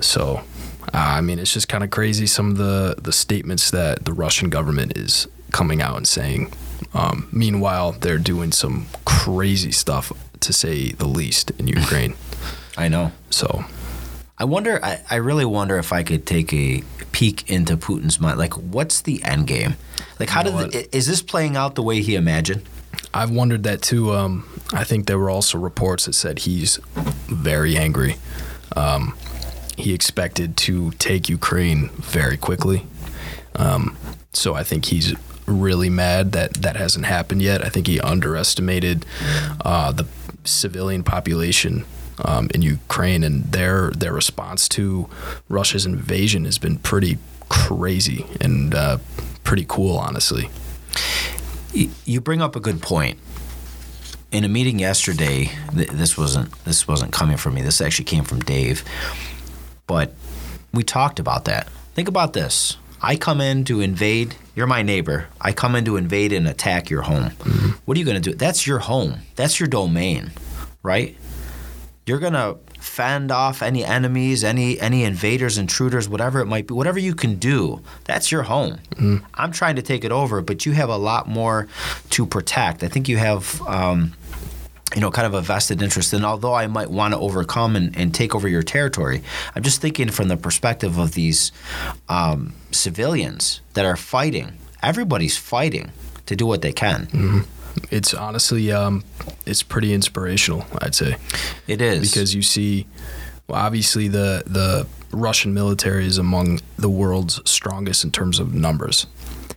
So, 0.00 0.44
uh, 0.94 1.18
I 1.18 1.20
mean, 1.20 1.38
it's 1.38 1.52
just 1.52 1.68
kind 1.68 1.82
of 1.82 1.90
crazy 1.90 2.26
some 2.26 2.50
of 2.50 2.56
the 2.56 2.96
the 3.00 3.12
statements 3.12 3.70
that 3.70 4.04
the 4.04 4.12
Russian 4.12 4.50
government 4.50 4.96
is 4.96 5.28
coming 5.50 5.82
out 5.82 5.96
and 5.96 6.06
saying. 6.06 6.52
Um, 6.94 7.28
meanwhile, 7.32 7.92
they're 7.92 8.18
doing 8.18 8.52
some 8.52 8.86
crazy 9.04 9.72
stuff, 9.72 10.12
to 10.40 10.52
say 10.52 10.92
the 10.92 11.06
least, 11.06 11.52
in 11.52 11.66
Ukraine. 11.80 12.14
I 12.76 12.88
know. 12.88 13.12
So, 13.30 13.64
I 14.38 14.44
wonder. 14.44 14.82
I, 14.82 15.00
I 15.10 15.16
really 15.16 15.44
wonder 15.44 15.78
if 15.78 15.92
I 15.92 16.02
could 16.02 16.26
take 16.26 16.52
a 16.52 16.82
peek 17.12 17.48
into 17.50 17.76
Putin's 17.76 18.20
mind. 18.20 18.38
Like, 18.38 18.54
what's 18.54 19.02
the 19.02 19.22
end 19.22 19.46
game? 19.46 19.74
Like, 20.18 20.30
how 20.30 20.44
You 20.44 20.50
know 20.50 20.68
did 20.68 20.90
the, 20.90 20.96
is 20.96 21.06
this 21.06 21.22
playing 21.22 21.56
out 21.56 21.74
the 21.74 21.82
way 21.82 22.00
he 22.00 22.14
imagined? 22.14 22.62
I've 23.14 23.30
wondered 23.30 23.62
that 23.64 23.82
too. 23.82 24.12
Um, 24.12 24.48
I 24.72 24.84
think 24.84 25.06
there 25.06 25.18
were 25.18 25.30
also 25.30 25.58
reports 25.58 26.06
that 26.06 26.14
said 26.14 26.40
he's 26.40 26.76
very 27.26 27.76
angry. 27.76 28.16
Um, 28.74 29.14
he 29.76 29.92
expected 29.92 30.56
to 30.58 30.92
take 30.92 31.28
Ukraine 31.28 31.88
very 31.90 32.36
quickly. 32.36 32.86
Um, 33.54 33.96
so 34.32 34.54
I 34.54 34.62
think 34.62 34.86
he's 34.86 35.14
really 35.46 35.90
mad 35.90 36.32
that 36.32 36.54
that 36.54 36.76
hasn't 36.76 37.04
happened 37.04 37.42
yet. 37.42 37.64
I 37.64 37.68
think 37.68 37.86
he 37.86 38.00
underestimated 38.00 39.04
uh, 39.64 39.92
the 39.92 40.06
civilian 40.44 41.02
population 41.02 41.84
um, 42.24 42.48
in 42.54 42.62
Ukraine 42.62 43.22
and 43.22 43.44
their 43.52 43.90
their 43.90 44.12
response 44.12 44.68
to 44.70 45.08
Russia's 45.48 45.86
invasion 45.86 46.44
has 46.44 46.58
been 46.58 46.78
pretty 46.78 47.18
crazy 47.48 48.26
and 48.40 48.74
uh, 48.74 48.98
pretty 49.44 49.64
cool, 49.68 49.96
honestly. 49.96 50.48
You 52.04 52.20
bring 52.20 52.42
up 52.42 52.54
a 52.54 52.60
good 52.60 52.82
point. 52.82 53.18
In 54.30 54.44
a 54.44 54.48
meeting 54.48 54.78
yesterday, 54.78 55.50
th- 55.74 55.90
this 55.90 56.16
wasn't 56.16 56.52
this 56.64 56.88
wasn't 56.88 57.12
coming 57.12 57.36
from 57.36 57.54
me. 57.54 57.62
This 57.62 57.80
actually 57.80 58.06
came 58.06 58.24
from 58.24 58.40
Dave. 58.40 58.82
But 59.86 60.14
we 60.72 60.82
talked 60.82 61.18
about 61.18 61.44
that. 61.46 61.68
Think 61.94 62.08
about 62.08 62.32
this. 62.32 62.76
I 63.02 63.16
come 63.16 63.40
in 63.40 63.64
to 63.64 63.80
invade. 63.80 64.36
You're 64.54 64.66
my 64.66 64.82
neighbor. 64.82 65.26
I 65.40 65.52
come 65.52 65.74
in 65.74 65.84
to 65.86 65.96
invade 65.96 66.32
and 66.32 66.46
attack 66.46 66.88
your 66.88 67.02
home. 67.02 67.30
What 67.84 67.96
are 67.96 67.98
you 67.98 68.06
going 68.06 68.20
to 68.22 68.30
do? 68.30 68.36
That's 68.36 68.66
your 68.66 68.78
home. 68.78 69.16
That's 69.34 69.58
your 69.58 69.68
domain, 69.68 70.30
right? 70.82 71.16
You're 72.04 72.18
going 72.18 72.32
to 72.32 72.56
fend 72.80 73.30
off 73.30 73.62
any 73.62 73.84
enemies, 73.84 74.42
any 74.42 74.80
any 74.80 75.04
invaders, 75.04 75.56
intruders, 75.56 76.08
whatever 76.08 76.40
it 76.40 76.46
might 76.46 76.66
be. 76.66 76.74
Whatever 76.74 76.98
you 76.98 77.14
can 77.14 77.36
do, 77.36 77.80
that's 78.04 78.32
your 78.32 78.42
home. 78.42 78.78
I'm 79.34 79.52
trying 79.52 79.76
to 79.76 79.82
take 79.82 80.04
it 80.04 80.10
over, 80.10 80.40
but 80.42 80.66
you 80.66 80.72
have 80.72 80.88
a 80.88 80.96
lot 80.96 81.28
more 81.28 81.68
to 82.10 82.26
protect. 82.26 82.82
I 82.82 82.88
think 82.88 83.08
you 83.08 83.18
have. 83.18 83.60
Um, 83.62 84.14
you 84.94 85.00
know, 85.00 85.10
kind 85.10 85.26
of 85.26 85.32
a 85.32 85.40
vested 85.40 85.80
interest. 85.80 86.12
And 86.12 86.22
although 86.22 86.52
I 86.52 86.66
might 86.66 86.90
want 86.90 87.14
to 87.14 87.18
overcome 87.18 87.76
and, 87.76 87.96
and 87.96 88.14
take 88.14 88.34
over 88.34 88.46
your 88.46 88.62
territory, 88.62 89.22
I'm 89.56 89.62
just 89.62 89.80
thinking 89.80 90.10
from 90.10 90.28
the 90.28 90.36
perspective 90.36 90.98
of 90.98 91.14
these 91.14 91.50
um, 92.10 92.52
civilians 92.72 93.62
that 93.72 93.86
are 93.86 93.96
fighting. 93.96 94.52
Everybody's 94.82 95.38
fighting 95.38 95.92
to 96.26 96.36
do 96.36 96.44
what 96.44 96.60
they 96.60 96.74
can. 96.74 97.46
It's 97.90 98.14
honestly, 98.14 98.72
um, 98.72 99.04
it's 99.46 99.62
pretty 99.62 99.92
inspirational. 99.94 100.64
I'd 100.80 100.94
say 100.94 101.16
It 101.66 101.80
is 101.80 102.00
because 102.10 102.34
you 102.34 102.42
see, 102.42 102.86
well, 103.48 103.60
obviously 103.60 104.08
the 104.08 104.42
the 104.46 104.86
Russian 105.10 105.52
military 105.54 106.06
is 106.06 106.18
among 106.18 106.60
the 106.78 106.88
world's 106.88 107.40
strongest 107.50 108.04
in 108.04 108.10
terms 108.10 108.38
of 108.40 108.54
numbers. 108.54 109.06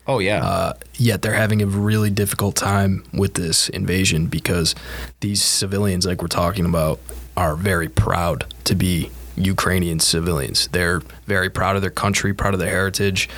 oh 0.08 0.20
yeah, 0.20 0.44
Uh, 0.44 0.74
yet 0.96 1.22
they're 1.22 1.34
having 1.34 1.62
a 1.62 1.66
really 1.66 2.10
difficult 2.10 2.56
time 2.56 3.04
with 3.14 3.34
this 3.36 3.70
invasion 3.70 4.28
because 4.28 4.76
these 5.22 5.42
civilians, 5.42 6.06
like 6.06 6.22
we're 6.22 6.28
talking 6.28 6.66
about, 6.66 7.00
are 7.38 7.56
very 7.56 7.88
proud 7.90 8.46
to 8.66 8.76
be 8.76 9.10
Ukrainian 9.38 10.00
civilians. 10.00 10.68
They're 10.70 11.02
very 11.28 11.50
proud 11.50 11.76
of 11.76 11.82
their 11.82 11.92
country, 11.92 12.34
proud 12.34 12.54
of 12.54 12.60
their 12.60 12.70
heritage, 12.70 13.30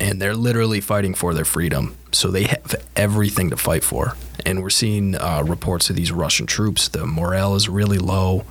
and 0.00 0.20
they're 0.20 0.34
literally 0.34 0.80
fighting 0.80 1.14
for 1.14 1.34
their 1.34 1.44
freedom. 1.44 1.96
So 2.12 2.30
they 2.30 2.44
have 2.44 2.74
everything 2.96 3.50
to 3.50 3.56
fight 3.56 3.84
for. 3.84 4.16
And 4.44 4.62
we're 4.62 4.70
seeing 4.70 5.14
uh, 5.14 5.42
reports 5.46 5.90
of 5.90 5.96
these 5.96 6.10
Russian 6.12 6.46
troops. 6.46 6.88
The 6.88 7.06
morale 7.06 7.54
is 7.54 7.68
really 7.68 7.98
low. 7.98 8.44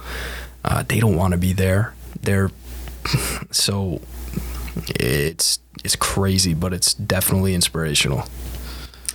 Uh, 0.64 0.84
they 0.88 1.00
don't 1.00 1.16
want 1.16 1.32
to 1.32 1.38
be 1.38 1.54
there. 1.54 1.94
They're 2.22 2.52
so 3.52 4.02
it's 4.88 5.60
it's 5.84 5.96
crazy, 5.96 6.54
but 6.54 6.74
it's 6.74 6.94
definitely 6.94 7.54
inspirational. 7.54 8.26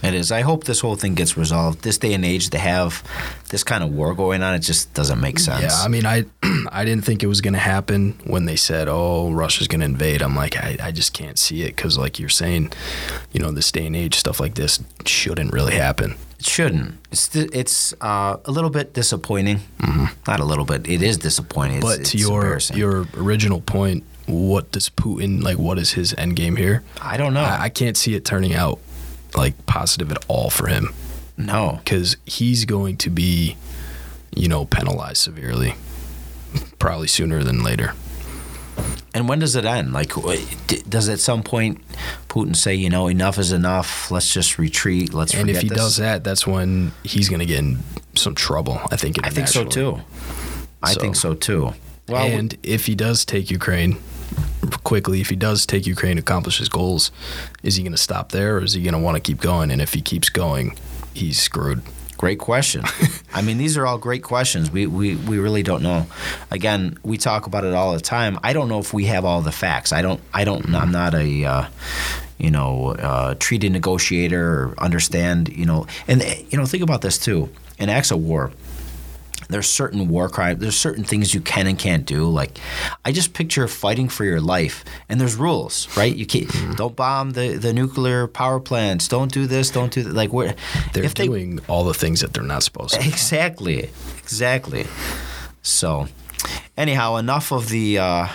It 0.02 0.14
is. 0.14 0.32
I 0.32 0.40
hope 0.40 0.64
this 0.64 0.80
whole 0.80 0.96
thing 0.96 1.14
gets 1.14 1.36
resolved. 1.36 1.82
This 1.82 1.98
day 1.98 2.12
and 2.14 2.24
age, 2.24 2.50
to 2.50 2.58
have 2.58 3.02
this 3.50 3.62
kind 3.64 3.82
of 3.84 3.92
war 3.92 4.14
going 4.14 4.42
on, 4.42 4.54
it 4.54 4.60
just 4.60 4.92
doesn't 4.94 5.20
make 5.20 5.38
sense. 5.38 5.62
Yeah, 5.62 5.82
I 5.84 5.88
mean, 5.88 6.06
I 6.06 6.24
I 6.70 6.84
didn't 6.84 7.04
think 7.04 7.22
it 7.22 7.26
was 7.28 7.40
going 7.40 7.54
to 7.54 7.60
happen 7.60 8.18
when 8.24 8.46
they 8.46 8.56
said, 8.56 8.88
"Oh, 8.88 9.30
Russia's 9.32 9.68
going 9.68 9.80
to 9.80 9.86
invade." 9.86 10.22
I'm 10.22 10.34
like, 10.36 10.56
I, 10.56 10.76
I 10.82 10.90
just 10.92 11.12
can't 11.12 11.38
see 11.38 11.62
it 11.62 11.76
because, 11.76 11.96
like 11.98 12.18
you're 12.18 12.28
saying, 12.28 12.72
you 13.32 13.40
know, 13.40 13.52
this 13.52 13.70
day 13.70 13.86
and 13.86 13.94
age, 13.96 14.16
stuff 14.16 14.40
like 14.40 14.54
this 14.54 14.80
shouldn't 15.06 15.52
really 15.52 15.74
happen. 15.74 16.16
It 16.38 16.46
shouldn't. 16.46 16.96
It's 17.12 17.28
th- 17.28 17.50
it's 17.52 17.94
uh, 18.00 18.36
a 18.44 18.50
little 18.50 18.70
bit 18.70 18.94
disappointing. 18.94 19.60
Not 20.26 20.40
a 20.40 20.44
little 20.44 20.64
bit. 20.64 20.88
It 20.88 21.00
is 21.02 21.16
disappointing. 21.18 21.76
It's, 21.78 21.86
Mm-hmm. 21.86 22.00
but 22.00 22.06
to 22.06 22.16
it's 22.18 22.74
your 22.74 22.76
your 22.76 23.06
original 23.16 23.60
point, 23.60 24.02
what 24.26 24.72
does 24.72 24.88
Putin 24.88 25.42
like? 25.44 25.58
What 25.58 25.78
is 25.78 25.92
his 25.92 26.12
end 26.18 26.34
game 26.34 26.56
here? 26.56 26.82
I 27.00 27.16
don't 27.16 27.32
know. 27.34 27.42
I, 27.44 27.64
I 27.64 27.68
can't 27.68 27.96
see 27.96 28.14
it 28.16 28.24
turning 28.24 28.54
out 28.54 28.80
like 29.36 29.66
positive 29.66 30.10
at 30.10 30.24
all 30.28 30.50
for 30.50 30.66
him 30.66 30.94
no. 31.36 31.80
because 31.84 32.16
he's 32.26 32.64
going 32.64 32.96
to 32.98 33.10
be, 33.10 33.56
you 34.34 34.48
know, 34.48 34.64
penalized 34.64 35.18
severely, 35.18 35.74
probably 36.78 37.08
sooner 37.08 37.42
than 37.42 37.62
later. 37.62 37.94
And 39.14 39.28
when 39.28 39.38
does 39.40 39.54
it 39.56 39.66
end? 39.66 39.92
Like, 39.92 40.12
does 40.88 41.08
at 41.08 41.20
some 41.20 41.42
point 41.42 41.82
Putin 42.28 42.56
say, 42.56 42.74
you 42.74 42.88
know, 42.88 43.08
enough 43.08 43.38
is 43.38 43.52
enough? 43.52 44.10
Let's 44.10 44.32
just 44.32 44.58
retreat. 44.58 45.12
Let's 45.12 45.34
and 45.34 45.50
if 45.50 45.60
he 45.60 45.68
this? 45.68 45.76
does 45.76 45.96
that, 45.98 46.24
that's 46.24 46.46
when 46.46 46.92
he's 47.04 47.28
going 47.28 47.40
to 47.40 47.46
get 47.46 47.58
in 47.58 47.80
some 48.14 48.34
trouble. 48.34 48.80
I 48.90 48.96
think. 48.96 49.24
I 49.24 49.28
think 49.28 49.48
so 49.48 49.64
too. 49.64 50.00
I 50.82 50.94
So- 50.94 51.00
think 51.00 51.16
so 51.16 51.34
too. 51.34 51.74
Well, 52.08 52.26
and 52.26 52.56
if 52.62 52.86
he 52.86 52.94
does 52.94 53.24
take 53.24 53.50
Ukraine 53.50 53.96
quickly, 54.84 55.20
if 55.20 55.30
he 55.30 55.36
does 55.36 55.66
take 55.66 55.86
Ukraine, 55.86 56.18
accomplish 56.18 56.58
his 56.58 56.68
goals, 56.68 57.10
is 57.62 57.76
he 57.76 57.82
going 57.82 57.92
to 57.92 57.98
stop 57.98 58.30
there, 58.32 58.56
or 58.56 58.62
is 58.62 58.74
he 58.74 58.82
going 58.82 58.94
to 58.94 59.00
want 59.00 59.16
to 59.16 59.20
keep 59.20 59.40
going? 59.40 59.70
And 59.70 59.80
if 59.80 59.94
he 59.94 60.00
keeps 60.00 60.28
going, 60.28 60.76
he's 61.14 61.40
screwed. 61.40 61.82
Great 62.16 62.38
question. 62.38 62.84
I 63.34 63.42
mean, 63.42 63.58
these 63.58 63.76
are 63.76 63.86
all 63.86 63.98
great 63.98 64.22
questions. 64.22 64.70
We, 64.70 64.86
we 64.86 65.16
we 65.16 65.38
really 65.38 65.64
don't 65.64 65.82
know. 65.82 66.06
Again, 66.52 66.98
we 67.02 67.18
talk 67.18 67.46
about 67.46 67.64
it 67.64 67.74
all 67.74 67.94
the 67.94 68.00
time. 68.00 68.38
I 68.44 68.52
don't 68.52 68.68
know 68.68 68.78
if 68.78 68.94
we 68.94 69.06
have 69.06 69.24
all 69.24 69.42
the 69.42 69.50
facts. 69.50 69.92
I 69.92 70.02
don't. 70.02 70.20
I 70.32 70.44
don't. 70.44 70.72
I'm 70.74 70.92
not 70.92 71.14
a. 71.14 71.44
Uh, 71.44 71.66
you 72.38 72.50
know, 72.50 72.90
uh, 72.90 73.34
treaty 73.38 73.68
negotiator 73.68 74.44
or 74.44 74.74
understand. 74.78 75.48
You 75.48 75.66
know, 75.66 75.86
and 76.06 76.22
you 76.50 76.58
know, 76.58 76.64
think 76.66 76.82
about 76.82 77.02
this 77.02 77.18
too. 77.18 77.48
In 77.78 77.88
acts 77.88 78.12
of 78.12 78.18
war, 78.18 78.52
there's 79.52 79.68
certain 79.68 80.08
war 80.08 80.28
crimes 80.28 80.60
there's 80.60 80.76
certain 80.76 81.04
things 81.04 81.34
you 81.34 81.40
can 81.40 81.66
and 81.66 81.78
can't 81.78 82.06
do. 82.06 82.28
Like 82.28 82.58
i 83.04 83.12
just 83.12 83.34
picture 83.34 83.66
fighting 83.68 84.08
for 84.08 84.24
your 84.24 84.40
life 84.40 84.84
and 85.08 85.20
there's 85.20 85.36
rules 85.36 85.88
right? 85.96 86.14
You 86.14 86.26
can't 86.26 86.48
mm. 86.48 86.76
don't 86.76 86.96
bomb 86.96 87.30
the, 87.30 87.56
the 87.56 87.72
nuclear 87.72 88.26
power 88.26 88.60
plants. 88.60 89.08
Don't 89.08 89.32
do 89.32 89.46
this 89.46 89.70
don't 89.70 89.92
do 89.92 90.02
that 90.02 90.14
like 90.14 90.32
what 90.32 90.56
they're 90.92 91.08
doing 91.08 91.56
they, 91.56 91.62
all 91.68 91.84
the 91.84 91.94
things 91.94 92.20
that 92.20 92.32
they're 92.32 92.42
not 92.42 92.62
supposed 92.62 92.94
to 92.94 93.00
exactly 93.00 93.90
exactly. 94.18 94.86
So 95.62 96.08
anyhow 96.76 97.16
enough 97.16 97.52
of 97.52 97.68
the 97.68 97.98
uh, 97.98 98.28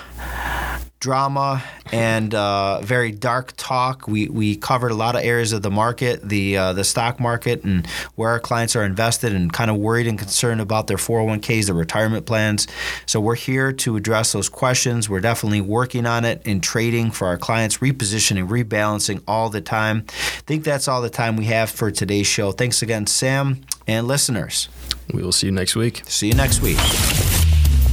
drama 1.00 1.64
and 1.91 2.34
uh, 2.34 2.82
very 2.82 3.12
dark 3.12 3.54
talk. 3.56 4.08
We, 4.08 4.28
we 4.30 4.56
covered 4.56 4.91
a 4.91 4.95
lot 4.95 5.16
of 5.16 5.24
areas 5.24 5.54
of 5.54 5.62
the 5.62 5.70
market, 5.70 6.28
the 6.28 6.58
uh, 6.58 6.74
the 6.74 6.84
stock 6.84 7.20
market, 7.20 7.64
and 7.64 7.86
where 8.16 8.30
our 8.30 8.39
clients 8.39 8.76
are 8.76 8.84
invested, 8.84 9.34
and 9.34 9.52
kind 9.52 9.70
of 9.70 9.78
worried 9.78 10.08
and 10.08 10.18
concerned 10.18 10.62
about 10.62 10.88
their 10.88 10.98
401ks, 10.98 11.68
their 11.68 11.76
retirement 11.76 12.26
plans. 12.26 12.68
So 13.06 13.20
we're 13.20 13.36
here 13.36 13.72
to 13.72 13.95
address 13.95 14.32
those 14.32 14.50
questions. 14.50 15.10
We're 15.10 15.22
definitely 15.22 15.62
working 15.62 16.06
on 16.06 16.26
it 16.26 16.41
in 16.45 16.62
trading 16.62 17.12
for 17.12 17.28
our 17.28 17.38
clients, 17.38 17.78
repositioning, 17.78 18.48
rebalancing 18.48 19.22
all 19.28 19.50
the 19.50 19.62
time. 19.62 20.06
I 20.08 20.41
think 20.41 20.64
that's 20.64 20.88
all 20.88 21.02
the 21.02 21.10
time 21.10 21.38
we 21.38 21.45
have 21.45 21.70
for 21.70 21.91
today's 21.91 22.28
show. 22.28 22.52
Thanks 22.52 22.82
again, 22.82 23.08
Sam, 23.08 23.62
and 23.88 24.08
listeners. 24.08 24.70
We 25.14 25.24
will 25.24 25.32
see 25.32 25.48
you 25.48 25.54
next 25.54 25.76
week. 25.76 26.02
See 26.06 26.28
you 26.28 26.34
next 26.34 26.62
week. 26.62 26.78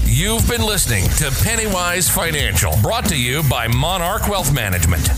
You've 0.06 0.46
been 0.48 0.62
listening 0.62 1.04
to 1.16 1.30
Pennywise 1.42 2.08
Financial, 2.08 2.72
brought 2.82 3.06
to 3.06 3.16
you 3.16 3.42
by 3.48 3.68
Monarch 3.68 4.28
Wealth 4.28 4.52
Management. 4.52 5.08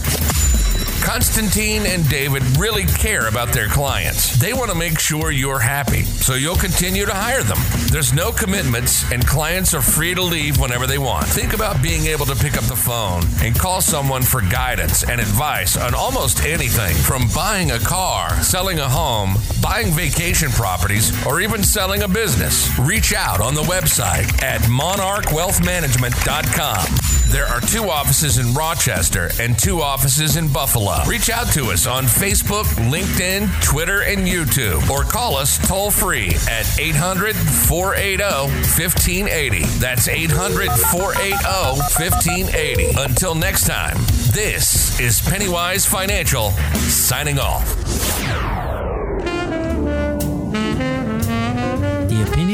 Constantine 1.06 1.86
and 1.86 2.06
David 2.08 2.42
really 2.58 2.84
care 2.84 3.28
about 3.28 3.52
their 3.52 3.68
clients. 3.68 4.36
They 4.40 4.52
want 4.52 4.72
to 4.72 4.76
make 4.76 4.98
sure 4.98 5.30
you're 5.30 5.60
happy, 5.60 6.02
so 6.02 6.34
you'll 6.34 6.56
continue 6.56 7.06
to 7.06 7.14
hire 7.14 7.44
them. 7.44 7.58
There's 7.92 8.12
no 8.12 8.32
commitments, 8.32 9.08
and 9.12 9.24
clients 9.24 9.72
are 9.72 9.80
free 9.80 10.16
to 10.16 10.22
leave 10.22 10.58
whenever 10.58 10.88
they 10.88 10.98
want. 10.98 11.28
Think 11.28 11.54
about 11.54 11.80
being 11.80 12.06
able 12.06 12.26
to 12.26 12.34
pick 12.34 12.56
up 12.56 12.64
the 12.64 12.74
phone 12.74 13.22
and 13.40 13.56
call 13.56 13.80
someone 13.80 14.22
for 14.22 14.40
guidance 14.40 15.08
and 15.08 15.20
advice 15.20 15.76
on 15.76 15.94
almost 15.94 16.44
anything 16.44 16.96
from 16.96 17.28
buying 17.32 17.70
a 17.70 17.78
car, 17.78 18.30
selling 18.42 18.80
a 18.80 18.88
home, 18.88 19.36
buying 19.62 19.92
vacation 19.92 20.50
properties, 20.50 21.12
or 21.24 21.40
even 21.40 21.62
selling 21.62 22.02
a 22.02 22.08
business. 22.08 22.76
Reach 22.80 23.14
out 23.14 23.40
on 23.40 23.54
the 23.54 23.62
website 23.62 24.42
at 24.42 24.60
monarchwealthmanagement.com. 24.62 26.86
There 27.28 27.46
are 27.46 27.60
two 27.60 27.90
offices 27.90 28.38
in 28.38 28.54
Rochester 28.54 29.30
and 29.40 29.58
two 29.58 29.82
offices 29.82 30.36
in 30.36 30.46
Buffalo. 30.52 30.95
Reach 31.04 31.30
out 31.30 31.52
to 31.52 31.66
us 31.66 31.86
on 31.86 32.04
Facebook, 32.04 32.64
LinkedIn, 32.90 33.50
Twitter, 33.62 34.02
and 34.02 34.26
YouTube, 34.26 34.88
or 34.88 35.02
call 35.02 35.36
us 35.36 35.58
toll 35.66 35.90
free 35.90 36.28
at 36.48 36.66
800 36.78 37.36
480 37.36 38.22
1580. 38.50 39.64
That's 39.78 40.08
800 40.08 40.70
480 40.70 41.34
1580. 41.98 43.00
Until 43.00 43.34
next 43.34 43.66
time, 43.66 43.96
this 44.32 44.98
is 45.00 45.20
Pennywise 45.20 45.86
Financial 45.86 46.50
signing 46.50 47.38
off. 47.38 48.55